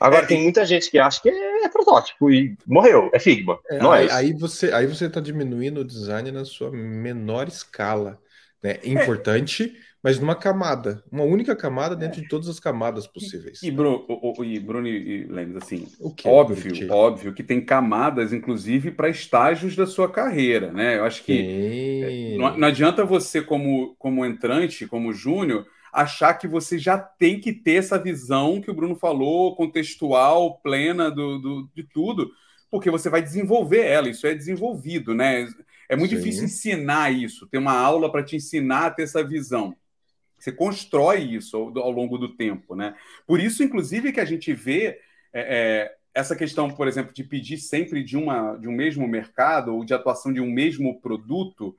Agora, 0.00 0.24
é, 0.24 0.26
tem 0.26 0.42
muita 0.42 0.64
gente 0.64 0.90
que 0.90 0.98
acha 0.98 1.20
que 1.20 1.28
é, 1.28 1.57
é 1.68 1.72
protótipo 1.72 2.30
e 2.30 2.56
morreu, 2.66 3.10
é 3.12 3.18
Figma. 3.18 3.58
É, 3.70 3.78
não 3.78 3.94
é 3.94 4.00
aí, 4.00 4.06
isso. 4.06 4.14
Aí 4.16 4.32
você 4.32 4.72
aí 4.72 4.86
você 4.86 5.06
está 5.06 5.20
diminuindo 5.20 5.80
o 5.80 5.84
design 5.84 6.30
na 6.32 6.44
sua 6.44 6.70
menor 6.70 7.48
escala. 7.48 8.18
Né? 8.62 8.78
É 8.82 8.88
importante, 8.88 9.74
mas 10.02 10.18
numa 10.18 10.34
camada, 10.34 11.02
uma 11.10 11.24
única 11.24 11.54
camada 11.56 11.96
dentro 11.96 12.20
de 12.20 12.28
todas 12.28 12.48
as 12.48 12.60
camadas 12.60 13.06
possíveis. 13.06 13.62
E, 13.62 13.70
Bruno, 13.70 14.04
o, 14.08 14.40
o, 14.40 14.44
e, 14.44 14.58
Bruno 14.58 14.86
e 14.86 15.24
Lemos, 15.24 15.56
assim, 15.56 15.86
o 16.00 16.14
que, 16.14 16.28
óbvio, 16.28 16.92
óbvio 16.92 17.32
que 17.32 17.42
tem 17.42 17.60
camadas, 17.60 18.32
inclusive, 18.32 18.90
para 18.90 19.08
estágios 19.08 19.74
da 19.76 19.86
sua 19.86 20.10
carreira, 20.10 20.72
né? 20.72 20.98
Eu 20.98 21.04
acho 21.04 21.24
que 21.24 22.36
não, 22.38 22.56
não, 22.56 22.68
adianta 22.68 23.04
você, 23.04 23.42
como, 23.42 23.94
como 23.98 24.24
entrante, 24.24 24.86
como 24.86 25.12
júnior, 25.12 25.66
achar 26.02 26.34
que 26.34 26.46
você 26.46 26.78
já 26.78 26.96
tem 26.96 27.40
que 27.40 27.52
ter 27.52 27.74
essa 27.74 27.98
visão 27.98 28.60
que 28.60 28.70
o 28.70 28.74
Bruno 28.74 28.94
falou, 28.94 29.56
contextual, 29.56 30.58
plena 30.58 31.10
do, 31.10 31.38
do 31.40 31.70
de 31.74 31.82
tudo, 31.82 32.30
porque 32.70 32.88
você 32.88 33.10
vai 33.10 33.20
desenvolver 33.20 33.84
ela, 33.84 34.08
isso 34.08 34.24
é 34.24 34.32
desenvolvido, 34.32 35.12
né? 35.12 35.48
É 35.88 35.96
muito 35.96 36.12
Sim. 36.12 36.18
difícil 36.18 36.44
ensinar 36.44 37.12
isso, 37.12 37.48
ter 37.48 37.58
uma 37.58 37.76
aula 37.76 38.12
para 38.12 38.22
te 38.22 38.36
ensinar 38.36 38.86
a 38.86 38.90
ter 38.90 39.02
essa 39.02 39.24
visão. 39.24 39.74
Você 40.38 40.52
constrói 40.52 41.22
isso 41.22 41.56
ao, 41.56 41.76
ao, 41.78 41.90
longo 41.90 42.16
do 42.16 42.28
tempo, 42.28 42.76
né? 42.76 42.94
Por 43.26 43.40
isso, 43.40 43.64
inclusive, 43.64 44.12
que 44.12 44.20
a 44.20 44.24
gente 44.24 44.52
vê 44.52 45.00
é, 45.32 45.40
é, 45.40 45.94
essa 46.14 46.36
questão, 46.36 46.70
por 46.70 46.86
exemplo, 46.86 47.12
de 47.12 47.24
pedir 47.24 47.58
sempre 47.58 48.04
de, 48.04 48.16
uma, 48.16 48.54
de 48.54 48.68
um 48.68 48.72
mesmo 48.72 49.08
mercado 49.08 49.74
ou 49.74 49.84
de 49.84 49.94
atuação 49.94 50.32
de 50.32 50.40
um 50.40 50.48
mesmo 50.48 51.00
produto, 51.00 51.76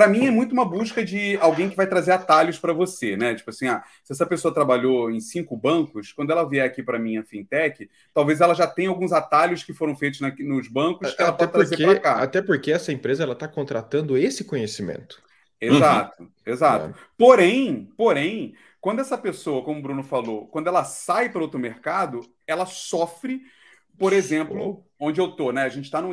para 0.00 0.08
mim 0.08 0.26
é 0.26 0.30
muito 0.30 0.52
uma 0.52 0.64
busca 0.64 1.04
de 1.04 1.36
alguém 1.42 1.68
que 1.68 1.76
vai 1.76 1.86
trazer 1.86 2.12
atalhos 2.12 2.58
para 2.58 2.72
você, 2.72 3.18
né? 3.18 3.34
Tipo 3.34 3.50
assim, 3.50 3.68
ah, 3.68 3.84
se 4.02 4.14
essa 4.14 4.24
pessoa 4.24 4.54
trabalhou 4.54 5.10
em 5.10 5.20
cinco 5.20 5.54
bancos, 5.54 6.10
quando 6.10 6.30
ela 6.30 6.48
vier 6.48 6.64
aqui 6.64 6.82
para 6.82 6.98
minha 6.98 7.22
fintech, 7.22 7.86
talvez 8.14 8.40
ela 8.40 8.54
já 8.54 8.66
tenha 8.66 8.88
alguns 8.88 9.12
atalhos 9.12 9.62
que 9.62 9.74
foram 9.74 9.94
feitos 9.94 10.22
na, 10.22 10.34
nos 10.38 10.68
bancos 10.68 11.12
que 11.14 11.20
ela 11.20 11.32
até 11.32 11.46
pode 11.46 11.68
porque, 11.68 11.76
trazer 11.76 12.00
para 12.00 12.14
cá. 12.14 12.22
Até 12.22 12.40
porque 12.40 12.72
essa 12.72 12.90
empresa 12.90 13.24
ela 13.24 13.34
está 13.34 13.46
contratando 13.46 14.16
esse 14.16 14.42
conhecimento. 14.42 15.22
Exato, 15.60 16.22
uhum. 16.22 16.30
exato. 16.46 16.98
É. 16.98 17.02
Porém, 17.18 17.92
porém, 17.94 18.54
quando 18.80 19.00
essa 19.00 19.18
pessoa, 19.18 19.62
como 19.62 19.80
o 19.80 19.82
Bruno 19.82 20.02
falou, 20.02 20.46
quando 20.46 20.68
ela 20.68 20.82
sai 20.82 21.28
para 21.28 21.42
outro 21.42 21.60
mercado, 21.60 22.22
ela 22.46 22.64
sofre 22.64 23.42
por 24.00 24.14
exemplo, 24.14 24.82
onde 24.98 25.20
eu 25.20 25.26
estou, 25.26 25.52
né? 25.52 25.60
A 25.60 25.68
gente 25.68 25.84
está 25.84 26.00
num, 26.00 26.10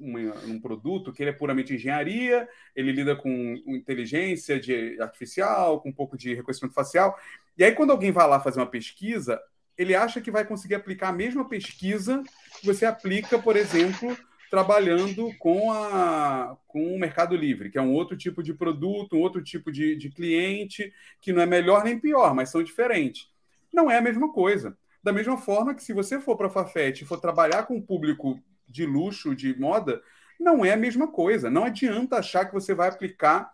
um, 0.00 0.60
produto 0.60 1.12
que 1.12 1.22
ele 1.22 1.30
é 1.30 1.32
puramente 1.32 1.72
engenharia, 1.72 2.48
ele 2.74 2.90
lida 2.90 3.14
com 3.14 3.30
inteligência 3.68 4.58
de 4.58 5.00
artificial, 5.00 5.80
com 5.80 5.90
um 5.90 5.92
pouco 5.92 6.18
de 6.18 6.34
reconhecimento 6.34 6.74
facial. 6.74 7.16
E 7.56 7.62
aí, 7.62 7.70
quando 7.70 7.92
alguém 7.92 8.10
vai 8.10 8.26
lá 8.26 8.40
fazer 8.40 8.58
uma 8.58 8.66
pesquisa, 8.66 9.40
ele 9.76 9.94
acha 9.94 10.20
que 10.20 10.28
vai 10.28 10.44
conseguir 10.44 10.74
aplicar 10.74 11.10
a 11.10 11.12
mesma 11.12 11.48
pesquisa 11.48 12.20
que 12.60 12.66
você 12.66 12.84
aplica, 12.84 13.38
por 13.38 13.54
exemplo, 13.54 14.18
trabalhando 14.50 15.32
com, 15.38 15.70
a, 15.70 16.56
com 16.66 16.96
o 16.96 16.98
Mercado 16.98 17.36
Livre, 17.36 17.70
que 17.70 17.78
é 17.78 17.82
um 17.82 17.92
outro 17.92 18.16
tipo 18.16 18.42
de 18.42 18.52
produto, 18.52 19.14
um 19.14 19.20
outro 19.20 19.40
tipo 19.40 19.70
de, 19.70 19.94
de 19.94 20.10
cliente, 20.10 20.92
que 21.20 21.32
não 21.32 21.42
é 21.42 21.46
melhor 21.46 21.84
nem 21.84 21.96
pior, 21.96 22.34
mas 22.34 22.50
são 22.50 22.60
diferentes. 22.60 23.28
Não 23.72 23.88
é 23.88 23.98
a 23.98 24.02
mesma 24.02 24.32
coisa. 24.32 24.76
Da 25.08 25.12
mesma 25.14 25.38
forma 25.38 25.74
que 25.74 25.82
se 25.82 25.94
você 25.94 26.20
for 26.20 26.36
para 26.36 26.48
a 26.48 26.50
Fafete 26.50 27.02
e 27.02 27.06
for 27.06 27.18
trabalhar 27.18 27.62
com 27.62 27.76
um 27.76 27.80
público 27.80 28.38
de 28.68 28.84
luxo, 28.84 29.34
de 29.34 29.58
moda, 29.58 30.02
não 30.38 30.62
é 30.62 30.74
a 30.74 30.76
mesma 30.76 31.08
coisa. 31.08 31.48
Não 31.48 31.64
adianta 31.64 32.18
achar 32.18 32.44
que 32.44 32.52
você 32.52 32.74
vai 32.74 32.90
aplicar 32.90 33.50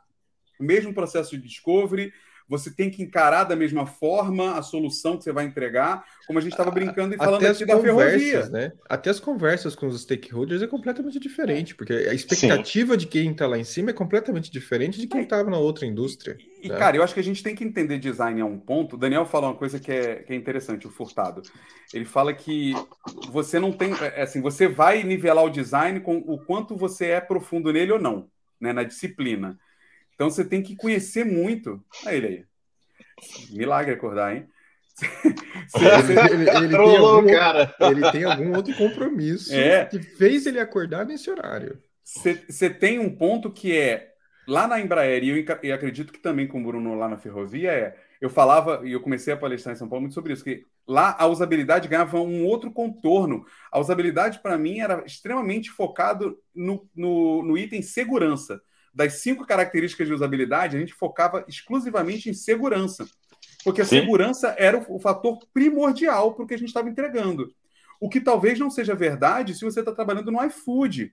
o 0.59 0.65
mesmo 0.65 0.93
processo 0.93 1.31
de 1.39 1.47
discovery, 1.47 2.13
você 2.49 2.71
tem 2.71 2.91
que 2.91 3.03
encarar 3.03 3.45
da 3.45 3.57
mesma 3.57 3.87
forma 3.87 4.59
a 4.59 4.63
solução 4.63 5.17
que 5.17 5.25
você 5.25 5.33
vai 5.33 5.47
entregar, 5.47 6.05
como 6.27 6.39
a 6.39 6.43
gente 6.43 6.53
estava 6.53 6.71
brincando 6.71 7.15
e 7.15 7.17
falando 7.17 7.37
Até 7.37 7.49
aqui 7.49 7.65
da 7.65 7.81
ferrovia. 7.81 8.49
Né? 8.49 8.73
Até 8.89 9.11
as 9.11 9.19
conversas 9.19 9.75
com 9.75 9.87
os 9.87 10.03
stakeholders 10.03 10.63
é 10.63 10.67
completamente 10.67 11.19
diferente, 11.19 11.75
porque 11.75 11.93
a 11.93 12.13
expectativa 12.13 12.93
Sim. 12.93 12.99
de 12.99 13.07
quem 13.07 13.31
está 13.31 13.47
lá 13.47 13.59
em 13.59 13.65
cima 13.65 13.91
é 13.91 13.93
completamente 13.93 14.51
diferente 14.51 15.01
de 15.01 15.07
quem 15.07 15.23
estava 15.23 15.51
na 15.51 15.59
outra 15.59 15.87
indústria. 15.87 16.37
E, 16.63 16.69
né? 16.69 16.77
cara, 16.77 16.97
eu 16.97 17.03
acho 17.03 17.15
que 17.15 17.21
a 17.21 17.25
gente 17.25 17.43
tem 17.43 17.55
que 17.55 17.65
entender 17.65 17.99
design 17.99 18.41
a 18.41 18.45
um 18.47 18.59
ponto. 18.59 18.97
O 18.97 18.99
Daniel 18.99 19.25
fala 19.25 19.49
uma 19.49 19.57
coisa 19.57 19.79
que 19.79 19.91
é, 19.91 20.17
que 20.17 20.33
é 20.33 20.37
interessante, 20.37 20.87
o 20.87 20.91
Furtado. 20.91 21.43
Ele 21.93 22.05
fala 22.05 22.33
que 22.33 22.75
você 23.31 23.59
não 23.59 23.73
tem. 23.73 23.93
É, 23.93 24.23
assim, 24.23 24.41
você 24.41 24.69
vai 24.69 25.03
nivelar 25.03 25.45
o 25.45 25.51
design 25.51 26.01
com 26.01 26.19
o 26.19 26.39
quanto 26.39 26.77
você 26.77 27.07
é 27.07 27.21
profundo 27.21 27.73
nele 27.73 27.93
ou 27.93 28.01
não, 28.01 28.29
né, 28.61 28.73
na 28.73 28.83
disciplina. 28.83 29.59
Então 30.15 30.31
você 30.31 30.45
tem 30.45 30.63
que 30.63 30.77
conhecer 30.77 31.25
muito. 31.25 31.83
Olha 32.07 32.15
ele 32.15 32.27
aí. 32.27 32.45
Milagre 33.51 33.95
acordar, 33.95 34.37
hein? 34.37 34.47
ele, 35.75 36.41
ele, 36.41 36.69
tem 36.69 36.97
algum, 36.97 37.27
cara. 37.27 37.75
ele 37.81 38.13
tem 38.13 38.25
algum 38.25 38.55
outro 38.55 38.75
compromisso 38.77 39.53
é. 39.53 39.87
que 39.87 40.01
fez 40.01 40.47
ele 40.47 40.61
acordar 40.61 41.05
nesse 41.05 41.29
horário. 41.29 41.81
Você 42.05 42.71
tem 42.71 42.99
um 42.99 43.11
ponto 43.11 43.51
que 43.51 43.77
é 43.77 44.13
lá 44.47 44.69
na 44.69 44.81
Embraer, 44.81 45.25
e 45.25 45.31
eu 45.31 45.59
e 45.63 45.73
acredito 45.73 46.13
que 46.13 46.21
também 46.21 46.47
com 46.47 46.61
o 46.61 46.65
Bruno 46.65 46.95
lá 46.95 47.09
na 47.09 47.17
ferrovia, 47.17 47.73
é. 47.73 47.97
Eu 48.21 48.31
falava, 48.31 48.81
e 48.85 48.93
eu 48.93 49.01
comecei 49.01 49.35
a 49.35 49.37
palestrar 49.37 49.75
em 49.75 49.79
São 49.79 49.89
Paulo 49.89 50.03
muito 50.03 50.15
sobre 50.15 50.33
isso, 50.33 50.45
que 50.45 50.65
lá 50.87 51.15
a 51.19 51.27
usabilidade 51.27 51.89
ganhava 51.89 52.19
um 52.21 52.47
outro 52.47 52.71
contorno. 52.71 53.45
A 53.71 53.79
usabilidade, 53.79 54.39
para 54.39 54.57
mim, 54.57 54.81
era 54.81 55.03
extremamente 55.05 55.71
focado 55.71 56.39
no, 56.55 56.89
no, 56.95 57.43
no 57.43 57.59
item 57.59 57.83
segurança 57.83 58.63
das 58.95 59.15
cinco 59.15 59.45
características 59.47 60.07
de 60.07 60.15
usabilidade, 60.15 60.77
a 60.77 60.81
gente 60.81 60.95
focava 60.95 61.45
exclusivamente 61.49 62.31
em 62.31 62.35
segurança. 62.35 63.07
Porque 63.65 63.81
a 63.81 63.85
Sim. 63.85 64.01
segurança 64.01 64.55
era 64.59 64.79
o, 64.79 64.97
o 64.97 65.01
fator 65.01 65.39
primordial 65.53 66.35
para 66.35 66.45
o 66.45 66.47
que 66.47 66.55
a 66.55 66.59
gente 66.59 66.69
estava 66.69 66.89
entregando. 66.89 67.53
O 68.01 68.09
que 68.09 68.21
talvez 68.21 68.59
não 68.59 68.71
seja 68.71 68.95
verdade 68.95 69.55
se 69.55 69.65
você 69.65 69.81
está 69.81 69.93
trabalhando 69.93 70.31
no 70.31 70.45
iFood. 70.45 71.13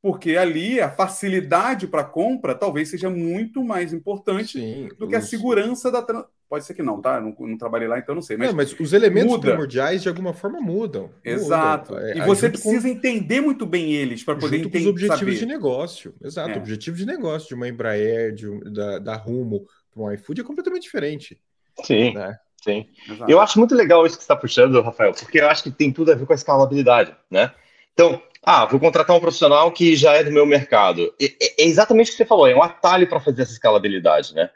Porque 0.00 0.36
ali 0.36 0.80
a 0.80 0.90
facilidade 0.90 1.88
para 1.88 2.04
compra 2.04 2.54
talvez 2.54 2.88
seja 2.88 3.10
muito 3.10 3.64
mais 3.64 3.92
importante 3.92 4.58
Sim, 4.58 4.88
do 4.96 5.08
que 5.08 5.16
a 5.16 5.20
segurança 5.20 5.90
da, 5.90 6.06
Pode 6.48 6.64
ser 6.64 6.72
que 6.72 6.82
não, 6.82 7.00
tá? 7.00 7.20
Não, 7.20 7.34
não 7.38 7.58
trabalhei 7.58 7.86
lá, 7.86 7.98
então 7.98 8.14
não 8.14 8.22
sei. 8.22 8.38
Mas, 8.38 8.54
mas 8.54 8.80
os 8.80 8.92
elementos 8.94 9.32
muda. 9.32 9.48
primordiais, 9.48 10.02
de 10.02 10.08
alguma 10.08 10.32
forma, 10.32 10.58
mudam. 10.60 11.10
Exato. 11.22 11.92
Mudam. 11.92 12.08
É, 12.08 12.16
e 12.16 12.20
você 12.22 12.48
precisa 12.48 12.88
com... 12.88 12.94
entender 12.94 13.42
muito 13.42 13.66
bem 13.66 13.92
eles 13.92 14.24
para 14.24 14.34
poder 14.34 14.56
entender. 14.56 14.78
os 14.78 14.86
objetivos 14.86 15.18
saber. 15.18 15.36
de 15.36 15.46
negócio. 15.46 16.14
Exato. 16.24 16.50
É. 16.50 16.54
O 16.54 16.58
objetivo 16.58 16.96
de 16.96 17.04
negócio 17.04 17.48
de 17.48 17.54
uma 17.54 17.68
Embraer, 17.68 18.32
de, 18.32 18.48
da, 18.72 18.98
da 18.98 19.16
Rumo 19.16 19.66
para 19.92 20.02
um 20.02 20.12
iFood 20.12 20.40
é 20.40 20.44
completamente 20.44 20.84
diferente. 20.84 21.38
Sim. 21.84 22.14
Né? 22.14 22.38
Sim. 22.64 22.86
Exato. 23.06 23.30
Eu 23.30 23.40
acho 23.40 23.58
muito 23.58 23.74
legal 23.74 24.06
isso 24.06 24.16
que 24.16 24.22
você 24.22 24.32
está 24.32 24.36
puxando, 24.36 24.80
Rafael, 24.80 25.12
porque 25.12 25.40
eu 25.40 25.48
acho 25.48 25.62
que 25.62 25.70
tem 25.70 25.92
tudo 25.92 26.12
a 26.12 26.14
ver 26.14 26.24
com 26.24 26.32
a 26.32 26.36
escalabilidade, 26.36 27.14
né? 27.30 27.52
Então, 27.92 28.22
ah, 28.42 28.64
vou 28.64 28.80
contratar 28.80 29.14
um 29.14 29.20
profissional 29.20 29.70
que 29.70 29.94
já 29.96 30.14
é 30.14 30.24
do 30.24 30.32
meu 30.32 30.46
mercado. 30.46 31.12
É, 31.20 31.26
é 31.62 31.66
exatamente 31.66 32.08
o 32.08 32.10
que 32.12 32.16
você 32.16 32.24
falou, 32.24 32.46
é 32.46 32.54
um 32.54 32.62
atalho 32.62 33.06
para 33.06 33.20
fazer 33.20 33.42
essa 33.42 33.52
escalabilidade, 33.52 34.34
né? 34.34 34.48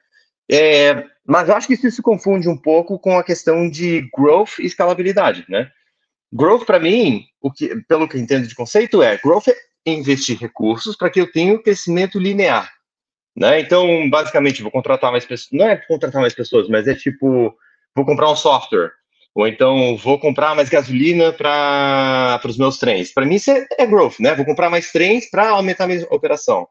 É, 0.51 1.05
mas 1.27 1.49
eu 1.49 1.57
acho 1.57 1.67
que 1.67 1.75
isso 1.75 1.91
se 1.91 2.03
confunde 2.03 2.49
um 2.49 2.57
pouco 2.57 2.99
com 2.99 3.19
a 3.19 3.25
questão 3.25 3.69
de 3.71 4.09
growth 4.15 4.59
e 4.59 4.67
escalabilidade, 4.67 5.45
né? 5.49 5.71
Growth, 6.33 6.65
para 6.65 6.81
mim, 6.81 7.25
o 7.41 7.51
que, 7.53 7.77
pelo 7.89 8.09
que 8.09 8.17
eu 8.17 8.21
entendo 8.21 8.47
de 8.47 8.55
conceito, 8.55 9.03
é 9.03 9.19
growth 9.19 9.49
é 9.49 9.55
investir 9.85 10.39
recursos 10.39 10.97
para 10.97 11.11
que 11.11 11.21
eu 11.21 11.31
tenha 11.31 11.55
um 11.55 11.63
crescimento 11.63 12.19
linear, 12.19 12.73
né? 13.37 13.61
Então, 13.61 14.09
basicamente, 14.09 14.63
vou 14.63 14.71
contratar 14.71 15.11
mais 15.13 15.25
pessoas, 15.25 15.51
não 15.53 15.69
é 15.69 15.77
contratar 15.77 16.21
mais 16.21 16.35
pessoas, 16.35 16.69
mas 16.69 16.89
é 16.89 16.95
tipo, 16.95 17.55
vou 17.95 18.05
comprar 18.05 18.31
um 18.31 18.37
software, 18.37 18.93
ou 19.35 19.47
então 19.47 19.97
vou 19.97 20.19
comprar 20.19 20.55
mais 20.55 20.69
gasolina 20.69 21.33
para 21.33 22.41
os 22.45 22.59
meus 22.59 22.79
trens. 22.79 23.13
Para 23.13 23.25
mim, 23.25 23.37
isso 23.37 23.51
é, 23.51 23.67
é, 23.79 23.87
growth, 23.87 24.19
né? 24.21 24.35
Vou 24.35 24.45
comprar 24.45 24.71
mais 24.71 24.91
trens 24.93 25.31
para 25.31 25.51
aumentar 25.51 25.85
a 25.85 25.87
minha 25.87 26.07
operação. 26.11 26.69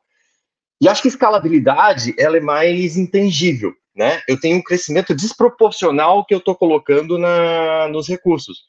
E 0.81 0.89
acho 0.89 1.03
que 1.03 1.07
escalabilidade 1.07 2.15
ela 2.17 2.37
é 2.37 2.41
mais 2.41 2.97
intangível, 2.97 3.71
né? 3.95 4.19
Eu 4.27 4.39
tenho 4.39 4.57
um 4.57 4.63
crescimento 4.63 5.13
desproporcional 5.13 6.25
que 6.25 6.33
eu 6.33 6.39
estou 6.39 6.55
colocando 6.55 7.19
na, 7.19 7.87
nos 7.89 8.07
recursos. 8.07 8.63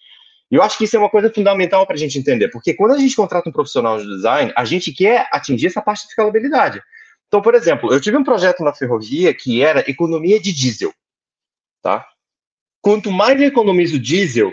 E 0.51 0.57
eu 0.57 0.63
acho 0.63 0.77
que 0.77 0.85
isso 0.85 0.95
é 0.95 0.99
uma 0.99 1.09
coisa 1.09 1.33
fundamental 1.33 1.87
para 1.87 1.97
a 1.97 1.99
gente 1.99 2.19
entender, 2.19 2.49
porque 2.49 2.75
quando 2.75 2.93
a 2.93 2.99
gente 2.99 3.17
contrata 3.17 3.49
um 3.49 3.53
profissional 3.53 3.99
de 3.99 4.07
design, 4.07 4.53
a 4.55 4.65
gente 4.67 4.93
quer 4.93 5.27
atingir 5.33 5.69
essa 5.69 5.81
parte 5.81 6.03
de 6.03 6.09
escalabilidade. 6.09 6.83
Então, 7.27 7.41
por 7.41 7.55
exemplo, 7.55 7.91
eu 7.91 7.99
tive 7.99 8.19
um 8.19 8.25
projeto 8.25 8.63
na 8.63 8.75
ferrovia 8.75 9.33
que 9.33 9.63
era 9.63 9.89
economia 9.91 10.39
de 10.39 10.53
diesel, 10.53 10.93
tá? 11.81 12.07
Quanto 12.83 13.11
mais 13.11 13.41
eu 13.41 13.47
economizo 13.47 13.99
diesel, 13.99 14.53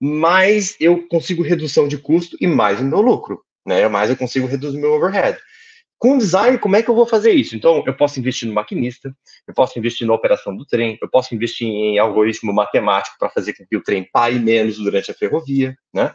mais 0.00 0.76
eu 0.78 1.08
consigo 1.08 1.42
redução 1.42 1.88
de 1.88 1.98
custo 1.98 2.36
e 2.40 2.46
mais 2.46 2.78
o 2.78 2.84
meu 2.84 3.00
lucro, 3.00 3.42
né? 3.66 3.88
Mais 3.88 4.10
eu 4.10 4.16
consigo 4.16 4.46
reduzir 4.46 4.78
o 4.78 4.80
meu 4.80 4.92
overhead. 4.92 5.36
Com 6.00 6.16
design, 6.16 6.56
como 6.56 6.76
é 6.76 6.82
que 6.82 6.88
eu 6.88 6.94
vou 6.94 7.04
fazer 7.04 7.32
isso? 7.32 7.54
Então, 7.54 7.84
eu 7.86 7.94
posso 7.94 8.18
investir 8.18 8.48
no 8.48 8.54
maquinista, 8.54 9.14
eu 9.46 9.52
posso 9.52 9.78
investir 9.78 10.06
na 10.06 10.14
operação 10.14 10.56
do 10.56 10.64
trem, 10.64 10.98
eu 11.00 11.10
posso 11.10 11.34
investir 11.34 11.68
em 11.68 11.98
algoritmo 11.98 12.54
matemático 12.54 13.16
para 13.18 13.28
fazer 13.28 13.52
com 13.52 13.66
que 13.66 13.76
o 13.76 13.82
trem 13.82 14.08
pare 14.10 14.38
menos 14.38 14.78
durante 14.78 15.10
a 15.10 15.14
ferrovia, 15.14 15.76
né? 15.92 16.14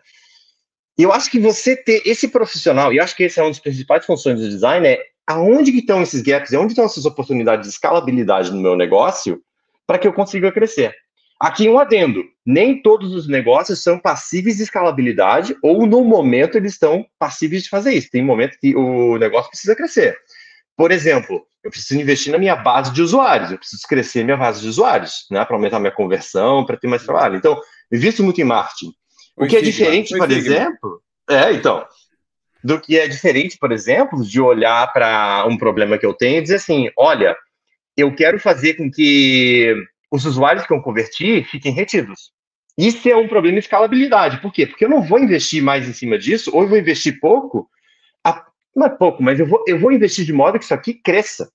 E 0.98 1.04
eu 1.04 1.14
acho 1.14 1.30
que 1.30 1.40
você 1.40 1.78
ter 1.78 2.02
esse 2.04 2.30
profissional, 2.30 2.92
e 2.92 3.00
acho 3.00 3.16
que 3.16 3.26
esse 3.26 3.40
é 3.40 3.44
uma 3.44 3.52
das 3.52 3.60
principais 3.60 4.04
funções 4.04 4.40
do 4.40 4.50
design, 4.50 4.88
é 4.88 5.00
aonde 5.28 5.72
que 5.72 5.80
estão 5.80 6.02
esses 6.02 6.24
gaps, 6.24 6.52
onde 6.54 6.72
estão 6.72 6.86
essas 6.86 7.06
oportunidades 7.06 7.68
de 7.68 7.74
escalabilidade 7.74 8.52
no 8.52 8.60
meu 8.60 8.76
negócio 8.76 9.40
para 9.86 10.00
que 10.00 10.08
eu 10.08 10.14
consiga 10.14 10.52
crescer. 10.52 10.96
Aqui 11.40 11.70
um 11.70 11.78
adendo, 11.78 12.24
nem 12.46 12.82
todos 12.82 13.14
os 13.14 13.28
negócios 13.28 13.82
são 13.82 13.98
passíveis 13.98 14.58
de 14.58 14.64
escalabilidade 14.64 15.58
ou 15.64 15.88
no 15.88 16.04
momento 16.04 16.58
eles 16.58 16.74
estão 16.74 17.06
passíveis 17.18 17.64
de 17.64 17.70
fazer 17.70 17.94
isso. 17.94 18.12
Tem 18.12 18.24
momento 18.24 18.58
que 18.60 18.76
o 18.76 19.18
negócio 19.18 19.50
precisa 19.50 19.76
crescer. 19.76 20.16
Por 20.78 20.92
exemplo, 20.92 21.44
eu 21.64 21.72
preciso 21.72 22.00
investir 22.00 22.32
na 22.32 22.38
minha 22.38 22.56
base 22.56 22.94
de 22.94 23.02
usuários, 23.02 23.52
eu 23.52 23.58
preciso 23.58 23.82
crescer 23.88 24.24
minha 24.24 24.38
base 24.38 24.62
de 24.62 24.68
usuários, 24.68 25.26
né, 25.32 25.44
para 25.44 25.56
aumentar 25.56 25.80
minha 25.80 25.92
conversão, 25.92 26.64
para 26.66 26.78
ter 26.78 26.88
mais 26.88 27.04
trabalho. 27.04 27.38
Então, 27.38 27.60
invisto 27.92 28.24
muito 28.24 28.40
em 28.40 28.44
marketing. 28.44 28.94
O 29.36 29.48
que 29.48 29.58
é 29.58 29.62
diferente, 29.62 30.16
por 30.16 30.32
exemplo, 30.32 31.02
é, 31.28 31.52
então, 31.54 31.86
do 32.64 32.80
que 32.80 33.00
é 33.00 33.08
diferente, 33.08 33.58
por 33.58 33.72
exemplo, 33.72 34.24
de 34.24 34.40
olhar 34.40 34.92
para 34.94 35.46
um 35.48 35.58
problema 35.58 35.98
que 35.98 36.06
eu 36.06 36.14
tenho 36.14 36.38
e 36.38 36.42
dizer 36.42 36.56
assim, 36.56 36.90
olha, 36.98 37.36
eu 37.98 38.14
quero 38.14 38.40
fazer 38.40 38.76
com 38.76 38.92
que 38.92 39.76
os 40.12 40.26
usuários 40.26 40.66
que 40.66 40.74
eu 40.74 40.82
converti 40.82 41.44
fiquem 41.44 41.72
retidos. 41.72 42.32
Isso 42.78 43.08
é 43.08 43.16
um 43.16 43.28
problema 43.28 43.60
de 43.60 43.66
escalabilidade. 43.66 44.42
Por 44.42 44.52
quê? 44.52 44.68
Porque 44.68 44.84
eu 44.84 44.90
não 44.90 45.02
vou 45.02 45.20
investir 45.20 45.64
mais 45.64 45.88
em 45.88 45.94
cima 45.94 46.18
disso, 46.18 46.52
ou 46.54 46.64
eu 46.64 46.68
vou 46.68 46.78
investir 46.78 47.20
pouco, 47.20 47.70
a, 48.24 48.46
não 48.76 48.88
é 48.88 48.90
pouco, 48.90 49.24
mas 49.24 49.40
eu 49.40 49.46
vou, 49.46 49.64
eu 49.68 49.80
vou 49.80 49.92
investir 49.92 50.26
de 50.26 50.34
modo 50.34 50.60
que 50.60 50.66
isso 50.66 50.74
aqui 50.74 50.94
cresça, 50.94 51.50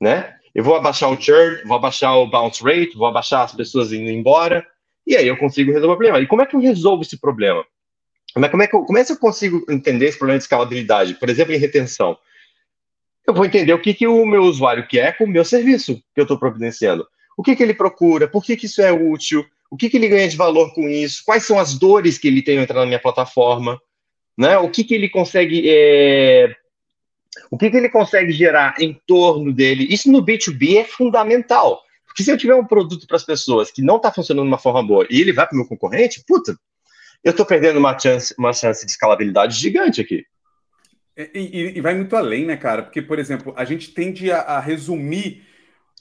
né? 0.00 0.34
Eu 0.54 0.64
vou 0.64 0.74
abaixar 0.76 1.10
o 1.10 1.20
churn, 1.20 1.62
vou 1.64 1.76
abaixar 1.76 2.16
o 2.16 2.26
bounce 2.28 2.62
rate, 2.62 2.96
vou 2.96 3.06
abaixar 3.06 3.42
as 3.42 3.52
pessoas 3.52 3.92
indo 3.92 4.10
embora, 4.10 4.66
e 5.06 5.16
aí 5.16 5.26
eu 5.26 5.36
consigo 5.36 5.72
resolver 5.72 5.94
o 5.94 5.96
problema. 5.96 6.20
E 6.20 6.26
como 6.26 6.42
é 6.42 6.46
que 6.46 6.56
eu 6.56 6.60
resolvo 6.60 7.02
esse 7.02 7.18
problema? 7.18 7.64
É, 8.36 8.48
como 8.48 8.62
é, 8.62 8.66
que, 8.66 8.74
eu, 8.74 8.84
como 8.84 8.98
é 8.98 9.04
que 9.04 9.12
eu 9.12 9.18
consigo 9.18 9.64
entender 9.70 10.06
esse 10.06 10.18
problema 10.18 10.38
de 10.38 10.44
escalabilidade? 10.44 11.14
Por 11.14 11.28
exemplo, 11.28 11.54
em 11.54 11.58
retenção. 11.58 12.16
Eu 13.26 13.32
vou 13.32 13.44
entender 13.44 13.72
o 13.72 13.80
que, 13.80 13.94
que 13.94 14.06
o 14.06 14.26
meu 14.26 14.42
usuário 14.42 14.86
quer 14.88 15.16
com 15.16 15.24
o 15.24 15.28
meu 15.28 15.44
serviço 15.44 15.96
que 16.14 16.20
eu 16.20 16.24
estou 16.24 16.38
providenciando. 16.38 17.06
O 17.36 17.42
que, 17.42 17.54
que 17.54 17.62
ele 17.62 17.74
procura? 17.74 18.28
Por 18.28 18.44
que, 18.44 18.56
que 18.56 18.66
isso 18.66 18.82
é 18.82 18.92
útil? 18.92 19.44
O 19.74 19.76
que, 19.76 19.90
que 19.90 19.96
ele 19.96 20.06
ganha 20.06 20.28
de 20.28 20.36
valor 20.36 20.72
com 20.72 20.88
isso? 20.88 21.24
Quais 21.26 21.44
são 21.44 21.58
as 21.58 21.76
dores 21.76 22.16
que 22.16 22.28
ele 22.28 22.42
tem 22.42 22.58
ao 22.58 22.62
entrar 22.62 22.78
na 22.78 22.86
minha 22.86 23.00
plataforma? 23.00 23.76
Né? 24.38 24.56
O 24.56 24.70
que, 24.70 24.84
que 24.84 24.94
ele 24.94 25.08
consegue 25.08 25.64
é... 25.66 26.54
o 27.50 27.58
que, 27.58 27.68
que 27.68 27.76
ele 27.76 27.88
consegue 27.88 28.30
gerar 28.30 28.76
em 28.78 28.96
torno 29.04 29.52
dele? 29.52 29.88
Isso 29.90 30.12
no 30.12 30.24
B2B 30.24 30.76
é 30.76 30.84
fundamental. 30.84 31.82
Porque 32.06 32.22
se 32.22 32.30
eu 32.30 32.38
tiver 32.38 32.54
um 32.54 32.64
produto 32.64 33.04
para 33.08 33.16
as 33.16 33.24
pessoas 33.24 33.72
que 33.72 33.82
não 33.82 33.96
está 33.96 34.12
funcionando 34.12 34.44
de 34.44 34.52
uma 34.52 34.58
forma 34.58 34.80
boa 34.80 35.08
e 35.10 35.20
ele 35.20 35.32
vai 35.32 35.44
para 35.44 35.56
o 35.56 35.58
meu 35.58 35.66
concorrente, 35.66 36.22
puta, 36.24 36.56
eu 37.24 37.32
estou 37.32 37.44
perdendo 37.44 37.80
uma 37.80 37.98
chance, 37.98 38.32
uma 38.38 38.52
chance 38.52 38.86
de 38.86 38.92
escalabilidade 38.92 39.56
gigante 39.56 40.00
aqui. 40.00 40.24
E, 41.16 41.30
e, 41.34 41.78
e, 41.78 41.80
vai 41.80 41.96
muito 41.96 42.14
além, 42.14 42.44
né, 42.44 42.56
cara? 42.56 42.84
Porque, 42.84 43.02
por 43.02 43.18
exemplo, 43.18 43.52
a 43.56 43.64
gente 43.64 43.90
tende 43.92 44.30
a, 44.30 44.38
a 44.38 44.60
resumir 44.60 45.42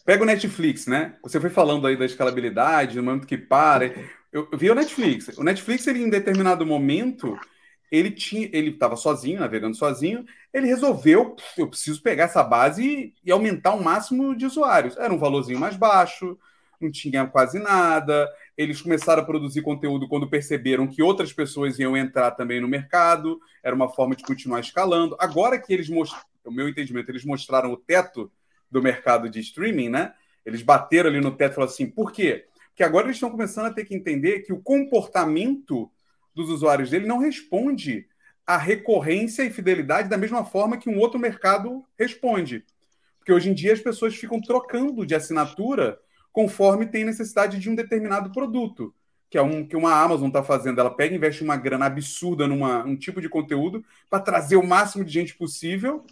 Pega 0.06 0.24
o 0.24 0.26
Netflix, 0.26 0.86
né? 0.86 1.16
Você 1.24 1.40
foi 1.40 1.50
falando 1.50 1.88
aí 1.88 1.96
da 1.96 2.06
escalabilidade, 2.06 2.98
no 2.98 3.04
momento 3.04 3.28
que 3.28 3.38
para. 3.38 3.86
Eu, 4.32 4.50
eu 4.52 4.58
vi 4.58 4.70
o 4.70 4.76
Netflix. 4.76 5.30
O 5.38 5.44
Netflix, 5.44 5.88
ele, 5.88 6.04
em 6.04 6.10
determinado 6.10 6.66
momento, 6.66 7.40
ele 7.90 8.12
tinha, 8.12 8.50
ele 8.52 8.72
estava 8.72 8.98
sozinho, 8.98 9.40
navegando 9.40 9.78
sozinho. 9.78 10.26
Ele 10.54 10.68
resolveu, 10.68 11.36
eu 11.58 11.68
preciso 11.70 12.02
pegar 12.02 12.26
essa 12.26 12.44
base 12.44 13.14
e, 13.24 13.32
aumentar 13.32 13.76
o 13.76 13.84
máximo 13.84 14.36
de 14.36 14.46
usuários. 14.46 14.98
Era 14.98 15.14
um 15.14 15.18
valorzinho 15.18 15.60
mais 15.60 15.78
baixo, 15.78 16.38
não 16.82 16.92
tinha 16.92 17.26
quase 17.26 17.58
nada. 17.60 18.28
Eles 18.58 18.82
começaram 18.82 19.24
a 19.24 19.26
produzir 19.26 19.62
conteúdo 19.62 20.10
quando 20.10 20.30
perceberam 20.30 20.86
que 20.86 21.02
outras 21.02 21.32
pessoas 21.32 21.80
iam 21.80 21.96
entrar 21.96 22.32
também 22.32 22.60
no 22.60 22.68
mercado. 22.68 23.40
Era 23.64 23.76
uma 23.76 23.88
forma 23.88 24.18
de 24.18 24.24
continuar 24.24 24.60
escalando. 24.60 25.16
Agora 25.18 25.58
que 25.58 25.72
eles 25.72 25.88
mostraram, 25.88 26.26
o 26.44 26.52
meu 26.52 26.68
entendimento, 26.68 27.10
eles 27.10 27.24
mostraram 27.24 27.72
o 27.72 27.78
teto 27.78 28.30
do 28.74 28.82
mercado 28.82 29.30
de 29.30 29.40
streaming, 29.40 29.90
né? 29.90 30.14
Eles 30.44 30.62
bateram 30.62 31.10
ali 31.10 31.22
no 31.22 31.32
teto 31.32 31.54
e 31.54 31.56
falaram 31.56 31.72
assim, 31.72 31.86
por 31.86 32.12
quê? 32.12 32.46
Porque 32.70 32.84
agora 32.84 33.06
eles 33.06 33.18
estão 33.18 33.30
começando 33.30 33.68
a 33.68 33.74
ter 33.74 33.86
que 33.86 33.96
entender 33.96 34.40
que 34.40 34.52
o 34.52 34.60
comportamento 34.60 35.90
dos 36.34 36.50
usuários 36.50 36.90
dele 36.90 37.06
não 37.06 37.20
responde 37.20 38.08
à 38.46 38.58
recorrência 38.58 39.44
e 39.44 39.52
fidelidade 39.52 40.10
da 40.10 40.18
mesma 40.18 40.44
forma 40.44 40.78
que 40.78 40.90
um 40.90 40.98
outro 40.98 41.20
mercado 41.20 41.86
responde. 41.98 42.66
Porque 43.20 43.32
hoje 43.32 43.50
em 43.50 43.54
dia 43.54 43.72
as 43.72 43.80
pessoas 43.80 44.16
ficam 44.16 44.42
trocando 44.42 45.06
de 45.06 45.16
assinatura 45.16 46.00
conforme 46.32 46.88
tem 46.88 47.06
necessidade 47.06 47.60
de 47.60 47.70
um 47.70 47.76
determinado 47.76 48.32
produto, 48.32 48.94
que 49.30 49.38
é 49.38 49.42
um 49.42 49.66
que 49.66 49.78
uma 49.78 49.94
Amazon 49.94 50.28
está 50.28 50.44
fazendo. 50.44 50.80
Ela 50.80 50.94
pega 50.94 51.14
e 51.14 51.18
investe 51.18 51.44
uma 51.44 51.56
grana 51.56 51.86
absurda 51.86 52.48
num 52.48 52.66
um 52.66 52.98
tipo 52.98 53.22
de 53.22 53.30
conteúdo 53.30 53.86
para 54.10 54.20
trazer 54.20 54.56
o 54.56 54.66
máximo 54.66 55.06
de 55.06 55.14
gente 55.14 55.36
possível 55.36 56.04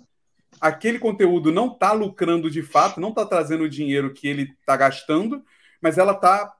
aquele 0.59 0.99
conteúdo 0.99 1.51
não 1.51 1.67
está 1.67 1.91
lucrando 1.91 2.49
de 2.49 2.61
fato, 2.61 2.99
não 2.99 3.09
está 3.09 3.25
trazendo 3.25 3.63
o 3.63 3.69
dinheiro 3.69 4.13
que 4.13 4.27
ele 4.27 4.53
está 4.59 4.75
gastando, 4.75 5.43
mas 5.81 5.97
ela 5.97 6.13
está 6.13 6.53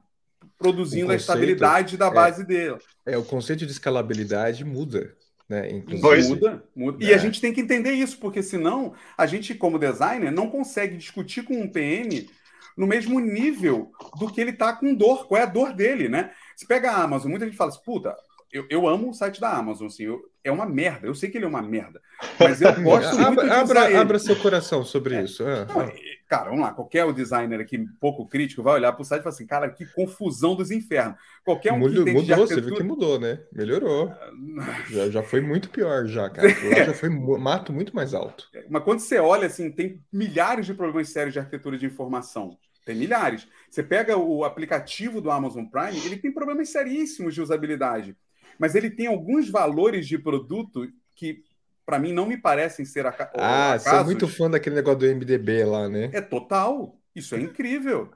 produzindo 0.58 1.08
conceito, 1.08 1.12
a 1.12 1.16
estabilidade 1.16 1.98
da 1.98 2.08
é, 2.08 2.14
base 2.14 2.46
dele. 2.46 2.78
É, 3.06 3.18
o 3.18 3.24
conceito 3.24 3.66
de 3.66 3.72
escalabilidade 3.72 4.64
muda. 4.64 5.16
Né? 5.50 5.84
Muda, 6.30 6.64
muda. 6.74 7.04
É. 7.04 7.10
E 7.10 7.14
a 7.14 7.18
gente 7.18 7.42
tem 7.42 7.52
que 7.52 7.60
entender 7.60 7.92
isso, 7.92 8.18
porque 8.20 8.42
senão 8.42 8.94
a 9.18 9.26
gente, 9.26 9.54
como 9.54 9.78
designer, 9.78 10.32
não 10.32 10.50
consegue 10.50 10.96
discutir 10.96 11.44
com 11.44 11.60
um 11.60 11.68
PM 11.68 12.30
no 12.78 12.88
mesmo 12.88 13.20
nível 13.20 13.92
do 14.18 14.32
que 14.32 14.40
ele 14.40 14.52
está 14.52 14.74
com 14.74 14.96
dor, 14.96 15.28
qual 15.28 15.42
é 15.42 15.44
a 15.44 15.48
dor 15.48 15.74
dele, 15.74 16.08
né? 16.08 16.32
Se 16.56 16.66
pega 16.66 16.92
a 16.92 17.04
Amazon, 17.04 17.30
muita 17.30 17.46
gente 17.46 17.58
fala 17.58 17.70
assim, 17.70 17.82
puta, 17.84 18.16
eu, 18.52 18.66
eu 18.70 18.88
amo 18.88 19.10
o 19.10 19.14
site 19.14 19.40
da 19.40 19.50
Amazon, 19.50 19.88
assim, 19.88 20.04
eu, 20.04 20.22
é 20.44 20.52
uma 20.52 20.66
merda. 20.66 21.08
Eu 21.08 21.16
sei 21.16 21.30
que 21.30 21.38
ele 21.38 21.46
é 21.46 21.48
uma 21.48 21.62
merda, 21.62 22.02
mas 22.40 22.62
eu 22.62 22.74
gosto 22.82 23.16
muito 23.16 23.40
abra, 23.40 23.46
de 23.46 23.52
abra, 23.52 24.02
abra 24.02 24.20
seu 24.20 24.36
coração 24.36 24.84
sobre 24.84 25.16
é. 25.16 25.24
isso. 25.24 25.48
É. 25.48 25.66
Não, 25.66 25.92
cara, 26.28 26.50
vamos 26.50 26.62
lá. 26.62 26.74
Qualquer 26.74 27.12
designer 27.14 27.62
aqui 27.62 27.86
pouco 28.00 28.28
crítico 28.28 28.62
vai 28.62 28.74
olhar 28.74 28.92
para 28.92 29.02
o 29.02 29.06
site 29.06 29.22
e 29.22 29.24
falar 29.24 29.36
assim, 29.36 29.48
cara, 29.48 29.70
que 29.70 29.86
confusão 29.86 30.56
dos 30.56 30.70
infernos. 30.70 31.16
Qualquer 31.46 31.72
um 31.72 31.80
mudou, 31.80 32.04
que 32.04 32.12
mudou, 32.12 32.34
arquitetura... 32.34 32.48
você 32.48 32.62
viu 32.62 32.76
que 32.76 32.84
mudou, 32.84 33.20
né? 33.20 33.40
Melhorou. 33.54 34.12
já, 34.92 35.10
já 35.10 35.24
foi 35.24 35.40
muito 35.40 35.70
pior 35.70 36.06
já, 36.08 36.30
cara. 36.30 36.48
Lá 36.48 36.86
já 36.86 36.94
foi 36.94 37.10
mato 37.10 37.72
muito 37.72 37.96
mais 37.96 38.14
alto. 38.14 38.50
Mas 38.70 38.84
quando 38.84 39.00
você 39.00 39.18
olha 39.18 39.48
assim, 39.48 39.72
tem 39.72 40.04
milhares 40.12 40.66
de 40.66 40.74
problemas 40.74 41.10
sérios 41.10 41.34
de 41.34 41.40
arquitetura 41.40 41.78
de 41.78 41.86
informação. 41.86 42.58
Tem 42.86 42.96
milhares. 42.96 43.48
Você 43.70 43.84
pega 43.84 44.18
o 44.18 44.44
aplicativo 44.44 45.22
do 45.22 45.30
Amazon 45.32 45.66
Prime, 45.66 46.06
ele 46.06 46.18
tem 46.18 46.34
problemas 46.34 46.70
seríssimos 46.70 47.34
de 47.34 47.42
usabilidade 47.42 48.18
mas 48.62 48.76
ele 48.76 48.92
tem 48.92 49.08
alguns 49.08 49.50
valores 49.50 50.08
de 50.08 50.20
produto 50.20 50.88
que, 51.16 51.44
para 51.84 51.98
mim, 51.98 52.14
não 52.14 52.28
me 52.28 52.38
parecem 52.38 52.86
ser 52.86 53.08
aca 53.08 53.24
ah, 53.34 53.74
acasos. 53.74 53.88
Ah, 53.88 53.92
você 53.96 54.02
é 54.02 54.04
muito 54.04 54.28
fã 54.28 54.52
daquele 54.52 54.76
negócio 54.76 55.00
do 55.00 55.08
MDB 55.08 55.66
lá, 55.66 55.90
né? 55.90 56.12
É 56.14 56.22
total. 56.22 56.96
Isso 57.16 57.34
é 57.34 57.40
incrível. 57.40 58.12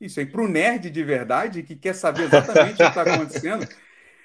Isso 0.00 0.20
é 0.20 0.24
para 0.24 0.42
o 0.42 0.46
nerd 0.46 0.88
de 0.90 1.02
verdade 1.02 1.64
que 1.64 1.74
quer 1.74 1.92
saber 1.92 2.22
exatamente 2.22 2.74
o 2.74 2.76
que 2.76 2.82
está 2.84 3.02
acontecendo. 3.02 3.68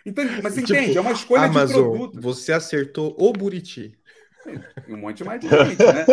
Então, 0.05 0.24
mas 0.43 0.53
tipo, 0.53 0.72
entende, 0.72 0.95
é 0.95 1.01
uma 1.01 1.13
escolha 1.13 1.45
Amazon, 1.45 1.68
de 1.68 1.97
produto. 1.97 2.22
Você 2.22 2.53
acertou 2.53 3.15
o 3.18 3.34
Buriti. 3.34 3.97
Um 4.88 4.97
monte 4.97 5.24
mais 5.24 5.41
de 5.41 5.49
gente, 5.49 5.84
né? 5.84 6.05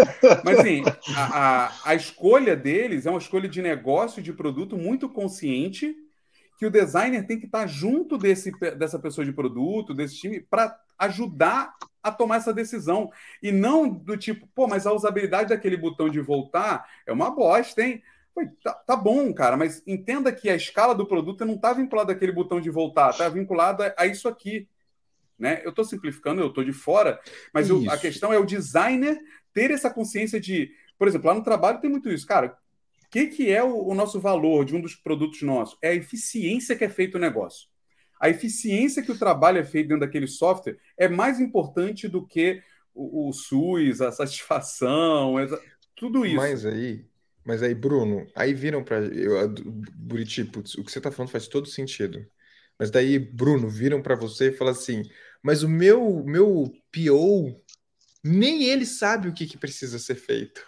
Mas 0.42 0.60
assim, 0.60 0.82
a, 1.14 1.66
a, 1.66 1.72
a, 1.90 1.94
escolha 1.94 2.56
deles 2.56 3.04
é 3.04 3.10
uma 3.10 3.18
escolha 3.18 3.50
de 3.50 3.60
negócio, 3.60 4.22
de 4.22 4.32
produto 4.32 4.78
muito 4.78 5.10
consciente 5.10 5.94
que 6.64 6.68
o 6.68 6.70
designer 6.70 7.26
tem 7.26 7.38
que 7.38 7.44
estar 7.44 7.66
junto 7.66 8.16
desse, 8.16 8.50
dessa 8.76 8.98
pessoa 8.98 9.22
de 9.22 9.32
produto, 9.32 9.92
desse 9.92 10.16
time, 10.16 10.40
para 10.40 10.74
ajudar 10.98 11.74
a 12.02 12.10
tomar 12.10 12.36
essa 12.36 12.54
decisão. 12.54 13.10
E 13.42 13.52
não 13.52 13.86
do 13.86 14.16
tipo, 14.16 14.48
pô, 14.54 14.66
mas 14.66 14.86
a 14.86 14.92
usabilidade 14.92 15.50
daquele 15.50 15.76
botão 15.76 16.08
de 16.08 16.20
voltar 16.20 16.88
é 17.06 17.12
uma 17.12 17.30
bosta, 17.30 17.82
hein? 17.82 18.02
tá, 18.62 18.72
tá, 18.72 18.96
bom, 18.96 19.32
cara, 19.34 19.58
mas 19.58 19.82
entenda 19.86 20.32
que 20.32 20.48
a 20.48 20.56
escala 20.56 20.94
do 20.94 21.06
produto 21.06 21.44
não 21.44 21.54
está 21.54 21.72
vinculada 21.74 22.12
àquele 22.12 22.32
botão 22.32 22.60
de 22.60 22.70
voltar, 22.70 23.10
está 23.10 23.28
vinculada 23.28 23.94
a 23.98 24.06
isso 24.06 24.26
aqui. 24.26 24.66
Né? 25.38 25.60
Eu 25.64 25.70
estou 25.70 25.84
simplificando, 25.84 26.40
eu 26.40 26.48
estou 26.48 26.64
de 26.64 26.72
fora, 26.72 27.20
mas 27.52 27.68
eu, 27.68 27.90
a 27.90 27.98
questão 27.98 28.32
é 28.32 28.38
o 28.38 28.46
designer 28.46 29.20
ter 29.52 29.70
essa 29.70 29.90
consciência 29.90 30.40
de, 30.40 30.72
por 30.98 31.08
exemplo, 31.08 31.28
lá 31.28 31.34
no 31.34 31.44
trabalho 31.44 31.80
tem 31.80 31.90
muito 31.90 32.08
isso, 32.08 32.26
cara 32.26 32.56
que, 33.14 33.28
que 33.28 33.50
é 33.52 33.62
o, 33.62 33.86
o, 33.86 33.94
nosso 33.94 34.18
valor 34.20 34.64
de 34.64 34.74
um 34.74 34.80
dos 34.80 34.96
produtos 34.96 35.40
nossos? 35.42 35.78
É 35.80 35.90
a 35.90 35.94
eficiência 35.94 36.74
que 36.74 36.84
é 36.84 36.88
feito 36.88 37.14
o 37.14 37.20
negócio. 37.20 37.68
A 38.20 38.28
eficiência 38.28 39.04
que 39.04 39.12
o 39.12 39.18
trabalho 39.18 39.58
é 39.58 39.64
feito 39.64 39.88
dentro 39.88 40.00
daquele 40.00 40.26
software 40.26 40.76
é 40.98 41.06
mais 41.06 41.38
importante 41.38 42.08
do 42.08 42.26
que 42.26 42.60
o, 42.92 43.28
o 43.28 43.32
SUS, 43.32 44.00
a 44.00 44.10
satisfação, 44.10 45.36
tudo 45.94 46.26
isso. 46.26 46.34
Mas 46.34 46.66
aí, 46.66 47.06
mas 47.44 47.62
aí, 47.62 47.72
Bruno, 47.72 48.26
aí 48.34 48.52
viram 48.52 48.82
para 48.82 48.98
Buriti, 49.94 50.42
putz, 50.42 50.74
o 50.74 50.82
que 50.82 50.90
você 50.90 50.98
está 50.98 51.12
falando 51.12 51.30
faz 51.30 51.46
todo 51.46 51.68
sentido. 51.68 52.26
Mas 52.76 52.90
daí, 52.90 53.16
Bruno, 53.16 53.68
viram 53.68 54.02
para 54.02 54.16
você 54.16 54.48
e 54.48 54.56
falaram 54.56 54.76
assim: 54.76 55.04
mas 55.40 55.62
o 55.62 55.68
meu, 55.68 56.24
meu 56.24 56.72
PO 56.90 57.62
Nem 58.24 58.64
ele 58.64 58.84
sabe 58.84 59.28
o 59.28 59.32
que, 59.32 59.46
que 59.46 59.56
precisa 59.56 60.00
ser 60.00 60.16
feito 60.16 60.66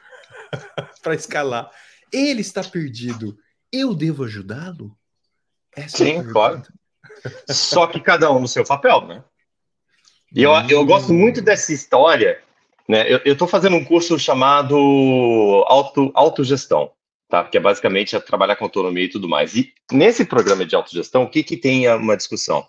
para 1.02 1.16
escalar. 1.16 1.72
Ele 2.12 2.40
está 2.40 2.62
perdido. 2.62 3.36
Eu 3.72 3.94
devo 3.94 4.24
ajudá-lo? 4.24 4.96
É 5.74 5.86
Sim, 5.88 6.22
claro. 6.32 6.62
Só 7.48 7.86
que 7.86 8.00
cada 8.00 8.30
um 8.32 8.40
no 8.40 8.48
seu 8.48 8.64
papel, 8.64 9.06
né? 9.06 9.24
E 10.34 10.42
eu, 10.42 10.52
eu 10.68 10.84
gosto 10.84 11.12
muito 11.12 11.40
dessa 11.40 11.72
história. 11.72 12.42
Né? 12.88 13.04
Eu 13.24 13.32
estou 13.32 13.48
fazendo 13.48 13.76
um 13.76 13.84
curso 13.84 14.18
chamado 14.18 14.76
Auto, 15.66 16.10
Autogestão, 16.14 16.92
tá? 17.28 17.44
que 17.44 17.56
é 17.56 17.60
basicamente 17.60 18.18
trabalhar 18.20 18.56
com 18.56 18.64
autonomia 18.64 19.04
e 19.04 19.10
tudo 19.10 19.28
mais. 19.28 19.54
E 19.56 19.72
nesse 19.90 20.24
programa 20.24 20.64
de 20.64 20.74
autogestão, 20.74 21.24
o 21.24 21.30
que, 21.30 21.42
que 21.42 21.56
tem 21.56 21.88
uma 21.94 22.16
discussão? 22.16 22.66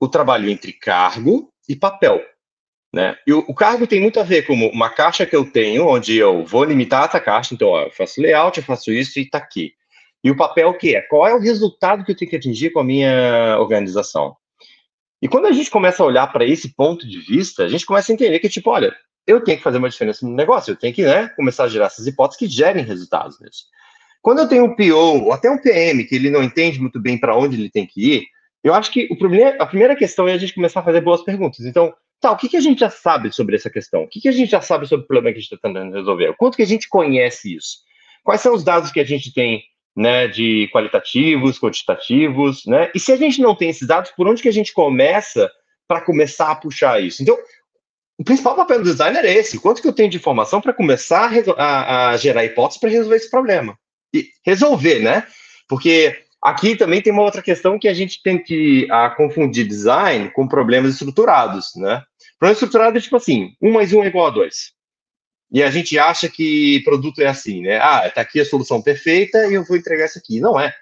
O 0.00 0.08
trabalho 0.08 0.50
entre 0.50 0.72
cargo 0.72 1.52
e 1.68 1.76
papel. 1.76 2.20
Né? 2.92 3.16
E 3.26 3.32
o, 3.32 3.38
o, 3.48 3.54
cargo 3.54 3.86
tem 3.86 4.00
muito 4.00 4.20
a 4.20 4.22
ver 4.22 4.46
com 4.46 4.52
uma 4.52 4.90
caixa 4.90 5.24
que 5.24 5.34
eu 5.34 5.50
tenho, 5.50 5.86
onde 5.86 6.16
eu 6.16 6.44
vou 6.44 6.62
limitar 6.62 7.08
essa 7.08 7.18
caixa, 7.18 7.54
então 7.54 7.68
ó, 7.68 7.84
eu 7.84 7.90
faço 7.90 8.20
layout, 8.20 8.58
eu 8.58 8.64
faço 8.64 8.92
isso 8.92 9.18
e 9.18 9.22
está 9.22 9.38
aqui. 9.38 9.72
E 10.22 10.30
o 10.30 10.36
papel 10.36 10.72
que 10.74 10.94
é? 10.94 11.00
Qual 11.00 11.26
é 11.26 11.34
o 11.34 11.40
resultado 11.40 12.04
que 12.04 12.12
eu 12.12 12.16
tenho 12.16 12.30
que 12.30 12.36
atingir 12.36 12.70
com 12.70 12.80
a 12.80 12.84
minha 12.84 13.56
organização? 13.58 14.36
E 15.22 15.28
quando 15.28 15.46
a 15.46 15.52
gente 15.52 15.70
começa 15.70 16.02
a 16.02 16.06
olhar 16.06 16.26
para 16.30 16.44
esse 16.44 16.74
ponto 16.74 17.08
de 17.08 17.18
vista, 17.20 17.64
a 17.64 17.68
gente 17.68 17.86
começa 17.86 18.12
a 18.12 18.14
entender 18.14 18.38
que, 18.40 18.48
tipo, 18.48 18.70
olha, 18.70 18.94
eu 19.26 19.42
tenho 19.42 19.56
que 19.56 19.64
fazer 19.64 19.78
uma 19.78 19.88
diferença 19.88 20.26
no 20.26 20.34
negócio, 20.34 20.72
eu 20.72 20.76
tenho 20.76 20.92
que 20.92 21.04
né, 21.04 21.28
começar 21.34 21.64
a 21.64 21.68
gerar 21.68 21.86
essas 21.86 22.06
hipóteses 22.06 22.38
que 22.38 22.46
gerem 22.46 22.84
resultados 22.84 23.40
nisso. 23.40 23.64
Quando 24.20 24.40
eu 24.40 24.48
tenho 24.48 24.64
um 24.64 24.76
PO, 24.76 25.24
ou 25.24 25.32
até 25.32 25.50
um 25.50 25.58
PM, 25.58 26.04
que 26.04 26.14
ele 26.14 26.30
não 26.30 26.42
entende 26.42 26.80
muito 26.80 27.00
bem 27.00 27.18
para 27.18 27.36
onde 27.36 27.56
ele 27.56 27.70
tem 27.70 27.86
que 27.86 28.16
ir, 28.16 28.26
eu 28.62 28.74
acho 28.74 28.92
que 28.92 29.08
o 29.10 29.16
problema, 29.16 29.56
a 29.58 29.66
primeira 29.66 29.96
questão 29.96 30.28
é 30.28 30.34
a 30.34 30.38
gente 30.38 30.54
começar 30.54 30.80
a 30.80 30.84
fazer 30.84 31.00
boas 31.00 31.22
perguntas. 31.22 31.64
Então, 31.66 31.92
tá, 32.22 32.32
o 32.32 32.36
que, 32.36 32.48
que 32.48 32.56
a 32.56 32.60
gente 32.60 32.78
já 32.78 32.88
sabe 32.88 33.32
sobre 33.32 33.56
essa 33.56 33.68
questão? 33.68 34.04
O 34.04 34.08
que, 34.08 34.20
que 34.20 34.28
a 34.28 34.32
gente 34.32 34.50
já 34.50 34.60
sabe 34.60 34.86
sobre 34.86 35.04
o 35.04 35.06
problema 35.06 35.32
que 35.32 35.38
a 35.38 35.42
gente 35.42 35.52
está 35.52 35.68
tentando 35.68 35.94
resolver? 35.94 36.30
O 36.30 36.36
quanto 36.36 36.56
que 36.56 36.62
a 36.62 36.66
gente 36.66 36.88
conhece 36.88 37.56
isso? 37.56 37.78
Quais 38.24 38.40
são 38.40 38.54
os 38.54 38.62
dados 38.62 38.92
que 38.92 39.00
a 39.00 39.04
gente 39.04 39.34
tem 39.34 39.62
né, 39.94 40.28
de 40.28 40.68
qualitativos, 40.72 41.58
quantitativos, 41.58 42.64
né? 42.64 42.90
E 42.94 43.00
se 43.00 43.12
a 43.12 43.16
gente 43.16 43.40
não 43.40 43.54
tem 43.54 43.68
esses 43.68 43.86
dados, 43.86 44.10
por 44.12 44.26
onde 44.26 44.40
que 44.40 44.48
a 44.48 44.52
gente 44.52 44.72
começa 44.72 45.50
para 45.86 46.00
começar 46.00 46.50
a 46.50 46.54
puxar 46.56 47.02
isso? 47.02 47.22
Então, 47.22 47.36
o 48.18 48.24
principal 48.24 48.54
papel 48.54 48.78
do 48.78 48.84
designer 48.84 49.24
é 49.24 49.32
esse: 49.32 49.58
quanto 49.58 49.82
que 49.82 49.88
eu 49.88 49.92
tenho 49.92 50.08
de 50.08 50.16
informação 50.16 50.60
para 50.60 50.72
começar 50.72 51.30
a, 51.56 51.62
a, 51.62 52.10
a, 52.10 52.16
gerar 52.16 52.44
hipóteses 52.44 52.80
para 52.80 52.90
resolver 52.90 53.16
esse 53.16 53.30
problema? 53.30 53.76
E 54.14 54.28
resolver, 54.46 55.00
né? 55.00 55.26
Porque 55.68 56.16
aqui 56.42 56.76
também 56.76 57.02
tem 57.02 57.12
uma 57.12 57.22
outra 57.22 57.42
questão 57.42 57.78
que 57.78 57.88
a 57.88 57.94
gente 57.94 58.22
tem 58.22 58.42
que 58.42 58.86
a, 58.90 59.10
confundir 59.10 59.66
design 59.66 60.30
com 60.30 60.48
problemas 60.48 60.92
estruturados, 60.92 61.72
né? 61.76 62.02
Problema 62.42 62.54
estruturado 62.54 62.98
é 62.98 63.00
tipo 63.00 63.14
assim: 63.14 63.54
um 63.62 63.70
mais 63.70 63.92
um 63.92 64.02
é 64.02 64.08
igual 64.08 64.26
a 64.26 64.30
dois. 64.30 64.72
E 65.52 65.62
a 65.62 65.70
gente 65.70 65.96
acha 65.96 66.28
que 66.28 66.82
produto 66.82 67.20
é 67.20 67.26
assim, 67.28 67.62
né? 67.62 67.76
Ah, 67.76 68.10
tá 68.10 68.20
aqui 68.20 68.40
a 68.40 68.44
solução 68.44 68.82
perfeita 68.82 69.46
e 69.46 69.54
eu 69.54 69.64
vou 69.64 69.76
entregar 69.76 70.06
isso 70.06 70.18
aqui. 70.18 70.40
Não 70.40 70.58
é. 70.58 70.74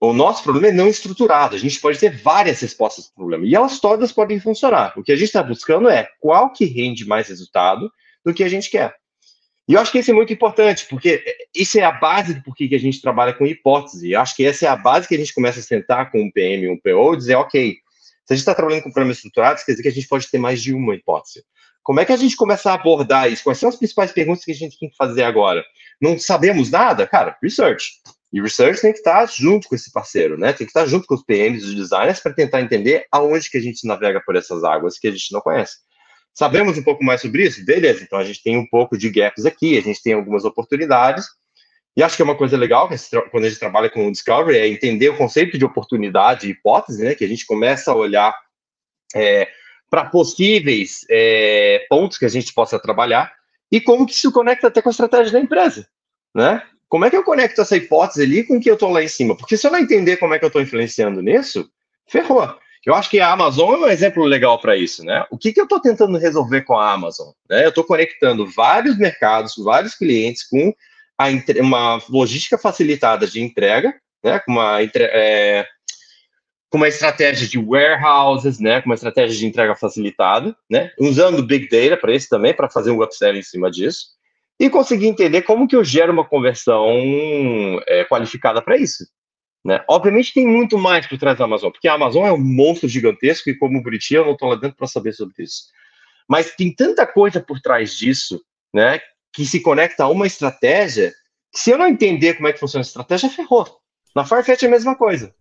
O 0.00 0.12
nosso 0.12 0.44
problema 0.44 0.68
é 0.68 0.72
não 0.72 0.86
estruturado. 0.86 1.56
A 1.56 1.58
gente 1.58 1.80
pode 1.80 1.98
ter 1.98 2.16
várias 2.16 2.60
respostas 2.60 3.06
para 3.06 3.12
o 3.14 3.16
problema 3.16 3.44
e 3.44 3.56
elas 3.56 3.80
todas 3.80 4.12
podem 4.12 4.38
funcionar. 4.38 4.96
O 4.96 5.02
que 5.02 5.10
a 5.10 5.16
gente 5.16 5.26
está 5.26 5.42
buscando 5.42 5.88
é 5.88 6.08
qual 6.20 6.52
que 6.52 6.64
rende 6.64 7.04
mais 7.04 7.26
resultado 7.26 7.90
do 8.24 8.32
que 8.32 8.44
a 8.44 8.48
gente 8.48 8.70
quer. 8.70 8.94
E 9.66 9.72
eu 9.72 9.80
acho 9.80 9.90
que 9.90 9.98
isso 9.98 10.12
é 10.12 10.14
muito 10.14 10.32
importante, 10.32 10.86
porque 10.88 11.24
isso 11.52 11.76
é 11.76 11.82
a 11.82 11.90
base 11.90 12.34
do 12.34 12.42
porquê 12.44 12.68
que 12.68 12.74
a 12.76 12.80
gente 12.80 13.02
trabalha 13.02 13.32
com 13.34 13.44
hipótese. 13.44 14.12
Eu 14.12 14.20
acho 14.20 14.36
que 14.36 14.46
essa 14.46 14.66
é 14.66 14.68
a 14.68 14.76
base 14.76 15.08
que 15.08 15.16
a 15.16 15.18
gente 15.18 15.34
começa 15.34 15.58
a 15.58 15.62
sentar 15.62 16.12
com 16.12 16.22
um 16.22 16.30
PM 16.30 16.68
um 16.68 16.78
PO 16.78 17.14
e 17.14 17.16
dizer, 17.16 17.34
ok, 17.34 17.78
se 18.26 18.32
a 18.32 18.36
gente 18.36 18.42
está 18.42 18.54
trabalhando 18.54 18.82
com 18.82 18.90
problemas 18.90 19.18
estruturados, 19.18 19.62
quer 19.62 19.72
dizer 19.72 19.82
que 19.82 19.88
a 19.88 19.92
gente 19.92 20.08
pode 20.08 20.30
ter 20.30 20.38
mais 20.38 20.62
de 20.62 20.72
uma 20.74 20.94
hipótese. 20.94 21.44
Como 21.82 22.00
é 22.00 22.04
que 22.04 22.12
a 22.12 22.16
gente 22.16 22.36
começa 22.36 22.70
a 22.70 22.74
abordar 22.74 23.30
isso? 23.30 23.44
Quais 23.44 23.58
são 23.58 23.68
as 23.68 23.76
principais 23.76 24.10
perguntas 24.10 24.44
que 24.44 24.52
a 24.52 24.54
gente 24.54 24.78
tem 24.78 24.88
que 24.88 24.96
fazer 24.96 25.22
agora? 25.22 25.62
Não 26.00 26.18
sabemos 26.18 26.70
nada? 26.70 27.06
Cara, 27.06 27.36
research. 27.42 28.00
E 28.32 28.40
research 28.40 28.80
tem 28.80 28.92
que 28.92 28.98
estar 28.98 29.26
junto 29.26 29.68
com 29.68 29.74
esse 29.74 29.92
parceiro, 29.92 30.38
né? 30.38 30.52
Tem 30.52 30.66
que 30.66 30.70
estar 30.70 30.86
junto 30.86 31.06
com 31.06 31.14
os 31.14 31.22
PMs 31.22 31.62
os 31.62 31.74
designers 31.74 32.20
para 32.20 32.32
tentar 32.32 32.62
entender 32.62 33.06
aonde 33.12 33.50
que 33.50 33.58
a 33.58 33.60
gente 33.60 33.86
navega 33.86 34.20
por 34.24 34.34
essas 34.34 34.64
águas 34.64 34.98
que 34.98 35.06
a 35.06 35.10
gente 35.10 35.30
não 35.30 35.40
conhece. 35.40 35.76
Sabemos 36.32 36.76
um 36.76 36.82
pouco 36.82 37.04
mais 37.04 37.20
sobre 37.20 37.44
isso? 37.46 37.64
Beleza, 37.64 38.02
então 38.02 38.18
a 38.18 38.24
gente 38.24 38.42
tem 38.42 38.56
um 38.56 38.66
pouco 38.66 38.98
de 38.98 39.08
gaps 39.08 39.46
aqui, 39.46 39.78
a 39.78 39.82
gente 39.82 40.02
tem 40.02 40.14
algumas 40.14 40.44
oportunidades. 40.44 41.26
E 41.96 42.02
acho 42.02 42.16
que 42.16 42.22
é 42.22 42.24
uma 42.24 42.36
coisa 42.36 42.56
legal 42.56 42.88
quando 43.30 43.44
a 43.44 43.48
gente 43.48 43.58
trabalha 43.58 43.88
com 43.88 44.06
o 44.06 44.10
Discovery 44.10 44.58
é 44.58 44.68
entender 44.68 45.10
o 45.10 45.16
conceito 45.16 45.56
de 45.56 45.64
oportunidade 45.64 46.46
e 46.46 46.50
hipótese, 46.50 47.04
né? 47.04 47.14
Que 47.14 47.24
a 47.24 47.28
gente 47.28 47.46
começa 47.46 47.92
a 47.92 47.94
olhar 47.94 48.34
é, 49.14 49.48
para 49.88 50.06
possíveis 50.06 51.06
é, 51.08 51.86
pontos 51.88 52.18
que 52.18 52.24
a 52.24 52.28
gente 52.28 52.52
possa 52.52 52.80
trabalhar 52.80 53.32
e 53.70 53.80
como 53.80 54.06
que 54.06 54.12
isso 54.12 54.32
conecta 54.32 54.66
até 54.66 54.82
com 54.82 54.88
a 54.88 54.90
estratégia 54.90 55.32
da 55.32 55.40
empresa, 55.40 55.86
né? 56.34 56.62
Como 56.88 57.04
é 57.04 57.10
que 57.10 57.16
eu 57.16 57.24
conecto 57.24 57.60
essa 57.60 57.76
hipótese 57.76 58.22
ali 58.22 58.44
com 58.44 58.56
o 58.56 58.60
que 58.60 58.70
eu 58.70 58.74
estou 58.74 58.90
lá 58.90 59.02
em 59.02 59.08
cima? 59.08 59.36
Porque 59.36 59.56
se 59.56 59.66
eu 59.66 59.70
não 59.70 59.78
entender 59.78 60.16
como 60.16 60.34
é 60.34 60.38
que 60.38 60.44
eu 60.44 60.48
estou 60.48 60.62
influenciando 60.62 61.22
nisso, 61.22 61.68
ferrou. 62.06 62.56
Eu 62.84 62.94
acho 62.94 63.08
que 63.08 63.18
a 63.18 63.32
Amazon 63.32 63.74
é 63.74 63.78
um 63.78 63.88
exemplo 63.88 64.24
legal 64.24 64.60
para 64.60 64.76
isso, 64.76 65.04
né? 65.04 65.24
O 65.30 65.38
que, 65.38 65.52
que 65.52 65.60
eu 65.60 65.64
estou 65.64 65.80
tentando 65.80 66.18
resolver 66.18 66.62
com 66.62 66.78
a 66.78 66.92
Amazon? 66.92 67.30
Né? 67.48 67.64
Eu 67.64 67.70
estou 67.70 67.82
conectando 67.82 68.46
vários 68.46 68.98
mercados, 68.98 69.54
vários 69.56 69.94
clientes 69.94 70.46
com 70.46 70.74
a, 71.18 71.26
uma 71.60 72.00
logística 72.08 72.58
facilitada 72.58 73.26
de 73.26 73.40
entrega, 73.40 73.94
né? 74.22 74.38
Com 74.40 74.52
uma, 74.52 74.80
é, 74.82 75.66
com 76.74 76.78
uma 76.78 76.88
estratégia 76.88 77.46
de 77.46 77.56
warehouses, 77.56 78.58
né, 78.58 78.82
com 78.82 78.88
uma 78.88 78.96
estratégia 78.96 79.38
de 79.38 79.46
entrega 79.46 79.76
facilitada, 79.76 80.56
né, 80.68 80.90
usando 80.98 81.46
Big 81.46 81.68
Data 81.68 81.96
para 81.96 82.12
isso 82.12 82.28
também, 82.28 82.52
para 82.52 82.68
fazer 82.68 82.90
um 82.90 83.00
upsell 83.00 83.36
em 83.36 83.42
cima 83.42 83.70
disso, 83.70 84.06
e 84.58 84.68
conseguir 84.68 85.06
entender 85.06 85.42
como 85.42 85.68
que 85.68 85.76
eu 85.76 85.84
gero 85.84 86.12
uma 86.12 86.24
conversão 86.24 86.88
é, 87.86 88.02
qualificada 88.02 88.60
para 88.60 88.76
isso. 88.76 89.06
Né? 89.64 89.84
Obviamente 89.88 90.34
tem 90.34 90.48
muito 90.48 90.76
mais 90.76 91.06
por 91.06 91.16
trás 91.16 91.38
da 91.38 91.44
Amazon, 91.44 91.70
porque 91.70 91.86
a 91.86 91.94
Amazon 91.94 92.26
é 92.26 92.32
um 92.32 92.42
monstro 92.42 92.88
gigantesco 92.88 93.48
e 93.48 93.56
como 93.56 93.80
Buriti 93.80 94.14
eu 94.14 94.24
não 94.24 94.32
estou 94.32 94.48
lá 94.48 94.56
dentro 94.56 94.76
para 94.76 94.88
saber 94.88 95.12
sobre 95.12 95.44
isso. 95.44 95.66
Mas 96.28 96.56
tem 96.56 96.74
tanta 96.74 97.06
coisa 97.06 97.40
por 97.40 97.60
trás 97.60 97.96
disso, 97.96 98.42
né, 98.74 99.00
que 99.34 99.44
se 99.44 99.60
conecta 99.60 100.04
a 100.04 100.08
uma 100.08 100.26
estratégia, 100.26 101.12
que 101.52 101.60
se 101.60 101.70
eu 101.70 101.78
não 101.78 101.88
entender 101.88 102.34
como 102.34 102.48
é 102.48 102.52
que 102.52 102.60
funciona 102.60 102.82
a 102.82 102.86
estratégia, 102.86 103.28
ferrou. 103.28 103.66
Na 104.14 104.24
Farfetch 104.24 104.62
é 104.62 104.66
a 104.66 104.70
mesma 104.70 104.96
coisa 104.96 105.34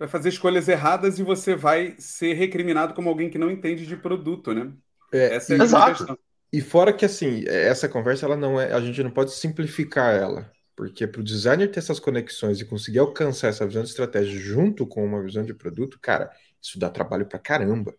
vai 0.00 0.08
fazer 0.08 0.30
escolhas 0.30 0.66
erradas 0.66 1.18
e 1.18 1.22
você 1.22 1.54
vai 1.54 1.94
ser 1.98 2.32
recriminado 2.32 2.94
como 2.94 3.10
alguém 3.10 3.28
que 3.28 3.36
não 3.36 3.50
entende 3.50 3.86
de 3.86 3.96
produto, 3.98 4.54
né? 4.54 4.72
É, 5.12 5.34
Essa 5.36 5.54
é 5.54 5.60
a 5.60 5.62
exato. 5.62 5.98
questão. 5.98 6.18
E 6.50 6.60
fora 6.62 6.90
que 6.90 7.04
assim, 7.04 7.44
essa 7.46 7.86
conversa 7.86 8.24
ela 8.24 8.36
não 8.36 8.58
é, 8.58 8.72
a 8.72 8.80
gente 8.80 9.02
não 9.02 9.10
pode 9.10 9.32
simplificar 9.32 10.14
ela, 10.14 10.50
porque 10.74 11.06
para 11.06 11.20
o 11.20 11.24
designer 11.24 11.70
ter 11.70 11.80
essas 11.80 12.00
conexões 12.00 12.60
e 12.60 12.64
conseguir 12.64 12.98
alcançar 12.98 13.48
essa 13.48 13.66
visão 13.66 13.82
de 13.82 13.90
estratégia 13.90 14.40
junto 14.40 14.86
com 14.86 15.04
uma 15.04 15.22
visão 15.22 15.44
de 15.44 15.52
produto, 15.52 15.98
cara, 16.00 16.30
isso 16.60 16.78
dá 16.78 16.88
trabalho 16.88 17.26
para 17.26 17.38
caramba. 17.38 17.94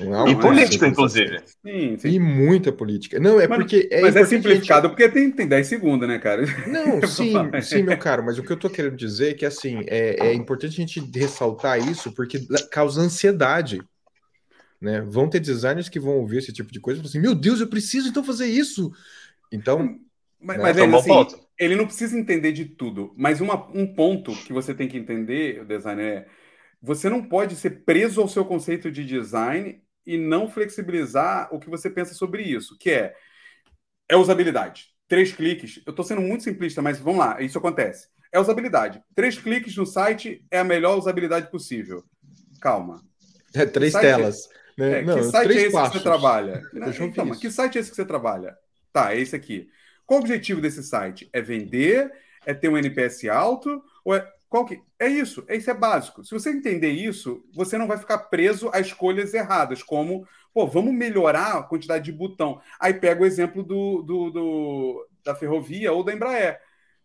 É 0.00 0.30
e 0.30 0.36
política, 0.36 0.86
inclusive. 0.86 1.40
Sim, 1.64 1.98
sim. 1.98 2.08
E 2.08 2.18
muita 2.18 2.72
política. 2.72 3.18
Não, 3.20 3.40
é 3.40 3.46
mas, 3.46 3.58
porque. 3.58 3.88
É 3.90 4.00
mas 4.00 4.16
é 4.16 4.24
simplificado, 4.24 4.88
gente... 4.88 4.96
porque 4.96 5.08
tem, 5.08 5.30
tem 5.30 5.46
10 5.46 5.66
segundos, 5.66 6.08
né, 6.08 6.18
cara? 6.18 6.44
Não, 6.66 7.00
sim, 7.06 7.34
sim, 7.62 7.82
meu 7.82 7.98
caro, 7.98 8.24
mas 8.24 8.38
o 8.38 8.42
que 8.42 8.52
eu 8.52 8.56
tô 8.56 8.70
querendo 8.70 8.96
dizer 8.96 9.30
é 9.30 9.34
que, 9.34 9.44
assim, 9.44 9.84
é, 9.86 10.28
é 10.28 10.34
importante 10.34 10.72
a 10.72 10.86
gente 10.86 11.00
ressaltar 11.14 11.78
isso, 11.78 12.12
porque 12.12 12.40
causa 12.70 13.00
ansiedade. 13.00 13.82
Né? 14.80 15.00
Vão 15.02 15.28
ter 15.28 15.40
designers 15.40 15.88
que 15.88 16.00
vão 16.00 16.14
ouvir 16.18 16.38
esse 16.38 16.52
tipo 16.52 16.72
de 16.72 16.80
coisa 16.80 16.98
e 16.98 17.02
falar 17.02 17.10
assim: 17.10 17.20
meu 17.20 17.34
Deus, 17.34 17.60
eu 17.60 17.68
preciso 17.68 18.08
então 18.08 18.24
fazer 18.24 18.46
isso. 18.46 18.90
Então. 19.52 19.98
Mas, 20.40 20.56
né? 20.56 20.62
mas 20.62 20.76
é 20.76 20.84
assim, 20.84 21.36
ele 21.58 21.76
não 21.76 21.86
precisa 21.86 22.18
entender 22.18 22.50
de 22.50 22.64
tudo. 22.64 23.12
Mas 23.16 23.40
uma, 23.40 23.68
um 23.72 23.86
ponto 23.86 24.32
que 24.32 24.52
você 24.52 24.74
tem 24.74 24.88
que 24.88 24.98
entender, 24.98 25.60
o 25.62 25.64
designer, 25.64 26.04
é 26.04 26.26
você 26.82 27.08
não 27.08 27.22
pode 27.22 27.54
ser 27.54 27.84
preso 27.84 28.20
ao 28.20 28.26
seu 28.26 28.44
conceito 28.44 28.90
de 28.90 29.04
design 29.04 29.80
e 30.06 30.18
não 30.18 30.48
flexibilizar 30.48 31.48
o 31.52 31.58
que 31.58 31.70
você 31.70 31.88
pensa 31.88 32.14
sobre 32.14 32.42
isso, 32.42 32.76
que 32.78 32.90
é, 32.90 33.14
é 34.08 34.16
usabilidade. 34.16 34.88
Três 35.08 35.32
cliques. 35.32 35.80
Eu 35.86 35.90
estou 35.90 36.04
sendo 36.04 36.20
muito 36.20 36.44
simplista, 36.44 36.80
mas 36.82 36.98
vamos 36.98 37.20
lá, 37.20 37.40
isso 37.40 37.58
acontece. 37.58 38.08
É 38.32 38.40
usabilidade. 38.40 39.02
Três 39.14 39.38
cliques 39.38 39.76
no 39.76 39.84
site 39.84 40.44
é 40.50 40.58
a 40.58 40.64
melhor 40.64 40.96
usabilidade 40.96 41.50
possível. 41.50 42.02
Calma. 42.60 43.02
É 43.54 43.66
três 43.66 43.92
telas. 43.92 44.48
É, 44.78 44.80
né? 44.80 44.98
É, 45.00 45.02
não, 45.02 45.16
que 45.16 45.24
site 45.24 45.52
é 45.52 45.62
esse 45.62 45.72
passos. 45.72 45.92
que 45.92 45.98
você 45.98 46.04
trabalha? 46.04 46.62
então, 47.00 47.30
que 47.38 47.50
site 47.50 47.76
é 47.76 47.80
esse 47.80 47.90
que 47.90 47.96
você 47.96 48.04
trabalha? 48.06 48.56
Tá, 48.92 49.14
é 49.14 49.20
esse 49.20 49.36
aqui. 49.36 49.68
Qual 50.06 50.18
o 50.18 50.22
objetivo 50.22 50.60
desse 50.60 50.82
site? 50.82 51.28
É 51.32 51.40
vender? 51.40 52.10
É 52.46 52.54
ter 52.54 52.68
um 52.68 52.78
NPS 52.78 53.24
alto? 53.26 53.82
Ou 54.04 54.14
é 54.14 54.26
qual 54.52 54.66
que 54.66 54.82
é 54.98 55.08
isso? 55.08 55.42
Isso 55.48 55.70
é 55.70 55.74
básico. 55.74 56.22
Se 56.22 56.30
você 56.30 56.50
entender 56.50 56.90
isso, 56.90 57.42
você 57.54 57.78
não 57.78 57.86
vai 57.86 57.96
ficar 57.96 58.18
preso 58.18 58.70
a 58.74 58.80
escolhas 58.80 59.32
erradas, 59.32 59.82
como, 59.82 60.28
pô, 60.52 60.66
vamos 60.66 60.92
melhorar 60.92 61.56
a 61.56 61.62
quantidade 61.62 62.04
de 62.04 62.12
botão. 62.12 62.60
Aí 62.78 62.92
pega 62.92 63.22
o 63.22 63.24
exemplo 63.24 63.62
do, 63.62 64.02
do, 64.02 64.30
do 64.30 65.08
da 65.24 65.34
ferrovia 65.34 65.90
ou 65.90 66.04
da 66.04 66.12
Embraer. 66.12 66.60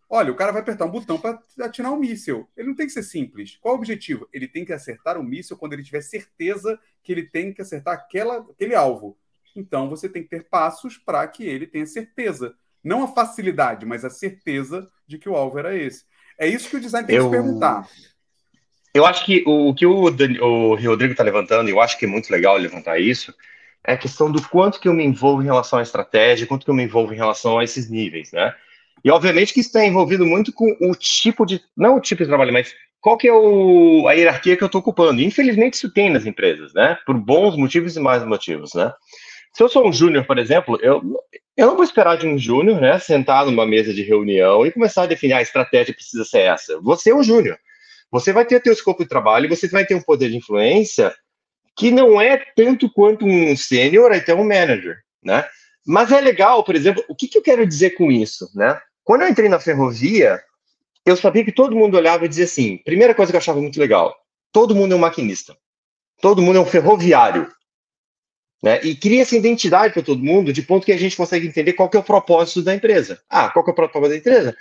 Olha, 0.10 0.30
o 0.30 0.36
cara 0.36 0.52
vai 0.52 0.62
apertar 0.62 0.84
um 0.84 0.92
botão 0.92 1.18
para 1.18 1.42
atirar 1.62 1.94
um 1.94 1.98
míssil. 1.98 2.50
Ele 2.58 2.68
não 2.68 2.76
tem 2.76 2.86
que 2.86 2.92
ser 2.92 3.04
simples. 3.04 3.56
Qual 3.62 3.76
o 3.76 3.78
objetivo? 3.78 4.28
Ele 4.34 4.50
tem 4.50 4.66
que 4.66 4.74
acertar 4.74 5.18
o 5.18 5.24
míssil 5.24 5.56
quando 5.56 5.72
ele 5.72 5.84
tiver 5.84 6.02
certeza 6.02 6.78
que 7.02 7.14
ele 7.14 7.24
tem 7.24 7.54
que 7.54 7.62
acertar 7.62 7.94
aquela, 7.94 8.40
aquele 8.40 8.76
alvo. 8.76 9.18
Então 9.56 9.90
você 9.90 10.10
tem 10.10 10.22
que 10.22 10.30
ter 10.30 10.50
passos 10.50 10.98
para 10.98 11.26
que 11.30 11.46
ele 11.46 11.66
tenha 11.66 11.86
certeza. 11.86 12.54
Não 12.84 13.04
a 13.04 13.08
facilidade, 13.08 13.86
mas 13.86 14.04
a 14.04 14.10
certeza 14.10 14.92
de 15.08 15.18
que 15.18 15.30
o 15.30 15.36
alvo 15.36 15.58
era 15.58 15.78
esse. 15.78 16.04
É 16.40 16.48
isso 16.48 16.70
que 16.70 16.78
o 16.78 16.80
design 16.80 17.08
tem 17.08 17.16
Eu- 17.16 17.30
que 17.30 17.36
se 17.36 17.42
perguntar. 17.42 17.88
Eu 18.94 19.06
acho 19.06 19.24
que 19.26 19.44
o, 19.46 19.70
o 19.70 19.76
que 19.76 19.86
o, 19.86 20.06
o 20.06 20.76
Rodrigo 20.76 21.12
está 21.12 21.24
levantando, 21.24 21.70
e 21.70 21.72
eu 21.72 21.80
acho 21.80 21.98
que 22.00 22.06
é 22.06 22.08
muito 22.08 22.32
legal 22.32 22.58
levantar 22.58 23.00
isso, 23.00 23.32
é 23.86 23.94
a 23.94 23.98
questão 23.98 24.32
do 24.32 24.42
quanto 24.50 24.80
que 24.80 24.88
eu 24.88 24.94
me 24.94 25.04
envolvo 25.04 25.42
em 25.42 25.46
relação 25.46 25.78
à 25.78 25.84
estratégia, 25.84 26.48
quanto 26.48 26.66
que 26.66 26.72
eu 26.72 26.76
me 26.76 26.84
envolvo 26.84 27.14
em 27.14 27.18
relação 27.18 27.60
a 27.60 27.64
esses 27.64 27.90
níveis, 27.90 28.32
né? 28.32 28.56
E 29.04 29.12
obviamente 29.12 29.54
que 29.54 29.60
isso 29.60 29.70
está 29.70 29.86
envolvido 29.86 30.26
muito 30.26 30.52
com 30.52 30.76
o 30.82 30.96
tipo 30.96 31.46
de, 31.46 31.62
não 31.76 31.98
o 31.98 32.02
tipo 32.02 32.24
de 32.24 32.28
trabalho, 32.28 32.52
mas 32.52 32.74
qual 33.00 33.18
que 33.18 33.28
é 33.28 33.34
o, 33.34 34.08
a 34.08 34.14
hierarquia 34.14 34.58
que 34.58 34.64
eu 34.64 34.66
estou 34.66 34.82
ocupando. 34.82 35.22
Infelizmente 35.22 35.76
isso 35.76 35.94
tem 35.94 36.10
nas 36.10 36.26
empresas, 36.26 36.74
né? 36.74 36.98
Por 37.06 37.16
bons 37.18 37.56
motivos 37.56 37.96
e 37.96 38.00
mais 38.00 38.26
motivos, 38.26 38.74
né? 38.74 38.92
Se 39.58 39.64
eu 39.64 39.70
sou 39.70 39.88
um 39.88 39.92
júnior, 39.92 40.24
por 40.24 40.38
exemplo, 40.38 40.78
eu, 40.84 41.02
eu 41.58 41.66
não 41.66 41.74
vou 41.76 41.84
esperar 41.84 42.16
de 42.16 42.28
um 42.28 42.38
júnior, 42.38 42.80
né, 42.80 43.00
sentar 43.00 43.44
numa 43.44 43.66
mesa 43.66 43.92
de 43.92 44.04
reunião 44.04 44.64
e 44.64 44.72
começar 44.72 45.02
a 45.02 45.08
definir 45.08 45.34
"Ah, 45.34 45.40
a 45.40 45.42
estratégia 45.42 45.96
precisa 45.96 46.24
ser 46.24 46.42
essa. 46.42 46.80
Você 46.80 47.10
é 47.10 47.16
um 47.16 47.24
júnior. 47.24 47.58
Você 48.12 48.32
vai 48.32 48.46
ter 48.46 48.62
teu 48.62 48.72
escopo 48.72 49.02
de 49.02 49.10
trabalho 49.10 49.50
você 49.50 49.68
vai 49.68 49.84
ter 49.84 49.96
um 49.96 50.02
poder 50.02 50.30
de 50.30 50.38
influência 50.38 51.12
que 51.76 51.90
não 51.90 52.22
é 52.22 52.38
tanto 52.56 52.88
quanto 52.94 53.26
um 53.26 53.58
sênior, 53.58 54.12
até 54.12 54.32
um 54.36 54.48
manager, 54.48 54.98
né? 55.24 55.44
Mas 55.84 56.12
é 56.12 56.22
legal, 56.22 56.64
por 56.64 56.76
exemplo, 56.76 57.04
o 57.10 57.16
que, 57.16 57.28
que 57.28 57.40
eu 57.40 57.42
quero 57.42 57.66
dizer 57.66 57.96
com 57.96 58.12
isso, 58.12 58.48
né? 58.54 58.80
Quando 59.04 59.24
eu 59.24 59.28
entrei 59.28 59.50
na 59.50 59.60
ferrovia, 59.60 60.40
eu 61.04 61.18
sabia 61.18 61.44
que 61.44 61.52
todo 61.52 61.76
mundo 61.76 61.98
olhava 61.98 62.26
e 62.26 62.30
dizia 62.30 62.46
assim, 62.46 62.78
primeira 62.86 63.16
coisa 63.16 63.32
que 63.32 63.36
eu 63.36 63.40
achava 63.40 63.60
muito 63.60 63.80
legal, 63.80 64.16
todo 64.52 64.76
mundo 64.76 64.94
é 64.94 64.96
um 64.96 65.00
maquinista, 65.00 65.58
todo 66.22 66.44
mundo 66.44 66.60
é 66.60 66.62
um 66.62 66.66
ferroviário, 66.66 67.52
né? 68.62 68.80
E 68.84 68.96
cria 68.96 69.22
essa 69.22 69.36
identidade 69.36 69.94
para 69.94 70.04
todo 70.04 70.24
mundo, 70.24 70.52
de 70.52 70.62
ponto 70.62 70.86
que 70.86 70.92
a 70.92 70.98
gente 70.98 71.16
consegue 71.16 71.48
entender 71.48 71.74
qual 71.74 71.90
é 71.94 71.98
o 71.98 72.04
propósito 72.04 72.62
da 72.62 72.74
empresa. 72.74 73.22
Ah, 73.30 73.50
qual 73.50 73.66
é 73.68 73.72
o 73.72 73.74
propósito 73.74 74.10
da 74.10 74.18
empresa? 74.18 74.58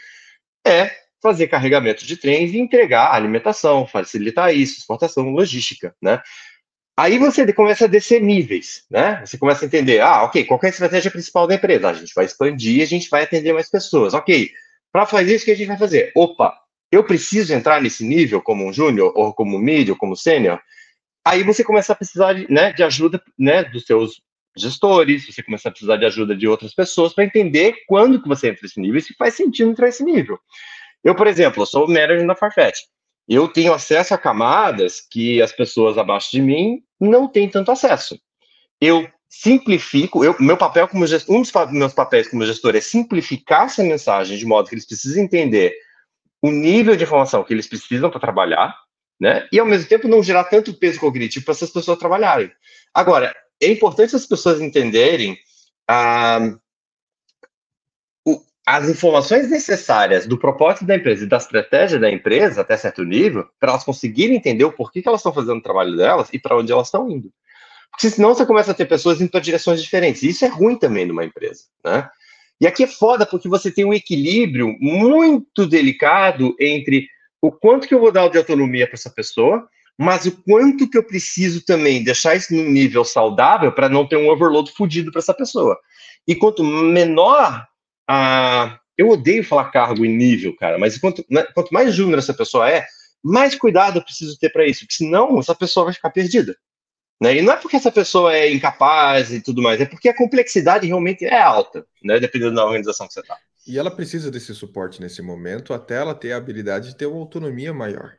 É 0.66 0.90
fazer 1.22 1.48
carregamento 1.48 2.04
de 2.06 2.16
trens 2.16 2.52
e 2.52 2.58
entregar 2.58 3.12
alimentação, 3.12 3.86
facilitar 3.86 4.54
isso, 4.54 4.78
exportação, 4.78 5.30
logística, 5.30 5.94
né? 6.00 6.20
Aí 6.98 7.18
você 7.18 7.50
começa 7.52 7.84
a 7.84 7.88
descer 7.88 8.22
níveis, 8.22 8.84
né? 8.90 9.22
Você 9.24 9.36
começa 9.36 9.64
a 9.64 9.66
entender, 9.66 10.00
ah, 10.00 10.22
ok, 10.24 10.44
qual 10.44 10.58
é 10.62 10.66
a 10.66 10.70
estratégia 10.70 11.10
principal 11.10 11.46
da 11.46 11.54
empresa? 11.54 11.90
A 11.90 11.92
gente 11.92 12.14
vai 12.14 12.24
expandir, 12.24 12.82
a 12.82 12.86
gente 12.86 13.10
vai 13.10 13.22
atender 13.22 13.52
mais 13.52 13.68
pessoas. 13.68 14.14
Ok, 14.14 14.50
para 14.90 15.04
fazer 15.04 15.34
isso, 15.34 15.42
o 15.42 15.46
que 15.46 15.50
a 15.50 15.56
gente 15.56 15.66
vai 15.66 15.76
fazer? 15.76 16.10
Opa, 16.16 16.54
eu 16.90 17.04
preciso 17.04 17.52
entrar 17.52 17.82
nesse 17.82 18.02
nível 18.02 18.40
como 18.40 18.64
um 18.64 18.72
júnior, 18.72 19.12
ou 19.14 19.34
como 19.34 19.58
um 19.58 19.90
ou 19.90 19.96
como 19.96 20.16
sênior? 20.16 20.58
Aí 21.26 21.42
você 21.42 21.64
começa 21.64 21.92
a 21.92 21.96
precisar 21.96 22.34
de, 22.34 22.46
né, 22.48 22.72
de 22.72 22.84
ajuda 22.84 23.20
né, 23.36 23.64
dos 23.64 23.84
seus 23.84 24.22
gestores, 24.56 25.26
você 25.26 25.42
começa 25.42 25.68
a 25.68 25.72
precisar 25.72 25.96
de 25.96 26.06
ajuda 26.06 26.36
de 26.36 26.46
outras 26.46 26.72
pessoas 26.72 27.12
para 27.12 27.24
entender 27.24 27.74
quando 27.88 28.22
que 28.22 28.28
você 28.28 28.50
entra 28.50 28.60
nesse 28.62 28.80
nível 28.80 28.98
e 28.98 29.02
se 29.02 29.12
faz 29.14 29.34
sentido 29.34 29.72
entrar 29.72 29.86
nesse 29.86 30.04
nível. 30.04 30.38
Eu, 31.02 31.16
por 31.16 31.26
exemplo, 31.26 31.62
eu 31.62 31.66
sou 31.66 31.88
manager 31.88 32.24
na 32.24 32.36
Farfetch. 32.36 32.78
Eu 33.28 33.48
tenho 33.48 33.74
acesso 33.74 34.14
a 34.14 34.18
camadas 34.18 35.00
que 35.00 35.42
as 35.42 35.50
pessoas 35.50 35.98
abaixo 35.98 36.30
de 36.30 36.40
mim 36.40 36.80
não 37.00 37.26
têm 37.26 37.48
tanto 37.48 37.72
acesso. 37.72 38.16
Eu 38.80 39.10
simplifico, 39.28 40.24
eu, 40.24 40.36
meu 40.38 40.56
papel 40.56 40.86
como 40.86 41.08
gestor, 41.08 41.34
um 41.34 41.42
dos 41.42 41.52
meus 41.72 41.92
papéis 41.92 42.28
como 42.28 42.46
gestor 42.46 42.76
é 42.76 42.80
simplificar 42.80 43.64
essa 43.64 43.82
mensagem 43.82 44.38
de 44.38 44.46
modo 44.46 44.68
que 44.68 44.76
eles 44.76 44.86
precisem 44.86 45.24
entender 45.24 45.74
o 46.40 46.52
nível 46.52 46.94
de 46.94 47.02
informação 47.02 47.42
que 47.42 47.52
eles 47.52 47.66
precisam 47.66 48.10
para 48.10 48.20
trabalhar, 48.20 48.76
né? 49.20 49.46
E 49.50 49.58
ao 49.58 49.66
mesmo 49.66 49.88
tempo 49.88 50.08
não 50.08 50.22
gerar 50.22 50.44
tanto 50.44 50.74
peso 50.74 51.00
cognitivo 51.00 51.44
para 51.44 51.52
essas 51.52 51.70
pessoas 51.70 51.98
trabalharem. 51.98 52.50
Agora, 52.92 53.34
é 53.60 53.68
importante 53.70 54.14
as 54.14 54.26
pessoas 54.26 54.60
entenderem 54.60 55.38
ah, 55.88 56.54
o- 58.26 58.40
as 58.66 58.88
informações 58.88 59.48
necessárias 59.48 60.26
do 60.26 60.38
propósito 60.38 60.84
da 60.84 60.96
empresa 60.96 61.24
e 61.24 61.28
da 61.28 61.36
estratégia 61.36 61.98
da 61.98 62.10
empresa 62.10 62.60
até 62.60 62.76
certo 62.76 63.04
nível, 63.04 63.48
para 63.58 63.70
elas 63.70 63.84
conseguirem 63.84 64.36
entender 64.36 64.64
o 64.64 64.72
porquê 64.72 65.00
que 65.00 65.08
elas 65.08 65.20
estão 65.20 65.32
fazendo 65.32 65.58
o 65.58 65.62
trabalho 65.62 65.96
delas 65.96 66.28
e 66.32 66.38
para 66.38 66.56
onde 66.56 66.72
elas 66.72 66.88
estão 66.88 67.10
indo. 67.10 67.32
Porque 67.90 68.10
senão 68.10 68.34
você 68.34 68.44
começa 68.44 68.72
a 68.72 68.74
ter 68.74 68.84
pessoas 68.84 69.20
indo 69.20 69.30
para 69.30 69.40
direções 69.40 69.82
diferentes. 69.82 70.22
E 70.22 70.28
isso 70.28 70.44
é 70.44 70.48
ruim 70.48 70.76
também 70.76 71.06
numa 71.06 71.24
empresa, 71.24 71.64
né? 71.82 72.08
E 72.60 72.66
aqui 72.66 72.84
é 72.84 72.86
foda 72.86 73.24
porque 73.26 73.48
você 73.48 73.70
tem 73.70 73.84
um 73.84 73.94
equilíbrio 73.94 74.74
muito 74.80 75.66
delicado 75.66 76.54
entre 76.58 77.08
o 77.46 77.52
quanto 77.52 77.86
que 77.86 77.94
eu 77.94 78.00
vou 78.00 78.10
dar 78.10 78.28
de 78.28 78.38
autonomia 78.38 78.86
para 78.86 78.94
essa 78.94 79.10
pessoa, 79.10 79.68
mas 79.98 80.26
o 80.26 80.42
quanto 80.42 80.88
que 80.90 80.98
eu 80.98 81.02
preciso 81.02 81.64
também 81.64 82.02
deixar 82.02 82.34
isso 82.34 82.52
num 82.54 82.68
nível 82.68 83.04
saudável 83.04 83.72
para 83.72 83.88
não 83.88 84.06
ter 84.06 84.16
um 84.16 84.28
overload 84.28 84.70
fudido 84.72 85.10
para 85.12 85.20
essa 85.20 85.32
pessoa. 85.32 85.78
E 86.26 86.34
quanto 86.34 86.64
menor 86.64 87.66
a. 88.08 88.78
Eu 88.98 89.10
odeio 89.10 89.44
falar 89.44 89.70
cargo 89.70 90.06
e 90.06 90.08
nível, 90.08 90.56
cara, 90.56 90.78
mas 90.78 90.96
quanto, 90.96 91.22
né, 91.30 91.42
quanto 91.54 91.72
mais 91.72 91.94
júnior 91.94 92.18
essa 92.18 92.32
pessoa 92.32 92.70
é, 92.70 92.86
mais 93.22 93.54
cuidado 93.54 93.98
eu 93.98 94.02
preciso 94.02 94.38
ter 94.38 94.48
para 94.48 94.66
isso, 94.66 94.80
porque 94.80 94.94
senão 94.94 95.38
essa 95.38 95.54
pessoa 95.54 95.84
vai 95.84 95.94
ficar 95.94 96.08
perdida. 96.10 96.56
Né? 97.20 97.36
E 97.36 97.42
não 97.42 97.52
é 97.52 97.56
porque 97.58 97.76
essa 97.76 97.92
pessoa 97.92 98.34
é 98.34 98.50
incapaz 98.50 99.30
e 99.32 99.42
tudo 99.42 99.60
mais, 99.60 99.82
é 99.82 99.84
porque 99.84 100.08
a 100.08 100.16
complexidade 100.16 100.86
realmente 100.86 101.26
é 101.26 101.38
alta, 101.38 101.86
né? 102.02 102.18
dependendo 102.18 102.54
da 102.54 102.64
organização 102.64 103.06
que 103.06 103.12
você 103.12 103.20
está. 103.20 103.36
E 103.66 103.78
ela 103.78 103.90
precisa 103.90 104.30
desse 104.30 104.54
suporte 104.54 105.00
nesse 105.00 105.20
momento 105.20 105.74
até 105.74 105.96
ela 105.96 106.14
ter 106.14 106.32
a 106.32 106.36
habilidade 106.36 106.90
de 106.90 106.96
ter 106.96 107.06
uma 107.06 107.18
autonomia 107.18 107.72
maior. 107.72 108.16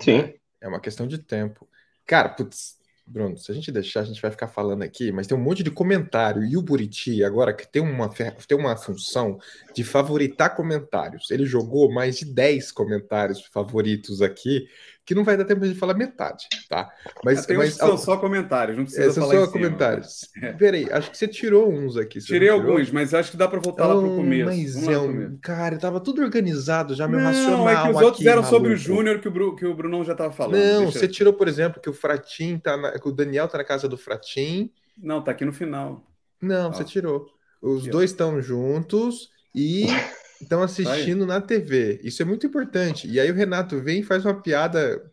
Sim. 0.00 0.34
É 0.60 0.68
uma 0.68 0.80
questão 0.80 1.06
de 1.06 1.18
tempo. 1.18 1.68
Cara, 2.06 2.28
putz, 2.28 2.76
Bruno, 3.06 3.36
se 3.36 3.50
a 3.50 3.54
gente 3.54 3.70
deixar, 3.70 4.00
a 4.00 4.04
gente 4.04 4.22
vai 4.22 4.30
ficar 4.30 4.48
falando 4.48 4.82
aqui, 4.82 5.12
mas 5.12 5.26
tem 5.26 5.36
um 5.36 5.40
monte 5.40 5.62
de 5.62 5.70
comentário. 5.70 6.44
E 6.44 6.56
o 6.56 6.62
Buriti, 6.62 7.22
agora 7.22 7.52
que 7.52 7.70
tem 7.70 7.82
uma, 7.82 8.08
tem 8.08 8.56
uma 8.56 8.76
função 8.76 9.38
de 9.74 9.84
favoritar 9.84 10.54
comentários. 10.54 11.30
Ele 11.30 11.44
jogou 11.44 11.92
mais 11.92 12.18
de 12.18 12.24
10 12.24 12.72
comentários 12.72 13.44
favoritos 13.46 14.22
aqui, 14.22 14.66
que 15.04 15.14
não 15.16 15.24
vai 15.24 15.36
dar 15.36 15.44
tempo 15.44 15.66
de 15.66 15.74
falar 15.74 15.94
metade, 15.94 16.46
tá? 16.68 16.88
Mas, 17.24 17.44
Tem 17.44 17.56
mas 17.56 17.74
são 17.74 17.98
só 17.98 18.16
comentários, 18.16 18.76
não 18.76 18.84
precisa 18.84 19.06
é, 19.08 19.10
são 19.12 19.22
falar 19.24 19.34
só 19.34 19.40
em 19.40 19.46
cima. 19.46 19.52
comentários. 19.52 20.20
É. 20.40 20.52
Peraí, 20.52 20.86
acho 20.92 21.10
que 21.10 21.18
você 21.18 21.26
tirou 21.26 21.68
uns 21.72 21.96
aqui. 21.96 22.20
Tirei 22.20 22.48
alguns, 22.48 22.90
mas 22.92 23.12
acho 23.12 23.32
que 23.32 23.36
dá 23.36 23.48
para 23.48 23.58
voltar 23.60 23.86
lá 23.86 23.94
pro 23.96 24.12
Oh, 24.12 24.16
começo. 24.16 24.44
Mas 24.44 24.88
é 24.88 24.98
um... 24.98 25.36
Cara, 25.42 25.76
tava 25.76 25.98
tudo 25.98 26.22
organizado 26.22 26.94
já, 26.94 27.08
meu 27.08 27.18
Não, 27.18 27.26
racional 27.26 27.68
é 27.68 27.82
que 27.82 27.88
os 27.90 27.96
outros 28.02 28.20
aqui, 28.20 28.28
eram 28.28 28.44
sobre 28.44 28.68
o 28.68 28.72
maluco. 28.72 28.76
Júnior 28.78 29.18
que 29.20 29.26
o, 29.28 29.30
Bru, 29.32 29.56
que 29.56 29.66
o 29.66 29.74
Brunão 29.74 30.04
já 30.04 30.14
tava 30.14 30.32
falando. 30.32 30.54
Não, 30.60 30.82
Deixa- 30.84 31.00
você 31.00 31.08
tirou, 31.08 31.32
por 31.32 31.48
exemplo, 31.48 31.80
que 31.82 31.90
o 31.90 31.92
Fratim 31.94 32.58
tá 32.58 32.76
na... 32.76 32.92
que 32.98 33.08
o 33.08 33.12
Daniel 33.12 33.48
tá 33.48 33.58
na 33.58 33.64
casa 33.64 33.88
do 33.88 33.98
Fratim. 33.98 34.70
Não, 34.96 35.22
tá 35.22 35.32
aqui 35.32 35.44
no 35.44 35.52
final. 35.52 36.06
Não, 36.40 36.68
Ah. 36.68 36.72
você 36.72 36.84
tirou. 36.84 37.26
Os 37.60 37.86
dois 37.88 38.10
estão 38.10 38.40
juntos 38.40 39.30
e 39.54 39.86
estão 40.44 40.62
assistindo 40.62 41.26
na 41.26 41.40
TV. 41.40 42.00
Isso 42.02 42.22
é 42.22 42.24
muito 42.24 42.46
importante. 42.46 43.08
E 43.08 43.20
aí 43.20 43.30
o 43.30 43.34
Renato 43.34 43.80
vem 43.80 44.00
e 44.00 44.02
faz 44.04 44.24
uma 44.24 44.40
piada, 44.40 45.10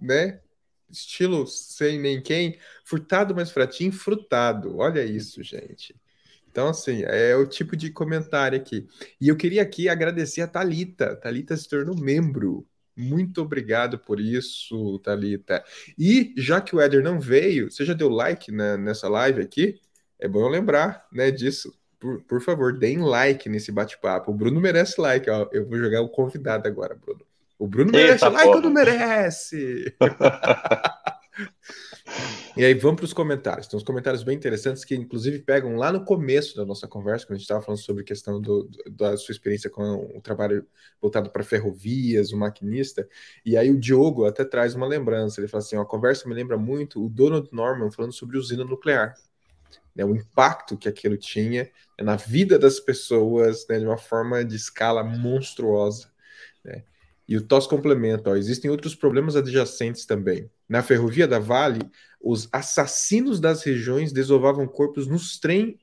né? 0.00 0.40
Estilo 0.90 1.46
sem 1.46 1.98
nem 2.00 2.22
quem, 2.22 2.58
furtado, 2.84 3.34
mas 3.34 3.50
fratinho, 3.50 3.92
frutado. 3.92 4.76
Olha 4.78 5.04
isso, 5.04 5.42
gente. 5.42 5.94
Então, 6.50 6.68
assim, 6.68 7.02
é 7.04 7.34
o 7.34 7.46
tipo 7.46 7.76
de 7.76 7.90
comentário 7.90 8.58
aqui. 8.58 8.86
E 9.20 9.28
eu 9.28 9.36
queria 9.36 9.62
aqui 9.62 9.88
agradecer 9.88 10.42
a 10.42 10.46
Thalita. 10.48 11.16
Thalita 11.16 11.56
se 11.56 11.68
tornou 11.68 11.96
membro. 11.96 12.66
Muito 12.94 13.40
obrigado 13.40 13.98
por 13.98 14.20
isso, 14.20 14.98
Thalita. 14.98 15.64
E 15.98 16.34
já 16.36 16.60
que 16.60 16.76
o 16.76 16.80
Éder 16.80 17.02
não 17.02 17.18
veio, 17.18 17.70
você 17.70 17.84
já 17.86 17.94
deu 17.94 18.10
like 18.10 18.52
na- 18.52 18.76
nessa 18.76 19.08
live 19.08 19.40
aqui? 19.40 19.80
É 20.18 20.28
bom 20.28 20.46
lembrar, 20.48 21.06
né, 21.10 21.30
disso. 21.30 21.72
Por, 22.02 22.20
por 22.22 22.40
favor, 22.40 22.76
deem 22.76 22.98
like 22.98 23.48
nesse 23.48 23.70
bate-papo. 23.70 24.32
O 24.32 24.34
Bruno 24.34 24.60
merece 24.60 25.00
like, 25.00 25.30
ó. 25.30 25.48
Eu 25.52 25.68
vou 25.68 25.78
jogar 25.78 26.00
o 26.02 26.08
convidado 26.08 26.66
agora, 26.66 26.96
Bruno. 26.96 27.24
O 27.56 27.68
Bruno 27.68 27.92
merece 27.92 28.24
Eita, 28.24 28.28
like 28.28 28.48
ou 28.48 28.60
não 28.60 28.70
merece? 28.70 29.94
E 32.56 32.62
aí, 32.64 32.74
vamos 32.74 32.96
para 32.96 33.04
os 33.06 33.12
comentários. 33.14 33.66
Tem 33.66 33.78
uns 33.78 33.82
comentários 33.84 34.22
bem 34.22 34.36
interessantes 34.36 34.84
que, 34.84 34.94
inclusive, 34.94 35.38
pegam 35.38 35.76
lá 35.76 35.90
no 35.90 36.04
começo 36.04 36.54
da 36.56 36.66
nossa 36.66 36.86
conversa, 36.86 37.24
quando 37.24 37.36
a 37.36 37.38
gente 37.38 37.44
estava 37.44 37.62
falando 37.62 37.80
sobre 37.80 38.02
a 38.02 38.04
questão 38.04 38.38
do- 38.40 38.64
do- 38.64 38.90
da 38.90 39.16
sua 39.16 39.32
experiência 39.32 39.70
com 39.70 40.10
o 40.14 40.20
trabalho 40.20 40.66
voltado 41.00 41.30
para 41.30 41.42
ferrovias, 41.42 42.30
o 42.32 42.36
maquinista. 42.36 43.08
E 43.46 43.56
aí, 43.56 43.70
o 43.70 43.78
Diogo 43.80 44.26
até 44.26 44.44
traz 44.44 44.74
uma 44.74 44.86
lembrança. 44.86 45.40
Ele 45.40 45.48
fala 45.48 45.62
assim: 45.62 45.76
ó, 45.76 45.82
a 45.82 45.86
conversa 45.86 46.28
me 46.28 46.34
lembra 46.34 46.58
muito 46.58 47.02
o 47.02 47.08
Donald 47.08 47.48
Norman 47.52 47.90
falando 47.90 48.12
sobre 48.12 48.36
usina 48.36 48.64
nuclear. 48.64 49.14
Né, 49.94 50.04
o 50.04 50.16
impacto 50.16 50.76
que 50.76 50.88
aquilo 50.88 51.16
tinha 51.18 51.70
na 52.00 52.16
vida 52.16 52.58
das 52.58 52.80
pessoas 52.80 53.66
né, 53.68 53.78
de 53.78 53.84
uma 53.84 53.98
forma 53.98 54.44
de 54.44 54.56
escala 54.56 55.04
monstruosa. 55.04 56.08
né. 56.64 56.82
E 57.28 57.36
o 57.36 57.42
TOS 57.42 57.66
complementa: 57.66 58.30
ó, 58.30 58.36
existem 58.36 58.70
outros 58.70 58.94
problemas 58.94 59.36
adjacentes 59.36 60.04
também. 60.04 60.50
Na 60.68 60.82
ferrovia 60.82 61.28
da 61.28 61.38
Vale, 61.38 61.80
os 62.20 62.48
assassinos 62.52 63.40
das 63.40 63.62
regiões 63.62 64.12
desovavam 64.12 64.66
corpos 64.66 65.06
nos 65.06 65.38
trens 65.38 65.76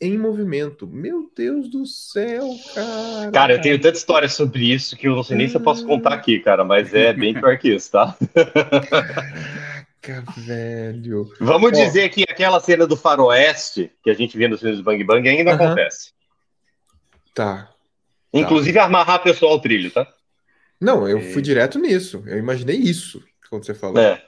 em 0.00 0.18
movimento. 0.18 0.86
Meu 0.86 1.30
Deus 1.34 1.70
do 1.70 1.86
céu, 1.86 2.48
cara. 2.74 3.30
Cara, 3.30 3.52
eu 3.54 3.60
tenho 3.60 3.80
tanta 3.80 3.96
história 3.96 4.28
sobre 4.28 4.72
isso 4.72 4.96
que 4.96 5.08
eu 5.08 5.16
não 5.16 5.22
sei 5.22 5.36
nem 5.36 5.48
se 5.48 5.56
eu 5.56 5.60
posso 5.60 5.86
contar 5.86 6.14
aqui, 6.14 6.38
cara, 6.38 6.64
mas 6.64 6.92
é 6.94 7.12
bem 7.12 7.34
pior 7.34 7.58
que 7.58 7.74
isso, 7.74 7.92
tá? 7.92 8.16
Caraca, 10.06 10.24
velho. 10.36 11.28
Vamos 11.40 11.72
dizer 11.72 12.08
que 12.10 12.22
aquela 12.22 12.60
cena 12.60 12.86
do 12.86 12.96
faroeste 12.96 13.90
que 14.02 14.10
a 14.10 14.14
gente 14.14 14.38
vê 14.38 14.46
nos 14.46 14.60
filmes 14.60 14.78
do 14.78 14.84
Bang 14.84 15.02
Bang 15.02 15.28
ainda 15.28 15.52
Aham. 15.52 15.64
acontece. 15.64 16.12
Tá. 17.34 17.70
Inclusive 18.32 18.78
amarrar 18.78 19.16
a 19.16 19.20
pessoa 19.20 19.52
ao 19.52 19.60
trilho, 19.60 19.90
tá? 19.90 20.06
Não, 20.80 21.08
eu 21.08 21.20
fui 21.32 21.42
direto 21.42 21.78
nisso. 21.78 22.22
Eu 22.26 22.38
imaginei 22.38 22.76
isso 22.76 23.22
quando 23.50 23.64
você 23.64 23.74
falou. 23.74 23.98
É. 23.98 24.22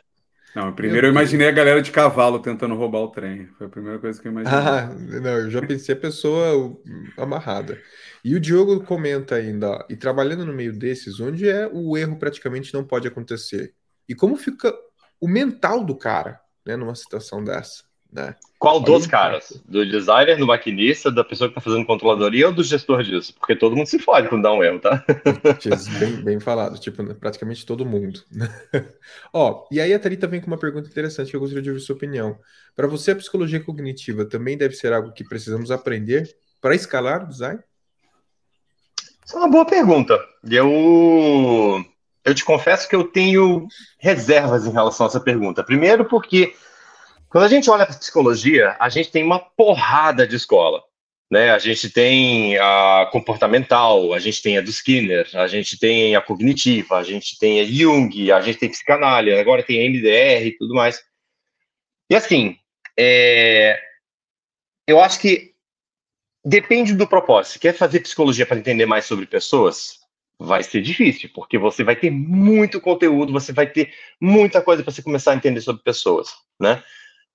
Não, 0.55 0.73
primeiro 0.73 1.07
eu 1.07 1.11
imaginei 1.11 1.47
a 1.47 1.53
galera 1.53 1.81
de 1.81 1.93
cavalo 1.93 2.41
tentando 2.41 2.75
roubar 2.75 3.01
o 3.01 3.09
trem. 3.09 3.47
Foi 3.59 3.67
a 3.67 3.71
primeira 3.71 3.99
coisa 3.99 4.21
que 4.21 4.27
eu 4.27 4.33
imaginei. 4.33 4.59
Ah, 4.59 4.89
não, 5.21 5.31
eu 5.31 5.51
já 5.51 5.61
pensei 5.61 5.95
a 5.95 5.99
pessoa 5.99 6.57
uh, 6.57 6.83
amarrada. 7.17 7.81
E 8.25 8.35
o 8.35 8.41
Diogo 8.41 8.83
comenta 8.85 9.37
ainda, 9.37 9.71
ó, 9.71 9.85
e 9.89 9.97
trabalhando 9.97 10.45
no 10.45 10.53
meio 10.53 10.73
desses, 10.73 11.21
onde 11.21 11.49
é 11.49 11.69
o 11.71 11.97
erro 11.97 12.19
praticamente 12.19 12.75
não 12.75 12.83
pode 12.83 13.07
acontecer? 13.07 13.75
E 14.09 14.15
como 14.15 14.37
fica 14.37 14.75
o 15.21 15.29
mental 15.29 15.85
do 15.85 15.95
cara, 15.95 16.41
né, 16.65 16.77
numa 16.77 16.95
situação 16.95 17.43
dessa, 17.43 17.85
né? 18.13 18.35
Qual 18.59 18.81
dos 18.81 19.03
Olha, 19.03 19.11
caras? 19.11 19.63
Do 19.67 19.89
designer, 19.89 20.37
do 20.37 20.47
maquinista, 20.47 21.13
da 21.13 21.23
pessoa 21.23 21.49
que 21.49 21.55
tá 21.55 21.61
fazendo 21.61 21.87
controladoria 21.87 22.49
ou 22.49 22.53
do 22.53 22.65
gestor 22.65 23.05
disso? 23.05 23.33
Porque 23.39 23.55
todo 23.55 23.77
mundo 23.77 23.87
se 23.87 24.01
fode 24.01 24.29
quando 24.29 24.43
dá 24.43 24.53
um 24.53 24.65
erro, 24.65 24.81
tá? 24.81 25.05
Bem, 26.01 26.17
bem 26.23 26.41
falado, 26.41 26.77
tipo, 26.79 27.03
né, 27.03 27.15
praticamente 27.15 27.65
todo 27.65 27.87
mundo. 27.87 28.21
Ó, 29.33 29.65
e 29.71 29.81
aí 29.81 29.95
a 29.95 29.99
Thalita 29.99 30.27
vem 30.27 30.41
com 30.41 30.49
uma 30.49 30.59
pergunta 30.59 30.89
interessante 30.89 31.31
que 31.31 31.37
eu 31.37 31.41
gostaria 31.41 31.63
de 31.63 31.71
ouvir 31.71 31.81
sua 31.81 31.95
opinião. 31.95 32.37
Para 32.75 32.89
você, 32.89 33.13
a 33.13 33.17
psicologia 33.17 33.63
cognitiva 33.63 34.25
também 34.25 34.59
deve 34.59 34.75
ser 34.75 34.93
algo 34.93 35.13
que 35.13 35.23
precisamos 35.23 35.71
aprender 35.71 36.29
para 36.61 36.75
escalar 36.75 37.25
o 37.25 37.29
design? 37.29 37.61
Isso 39.25 39.37
é 39.37 39.39
uma 39.39 39.51
boa 39.51 39.67
pergunta. 39.67 40.19
Eu, 40.51 41.85
eu 42.29 42.35
te 42.35 42.45
confesso 42.45 42.89
que 42.89 42.95
eu 42.95 43.05
tenho 43.05 43.67
reservas 43.99 44.67
em 44.67 44.71
relação 44.71 45.07
a 45.07 45.09
essa 45.09 45.21
pergunta. 45.21 45.65
Primeiro, 45.65 46.05
porque 46.05 46.55
quando 47.29 47.45
a 47.45 47.49
gente 47.49 47.71
olha 47.71 47.87
para 47.87 47.97
psicologia, 47.97 48.77
a 48.79 48.89
gente 48.89 49.11
tem 49.11 49.25
uma 49.25 49.39
porrada 49.39 50.27
de 50.27 50.37
escola. 50.37 50.83
Né? 51.31 51.51
A 51.51 51.59
gente 51.59 51.91
tem 51.91 52.57
a 52.59 53.09
comportamental, 53.13 54.15
a 54.15 54.19
gente 54.19 54.41
tem 54.43 54.57
a 54.57 54.63
do 54.63 54.71
Skinner, 54.71 55.29
a 55.35 55.47
gente 55.47 55.79
tem 55.79 56.17
a 56.17 56.23
cognitiva, 56.23 56.97
a 56.97 57.03
gente 57.03 57.39
tem 57.39 57.61
a 57.61 57.65
Jung, 57.65 58.33
a 58.33 58.41
gente 58.41 58.59
tem 58.59 58.71
psicanálise, 58.71 59.39
agora 59.39 59.63
tem 59.63 59.87
a 59.87 59.91
MDR 59.91 60.47
e 60.47 60.57
tudo 60.57 60.75
mais. 60.75 61.03
E 62.11 62.15
assim, 62.15 62.57
é, 62.99 63.79
eu 64.87 65.01
acho 65.01 65.21
que 65.21 65.53
depende 66.45 66.95
do 66.95 67.07
propósito. 67.07 67.61
Quer 67.61 67.75
fazer 67.75 68.01
psicologia 68.01 68.47
para 68.47 68.59
entender 68.59 68.87
mais 68.87 69.05
sobre 69.05 69.27
pessoas, 69.27 69.99
vai 70.39 70.63
ser 70.63 70.81
difícil, 70.81 71.31
porque 71.35 71.59
você 71.59 71.83
vai 71.83 71.97
ter 71.97 72.11
muito 72.11 72.81
conteúdo, 72.81 73.33
você 73.33 73.53
vai 73.53 73.67
ter 73.67 73.93
muita 74.21 74.63
coisa 74.63 74.83
para 74.83 74.93
você 74.93 75.03
começar 75.03 75.33
a 75.33 75.37
entender 75.37 75.61
sobre 75.61 75.83
pessoas, 75.83 76.29
né? 76.61 76.83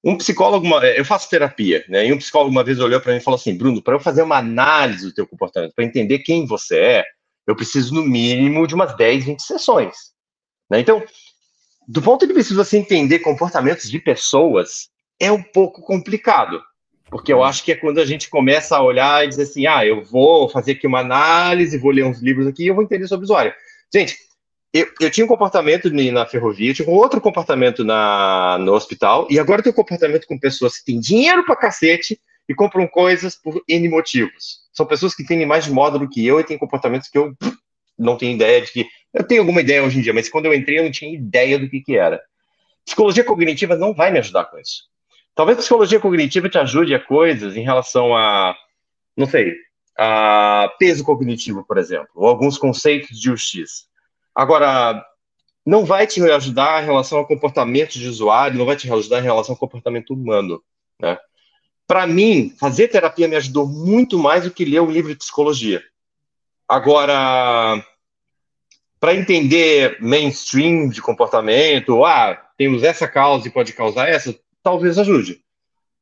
Um 0.06 0.18
psicólogo, 0.18 0.68
eu 0.68 1.06
faço 1.06 1.30
terapia, 1.30 1.86
né? 1.88 2.08
E 2.08 2.14
um 2.14 2.18
psicólogo 2.18 2.51
uma 2.51 2.64
vez 2.64 2.80
olhou 2.80 2.99
para 2.99 3.14
mim 3.14 3.20
e 3.20 3.24
falou 3.24 3.38
assim: 3.38 3.58
Bruno, 3.58 3.82
para 3.82 3.95
eu 3.95 3.99
fazer 3.99 4.22
uma 4.22 4.38
análise 4.38 5.06
do 5.06 5.14
teu 5.14 5.26
comportamento, 5.26 5.74
para 5.74 5.86
entender 5.86 6.20
quem 6.20 6.45
você 6.45 6.78
é, 6.78 7.06
eu 7.47 7.56
preciso 7.56 7.93
no 7.93 8.04
mínimo 8.04 8.68
de 8.68 8.76
umas 8.76 8.95
10, 8.97 9.26
20 9.26 9.41
sessões. 9.41 9.95
Né? 10.70 10.80
Então, 10.80 11.04
do 11.88 12.01
ponto 12.01 12.26
de 12.28 12.34
vista 12.34 12.54
de 12.54 12.58
você 12.58 12.78
entender 12.78 13.20
comportamentos 13.20 13.89
de 13.89 13.99
pessoas, 13.99 14.89
é 15.20 15.32
um 15.32 15.41
pouco 15.41 15.82
complicado. 15.82 16.62
Porque 17.14 17.32
eu 17.32 17.43
acho 17.43 17.64
que 17.64 17.72
é 17.72 17.76
quando 17.76 17.99
a 17.99 18.05
gente 18.05 18.28
começa 18.28 18.76
a 18.76 18.82
olhar 18.82 19.24
e 19.24 19.28
dizer 19.28 19.43
assim: 19.43 19.68
ah, 19.68 19.86
eu 19.86 20.03
vou 20.03 20.49
fazer 20.49 20.72
aqui 20.72 20.88
uma 20.88 21.01
análise, 21.01 21.78
vou 21.78 21.91
ler 21.91 22.03
uns 22.03 22.20
livros 22.20 22.47
aqui 22.47 22.64
e 22.64 22.68
eu 22.70 22.74
vou 22.74 22.84
entender 22.84 23.07
sobre 23.07 23.22
o 23.22 23.26
usuário. 23.26 23.53
Gente, 23.93 24.18
eu, 24.74 24.88
eu 24.99 25.11
tinha 25.11 25.24
um 25.24 25.28
comportamento 25.28 25.91
na 25.91 26.26
ferrovia, 26.26 26.72
eu 26.72 26.74
tinha 26.74 26.89
um 26.89 26.93
outro 26.93 27.22
comportamento 27.22 27.84
na, 27.84 28.57
no 28.59 28.74
hospital, 28.74 29.28
e 29.30 29.38
agora 29.38 29.59
eu 29.59 29.64
tenho 29.64 29.74
um 29.74 29.76
comportamento 29.76 30.26
com 30.26 30.39
pessoas 30.39 30.80
que 30.80 30.86
têm 30.86 30.99
dinheiro 30.99 31.45
pra 31.45 31.55
cacete 31.55 32.20
e 32.49 32.55
compram 32.55 32.88
coisas 32.88 33.36
por 33.36 33.61
N 33.70 33.89
motivos. 33.89 34.61
São 34.74 34.84
pessoas 34.84 35.14
que 35.14 35.22
entendem 35.22 35.45
mais 35.45 35.66
de 35.66 35.72
moda 35.72 35.99
do 35.99 36.09
que 36.09 36.26
eu 36.26 36.39
e 36.39 36.43
têm 36.43 36.57
comportamentos 36.57 37.09
que 37.09 37.18
eu 37.20 37.36
não 37.95 38.18
tenho 38.18 38.34
ideia 38.34 38.59
de 38.59 38.72
que. 38.72 38.88
Eu 39.14 39.24
tenho 39.24 39.41
alguma 39.41 39.61
ideia 39.61 39.84
hoje 39.84 39.99
em 39.99 40.01
dia, 40.01 40.16
mas 40.16 40.30
quando 40.30 40.47
eu 40.47 40.53
entrei 40.55 40.80
eu 40.80 40.84
não 40.84 40.91
tinha 40.91 41.14
ideia 41.14 41.59
do 41.59 41.70
que, 41.70 41.80
que 41.80 41.95
era. 41.95 42.20
Psicologia 42.84 43.24
cognitiva 43.24 43.76
não 43.76 43.93
vai 43.93 44.09
me 44.09 44.18
ajudar 44.18 44.45
com 44.45 44.57
isso. 44.57 44.91
Talvez 45.36 45.58
psicologia 45.58 46.00
cognitiva 46.00 46.50
te 46.50 46.58
ajude 46.58 46.94
a 46.94 47.00
coisas 47.00 47.56
em 47.56 47.64
relação 47.64 48.16
a, 48.16 48.56
não 49.18 49.26
sei, 49.26 49.54
a 49.98 50.72
peso 50.78 51.04
cognitivo, 51.04 51.66
por 51.66 51.78
exemplo, 51.78 52.10
ou 52.16 52.28
alguns 52.28 52.58
conceitos 52.58 53.20
de 53.20 53.32
UX. 53.32 53.88
Agora, 54.36 55.04
não 55.66 55.86
vai 55.86 56.06
te 56.06 56.22
ajudar 56.22 56.84
em 56.84 56.86
relação 56.86 57.20
ao 57.20 57.28
comportamento 57.28 57.94
de 57.94 58.08
usuário, 58.08 58.58
não 58.58 58.66
vai 58.66 58.76
te 58.76 58.92
ajudar 58.92 59.20
em 59.20 59.24
relação 59.24 59.54
ao 59.54 59.60
comportamento 59.60 60.14
humano, 60.14 60.62
né? 61.00 61.18
Para 61.86 62.08
mim, 62.08 62.56
fazer 62.60 62.88
terapia 62.88 63.28
me 63.28 63.36
ajudou 63.36 63.68
muito 63.68 64.18
mais 64.18 64.44
do 64.44 64.52
que 64.52 64.66
ler 64.66 64.82
um 64.82 64.90
livro 64.90 65.12
de 65.12 65.18
psicologia. 65.18 65.84
Agora, 66.68 67.84
para 69.00 69.14
entender 69.14 69.98
mainstream 70.00 70.88
de 70.88 71.02
comportamento, 71.02 72.06
ah, 72.06 72.36
temos 72.58 72.84
essa 72.84 73.08
causa 73.08 73.48
e 73.48 73.52
pode 73.52 73.74
causar 73.74 74.08
essa, 74.08 74.34
talvez 74.64 74.97
ajude. 74.97 75.41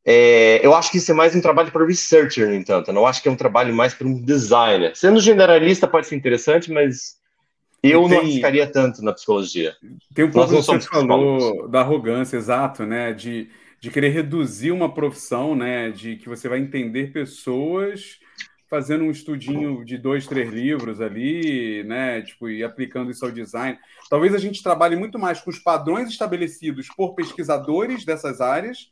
É, 0.06 0.66
eu 0.66 0.74
acho 0.74 0.90
que 0.92 0.98
isso 0.98 1.12
é 1.12 1.14
mais 1.14 1.36
um 1.36 1.42
trabalho 1.42 1.72
para 1.72 1.86
researcher, 1.86 2.48
no 2.48 2.56
entanto. 2.56 2.90
Eu 2.90 2.94
não 2.94 3.06
acho 3.06 3.22
que 3.22 3.28
é 3.28 3.32
um 3.32 3.36
trabalho 3.36 3.74
mais 3.74 3.94
para 3.94 4.08
um 4.08 4.20
designer. 4.22 4.96
Sendo 4.96 5.20
generalista 5.20 5.88
pode 5.88 6.08
ser 6.08 6.16
interessante, 6.16 6.72
mas 6.72 7.18
eu 7.84 8.00
E 8.00 8.02
não 8.04 8.10
tem- 8.10 8.20
arriscaria 8.20 8.68
tanto 8.68 9.04
na 9.04 9.14
psicologia. 9.14 9.76
Tem 10.14 10.26
um 10.26 10.32
pouco 10.32 10.50
que 10.50 10.62
você 10.62 10.80
falou 10.82 11.68
da 11.68 11.82
arrogância, 11.82 12.38
exato, 12.38 12.86
né? 12.86 13.14
De, 13.14 13.50
de 13.80 13.90
querer 13.92 14.10
reduzir 14.10 14.72
uma 14.72 14.92
profissão, 14.94 15.56
né? 15.56 15.92
De 15.92 16.16
que 16.16 16.28
você 16.30 16.50
vai 16.50 16.60
entender 16.60 17.12
pessoas 17.12 18.20
fazendo 18.72 19.04
um 19.04 19.12
estudinho 19.12 19.84
de 19.84 19.98
dois, 19.98 20.26
três 20.26 20.50
livros 20.50 21.02
ali, 21.02 21.84
né? 21.84 22.22
Tipo, 22.22 22.50
e 22.50 22.64
aplicando 22.64 23.12
isso 23.12 23.26
ao 23.26 23.30
design. 23.30 23.78
Talvez 24.10 24.34
a 24.34 24.38
gente 24.38 24.64
trabalhe 24.64 24.96
muito 24.96 25.20
mais 25.20 25.42
com 25.42 25.50
os 25.50 25.60
padrões 25.60 26.08
estabelecidos 26.08 26.88
por 26.88 27.14
pesquisadores 27.14 28.06
dessas 28.06 28.40
áreas 28.40 28.90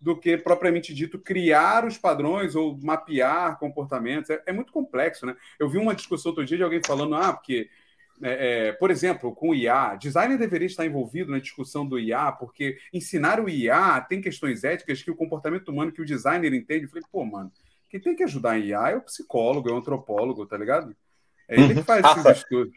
do 0.00 0.16
que 0.16 0.36
propriamente 0.36 0.94
dito 0.94 1.18
criar 1.18 1.84
os 1.84 1.98
padrões 1.98 2.54
ou 2.54 2.78
mapear 2.80 3.58
comportamentos. 3.58 4.30
É, 4.30 4.40
é 4.46 4.52
muito 4.52 4.72
complexo, 4.72 5.26
né? 5.26 5.34
Eu 5.58 5.68
vi 5.68 5.78
uma 5.78 5.96
discussão 5.96 6.30
outro 6.30 6.44
dia 6.44 6.58
de 6.58 6.62
alguém 6.62 6.80
falando, 6.86 7.16
ah, 7.16 7.32
porque 7.32 7.68
é, 8.22 8.68
é, 8.68 8.72
por 8.74 8.92
exemplo, 8.92 9.34
com 9.34 9.48
o 9.48 9.54
IA, 9.56 9.96
designer 9.96 10.38
deveria 10.38 10.68
estar 10.68 10.86
envolvido 10.86 11.32
na 11.32 11.40
discussão 11.40 11.84
do 11.84 11.98
IA, 11.98 12.30
porque 12.30 12.78
ensinar 12.92 13.40
o 13.40 13.48
IA 13.48 14.00
tem 14.02 14.20
questões 14.20 14.62
éticas 14.62 15.02
que 15.02 15.10
o 15.10 15.16
comportamento 15.16 15.68
humano 15.70 15.90
que 15.90 16.00
o 16.00 16.06
designer 16.06 16.54
entende. 16.54 16.84
Eu 16.84 16.90
falei, 16.90 17.04
pô, 17.10 17.24
mano, 17.24 17.50
quem 17.88 18.00
tem 18.00 18.16
que 18.16 18.24
ajudar 18.24 18.58
em 18.58 18.66
IA 18.66 18.90
é 18.90 18.96
o 18.96 19.02
psicólogo, 19.02 19.68
é 19.68 19.72
o 19.72 19.76
antropólogo, 19.76 20.46
tá 20.46 20.56
ligado? 20.56 20.94
É 21.48 21.60
ele 21.60 21.74
que 21.74 21.82
faz 21.82 22.04
Rafa, 22.04 22.30
esses 22.30 22.42
estudos. 22.42 22.74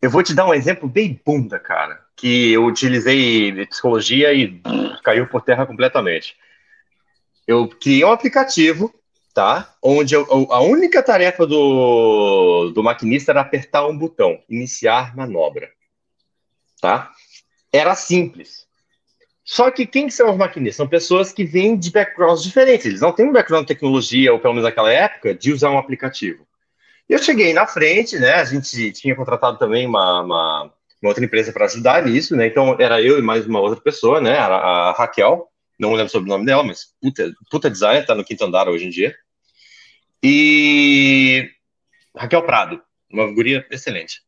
Eu 0.00 0.10
vou 0.10 0.22
te 0.22 0.34
dar 0.34 0.46
um 0.46 0.54
exemplo 0.54 0.88
bem 0.88 1.20
bunda, 1.24 1.58
cara, 1.58 2.02
que 2.16 2.52
eu 2.52 2.64
utilizei 2.64 3.66
psicologia 3.66 4.32
e 4.32 4.46
brrr, 4.46 5.02
caiu 5.02 5.28
por 5.28 5.42
terra 5.42 5.66
completamente. 5.66 6.36
Eu 7.46 7.68
criei 7.68 8.04
um 8.04 8.12
aplicativo, 8.12 8.94
tá? 9.34 9.74
Onde 9.82 10.14
eu- 10.14 10.26
a 10.50 10.60
única 10.60 11.02
tarefa 11.02 11.46
do, 11.46 12.70
do 12.70 12.82
maquinista 12.82 13.32
era 13.32 13.40
apertar 13.40 13.86
um 13.86 13.96
botão, 13.96 14.42
iniciar 14.48 15.14
manobra, 15.14 15.70
tá? 16.80 17.10
Era 17.72 17.94
simples. 17.94 18.66
Só 19.52 19.68
que 19.68 19.84
quem 19.84 20.06
que 20.06 20.14
são 20.14 20.30
os 20.30 20.36
maquinistas? 20.36 20.76
São 20.76 20.86
pessoas 20.86 21.32
que 21.32 21.44
vêm 21.44 21.76
de 21.76 21.90
backgrounds 21.90 22.44
diferentes. 22.44 22.86
Eles 22.86 23.00
não 23.00 23.10
têm 23.10 23.26
um 23.26 23.32
background 23.32 23.64
de 23.64 23.74
tecnologia, 23.74 24.32
ou 24.32 24.38
pelo 24.38 24.54
menos 24.54 24.64
naquela 24.64 24.92
época, 24.92 25.34
de 25.34 25.52
usar 25.52 25.70
um 25.70 25.76
aplicativo. 25.76 26.46
Eu 27.08 27.18
cheguei 27.18 27.52
na 27.52 27.66
frente, 27.66 28.16
né? 28.16 28.34
A 28.34 28.44
gente 28.44 28.92
tinha 28.92 29.16
contratado 29.16 29.58
também 29.58 29.88
uma, 29.88 30.20
uma, 30.20 30.72
uma 31.02 31.08
outra 31.08 31.24
empresa 31.24 31.52
para 31.52 31.64
ajudar 31.64 32.06
nisso, 32.06 32.36
né? 32.36 32.46
Então 32.46 32.76
era 32.78 33.02
eu 33.02 33.18
e 33.18 33.22
mais 33.22 33.44
uma 33.44 33.58
outra 33.58 33.80
pessoa, 33.80 34.20
né? 34.20 34.38
A, 34.38 34.46
a 34.46 34.92
Raquel, 34.92 35.48
não 35.76 35.94
lembro 35.94 36.12
sobre 36.12 36.30
o 36.30 36.32
nome 36.32 36.46
dela, 36.46 36.62
mas 36.62 36.94
puta, 37.02 37.32
puta 37.50 37.68
designer, 37.68 38.06
tá 38.06 38.14
no 38.14 38.24
quinto 38.24 38.44
andar 38.44 38.68
hoje 38.68 38.86
em 38.86 38.90
dia. 38.90 39.16
E 40.22 41.50
Raquel 42.16 42.44
Prado, 42.44 42.80
uma 43.12 43.26
guria 43.34 43.66
excelente. 43.68 44.20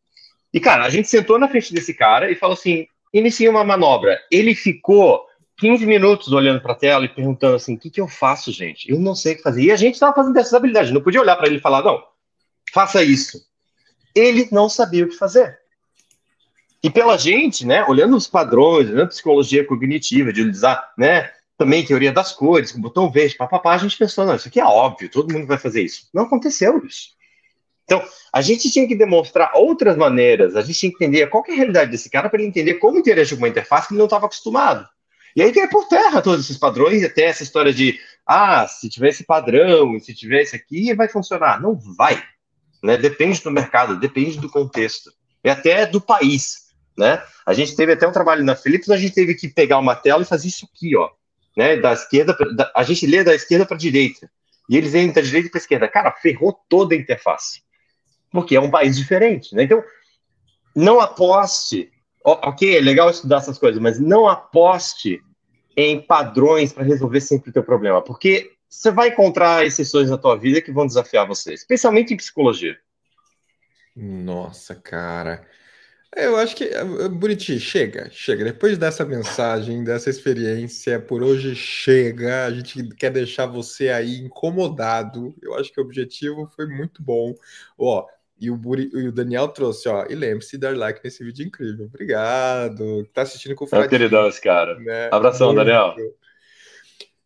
E 0.53 0.59
cara, 0.59 0.85
a 0.85 0.91
gente 0.91 1.07
sentou 1.07 1.39
na 1.39 1.49
frente 1.49 1.73
desse 1.73 1.95
cara 1.95 2.29
e 2.29 2.35
falou 2.35 2.55
assim: 2.55 2.89
inicia 3.13 3.51
uma 3.51 3.65
manobra. 3.65 4.19
Ele 4.31 4.55
ficou 4.55 5.27
15 5.59 5.87
minutos 5.87 6.33
olhando 6.33 6.61
para 6.61 6.73
a 6.73 6.77
tela 6.77 7.05
e 7.05 7.09
perguntando 7.09 7.57
assim: 7.57 7.75
o 7.75 7.79
que, 7.79 7.91
que 7.91 8.01
eu 8.01 8.09
faço, 8.09 8.51
gente? 8.51 8.91
Eu 8.91 8.99
não 8.99 9.15
sei 9.15 9.35
o 9.35 9.37
que 9.37 9.43
fazer. 9.43 9.63
E 9.63 9.73
a 9.73 9.77
gente 9.77 9.95
estava 9.95 10.15
fazendo 10.15 10.37
essas 10.37 10.55
habilidades, 10.55 10.93
não 10.93 11.01
podia 11.01 11.21
olhar 11.21 11.37
para 11.37 11.47
ele 11.47 11.57
e 11.57 11.61
falar: 11.61 11.83
não, 11.83 12.03
faça 12.73 13.03
isso. 13.03 13.45
Ele 14.15 14.49
não 14.51 14.69
sabia 14.69 15.05
o 15.05 15.09
que 15.09 15.17
fazer. 15.17 15.59
E 16.83 16.91
pela 16.91 17.17
gente, 17.17 17.65
né, 17.65 17.85
olhando 17.85 18.17
os 18.17 18.27
padrões, 18.27 18.91
olhando 18.91 19.09
psicologia 19.09 19.65
cognitiva, 19.65 20.33
de 20.33 20.41
utilizar, 20.41 20.93
né, 20.99 21.31
também 21.57 21.85
teoria 21.85 22.11
das 22.11 22.33
cores, 22.33 22.73
com 22.73 22.81
botão 22.81 23.09
verde, 23.09 23.37
papapá, 23.37 23.75
a 23.75 23.79
gente 23.79 23.97
pensou, 23.97 24.27
não, 24.27 24.35
isso 24.35 24.49
aqui 24.49 24.59
é 24.59 24.65
óbvio, 24.65 25.09
todo 25.09 25.33
mundo 25.33 25.47
vai 25.47 25.59
fazer 25.59 25.83
isso. 25.83 26.09
Não 26.13 26.25
aconteceu 26.25 26.85
isso. 26.85 27.11
Então, 27.85 28.03
a 28.33 28.41
gente 28.41 28.70
tinha 28.70 28.87
que 28.87 28.95
demonstrar 28.95 29.53
outras 29.55 29.97
maneiras, 29.97 30.57
a 30.57 30.62
gente 30.62 30.78
tinha 30.78 30.91
que 30.91 31.05
entender 31.05 31.26
qual 31.26 31.45
é 31.49 31.53
a 31.53 31.57
realidade 31.57 31.91
desse 31.91 32.09
cara 32.09 32.28
para 32.28 32.39
ele 32.41 32.49
entender 32.49 32.74
como 32.74 32.99
interagir 32.99 33.37
com 33.37 33.43
uma 33.43 33.49
interface 33.49 33.89
que 33.89 33.95
ele 33.95 33.99
não 33.99 34.07
estava 34.07 34.26
acostumado. 34.26 34.89
E 35.35 35.43
aí 35.43 35.53
cai 35.53 35.68
por 35.68 35.89
terra 35.89 36.20
todos 36.20 36.45
esses 36.45 36.59
padrões, 36.59 37.03
até 37.03 37.22
essa 37.24 37.43
história 37.43 37.72
de 37.72 37.99
ah, 38.26 38.66
se 38.68 38.89
tiver 38.89 39.09
esse 39.09 39.24
padrão, 39.24 39.99
se 39.99 40.14
tiver 40.14 40.43
esse 40.43 40.55
aqui, 40.55 40.95
vai 40.95 41.09
funcionar. 41.09 41.61
Não 41.61 41.74
vai. 41.74 42.22
Né? 42.83 42.97
Depende 42.97 43.43
do 43.43 43.51
mercado, 43.51 43.99
depende 43.99 44.39
do 44.39 44.51
contexto. 44.51 45.12
E 45.43 45.49
até 45.49 45.87
do 45.87 46.01
país. 46.01 46.72
Né? 46.97 47.22
A 47.47 47.55
gente 47.55 47.74
teve 47.74 47.93
até 47.93 48.07
um 48.07 48.12
trabalho 48.12 48.45
na 48.45 48.55
Philips, 48.55 48.91
a 48.91 48.97
gente 48.97 49.14
teve 49.14 49.35
que 49.35 49.49
pegar 49.49 49.78
uma 49.78 49.97
tela 49.97 50.22
e 50.22 50.26
fazer 50.26 50.49
isso 50.49 50.68
aqui, 50.72 50.95
ó. 50.97 51.11
Né? 51.57 51.76
Da 51.76 51.93
esquerda, 51.93 52.37
da, 52.55 52.70
a 52.74 52.83
gente 52.83 53.07
lê 53.07 53.24
da 53.24 53.35
esquerda 53.35 53.64
para 53.64 53.76
a 53.76 53.80
direita. 53.80 54.30
E 54.68 54.76
eles 54.76 54.93
leem 54.93 55.12
da 55.12 55.20
direita 55.20 55.51
para 55.51 55.59
a 55.59 55.62
esquerda. 55.62 55.89
Cara, 55.89 56.12
ferrou 56.12 56.59
toda 56.68 56.95
a 56.95 56.99
interface. 56.99 57.62
Porque 58.33 58.57
é 58.57 58.61
um 58.61 58.70
país 58.70 58.97
diferente. 58.97 59.55
Né? 59.55 59.64
Então, 59.64 59.83
não 60.74 61.01
aposte. 61.01 61.91
Ok, 62.24 62.76
é 62.76 62.80
legal 62.80 63.11
estudar 63.11 63.39
essas 63.39 63.59
coisas, 63.59 63.80
mas 63.80 63.99
não 63.99 64.28
aposte 64.28 65.20
em 65.76 66.01
padrões 66.01 66.72
para 66.72 66.85
resolver 66.85 67.20
sempre 67.20 67.51
o 67.51 67.53
teu 67.53 67.64
problema, 67.64 68.03
porque 68.03 68.53
você 68.68 68.91
vai 68.91 69.09
encontrar 69.09 69.66
exceções 69.66 70.09
na 70.09 70.16
tua 70.16 70.37
vida 70.37 70.61
que 70.61 70.72
vão 70.72 70.87
desafiar 70.87 71.26
você, 71.26 71.53
especialmente 71.53 72.14
em 72.14 72.16
psicologia. 72.16 72.78
Nossa, 73.95 74.74
cara. 74.74 75.47
Eu 76.14 76.37
acho 76.37 76.55
que, 76.55 76.64
eh, 76.64 77.09
Buriti, 77.09 77.59
chega, 77.59 78.11
chega. 78.11 78.45
Depois 78.45 78.76
dessa 78.76 79.05
mensagem, 79.05 79.83
dessa 79.83 80.11
experiência, 80.11 81.01
por 81.01 81.22
hoje 81.22 81.55
chega. 81.55 82.47
A 82.47 82.51
gente 82.51 82.87
quer 82.95 83.11
deixar 83.11 83.47
você 83.47 83.89
aí 83.89 84.18
incomodado. 84.18 85.35
Eu 85.43 85.55
acho 85.55 85.72
que 85.72 85.80
o 85.80 85.85
objetivo 85.85 86.51
foi 86.55 86.66
muito 86.66 87.03
bom. 87.03 87.35
Ó, 87.78 88.07
e 88.43 88.51
o, 88.51 88.57
Buri, 88.57 88.90
e 88.93 89.07
o 89.07 89.12
Daniel 89.12 89.49
trouxe, 89.49 89.88
ó, 89.88 90.05
e 90.11 90.14
lembre-se 90.14 90.53
de 90.53 90.59
dar 90.59 90.76
like 90.76 91.01
nesse 91.03 91.22
vídeo 91.22 91.47
incrível. 91.47 91.86
Obrigado. 91.86 93.07
Tá 93.14 93.22
assistindo 93.22 93.55
com 93.55 93.64
o 93.64 93.68
Fradinho. 93.68 93.86
É 93.86 93.90
queridão 93.90 94.26
esse 94.26 94.40
cara. 94.40 94.78
Né? 94.80 95.09
Abração, 95.12 95.53
Muito. 95.53 95.59
Daniel. 95.59 95.95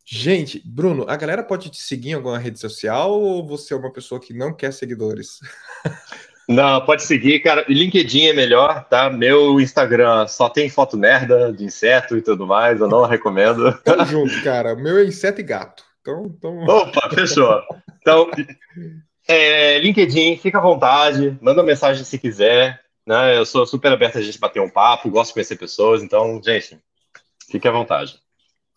Gente, 0.04 0.62
Bruno, 0.64 1.06
a 1.08 1.16
galera 1.16 1.42
pode 1.42 1.70
te 1.70 1.80
seguir 1.82 2.10
em 2.10 2.14
alguma 2.14 2.38
rede 2.38 2.60
social 2.60 3.10
ou 3.10 3.44
você 3.46 3.74
é 3.74 3.76
uma 3.76 3.92
pessoa 3.92 4.20
que 4.20 4.34
não 4.34 4.52
quer 4.52 4.72
seguidores? 4.72 5.40
Não, 6.48 6.80
pode 6.84 7.02
seguir, 7.02 7.40
cara. 7.40 7.64
LinkedIn 7.68 8.26
é 8.26 8.32
melhor, 8.32 8.84
tá? 8.84 9.10
Meu 9.10 9.60
Instagram 9.60 10.28
só 10.28 10.48
tem 10.48 10.70
foto 10.70 10.96
merda 10.96 11.52
de 11.52 11.64
inseto 11.64 12.16
e 12.16 12.22
tudo 12.22 12.46
mais, 12.46 12.80
eu 12.80 12.86
não 12.86 13.02
recomendo. 13.04 13.76
Tamo 13.82 14.04
junto, 14.06 14.44
cara. 14.44 14.76
meu 14.76 14.96
é 14.98 15.04
inseto 15.04 15.40
e 15.40 15.42
gato. 15.42 15.82
Então, 16.00 16.24
então... 16.26 16.56
Opa, 16.66 17.10
fechou. 17.12 17.60
Então, 18.00 18.30
é, 19.26 19.78
LinkedIn, 19.78 20.36
fica 20.36 20.58
à 20.58 20.60
vontade, 20.60 21.36
manda 21.40 21.62
mensagem 21.62 22.04
se 22.04 22.18
quiser. 22.18 22.80
Né? 23.06 23.38
Eu 23.38 23.46
sou 23.46 23.66
super 23.66 23.92
aberto 23.92 24.18
a 24.18 24.22
gente 24.22 24.38
bater 24.38 24.60
um 24.60 24.70
papo, 24.70 25.10
gosto 25.10 25.28
de 25.28 25.34
conhecer 25.34 25.56
pessoas, 25.56 26.02
então, 26.02 26.40
gente, 26.42 26.78
fique 27.48 27.68
à 27.68 27.70
vontade. 27.70 28.18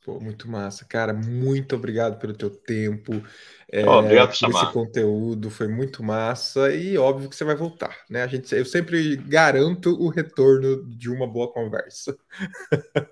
Pô, 0.06 0.20
muito 0.20 0.50
massa, 0.50 0.86
cara. 0.86 1.14
Muito 1.14 1.76
obrigado 1.76 2.18
pelo 2.20 2.34
teu 2.34 2.50
tempo. 2.50 3.22
É, 3.72 3.88
oh, 3.88 4.00
obrigado 4.00 4.30
por 4.30 4.36
chamar. 4.36 4.64
Esse 4.64 4.74
conteúdo 4.74 5.52
foi 5.52 5.68
muito 5.68 6.02
massa 6.02 6.74
e 6.74 6.98
óbvio 6.98 7.30
que 7.30 7.36
você 7.36 7.44
vai 7.44 7.56
voltar, 7.56 7.96
né? 8.10 8.24
A 8.24 8.28
gente, 8.28 8.54
eu 8.56 8.66
sempre 8.66 9.18
garanto 9.18 9.92
o 10.02 10.10
retorno 10.10 10.84
de 10.86 11.10
uma 11.10 11.28
boa 11.28 11.52
conversa. 11.52 12.18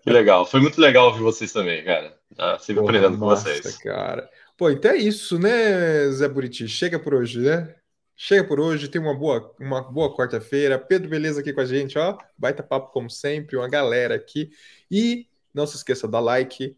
Que 0.02 0.10
legal, 0.10 0.46
foi 0.46 0.62
muito 0.62 0.80
legal 0.80 1.08
ouvir 1.08 1.22
vocês 1.22 1.52
também, 1.52 1.84
cara. 1.84 2.16
Ah, 2.38 2.58
sempre 2.58 2.82
Porra, 2.82 2.98
aprendendo 2.98 3.18
massa, 3.24 3.50
com 3.50 3.56
vocês. 3.56 3.78
cara. 3.78 4.30
Pô, 4.58 4.72
então 4.72 4.90
é 4.90 4.98
isso, 4.98 5.38
né, 5.38 6.10
Zé 6.10 6.28
Buriti? 6.28 6.68
Chega 6.68 6.98
por 6.98 7.14
hoje, 7.14 7.40
né? 7.40 7.76
Chega 8.16 8.44
por 8.44 8.60
hoje, 8.60 8.88
tem 8.88 9.00
uma 9.00 9.14
boa, 9.14 9.54
uma 9.60 9.84
boa 9.84 10.18
quarta-feira. 10.18 10.80
Pedro 10.80 11.08
Beleza 11.08 11.42
aqui 11.42 11.54
com 11.54 11.62
a 11.62 11.66
gente, 11.66 12.00
ó. 12.00 12.18
Baita 12.36 12.64
papo 12.64 12.92
como 12.92 13.08
sempre, 13.08 13.56
uma 13.56 13.70
galera 13.70 14.16
aqui. 14.16 14.50
E 14.90 15.28
não 15.54 15.68
se 15.68 15.76
esqueça 15.76 16.08
da 16.08 16.20
like, 16.20 16.76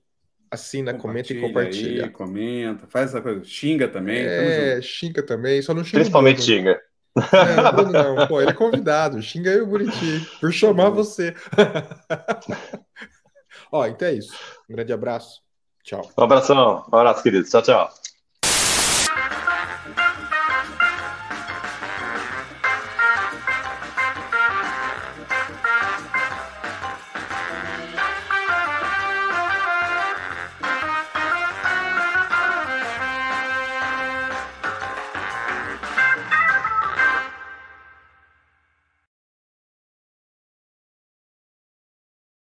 assina, 0.52 0.94
comenta 0.94 1.32
e 1.32 1.40
compartilha. 1.40 2.04
Aí, 2.04 2.10
comenta, 2.10 2.86
faz 2.88 3.12
essa 3.12 3.22
coisa. 3.22 3.46
Xinga 3.46 3.88
também. 3.88 4.20
É, 4.20 4.82
xinga 4.82 5.24
também, 5.24 5.62
só 5.62 5.74
não 5.74 5.86
xinga. 5.86 6.00
Principalmente 6.00 6.42
xinga. 6.42 6.82
É, 7.18 7.94
não, 7.96 8.16
não, 8.16 8.28
pô, 8.28 8.42
ele 8.42 8.52
é 8.52 8.54
convidado. 8.54 9.22
Xinga 9.22 9.52
aí 9.52 9.62
o 9.62 9.68
Buriti 9.68 10.28
por 10.42 10.52
chamar 10.52 10.90
você. 10.90 11.34
Ó, 13.72 13.88
então 13.88 14.10
é 14.10 14.16
isso. 14.16 14.34
Um 14.70 14.76
grande 14.76 14.92
abraço. 14.92 15.48
Tchau. 15.84 16.10
Um 16.18 16.24
abração. 16.24 16.86
Um 16.92 16.96
abraço, 16.98 17.22
querido. 17.24 17.48
Tchau, 17.50 17.62
tchau. 17.62 17.90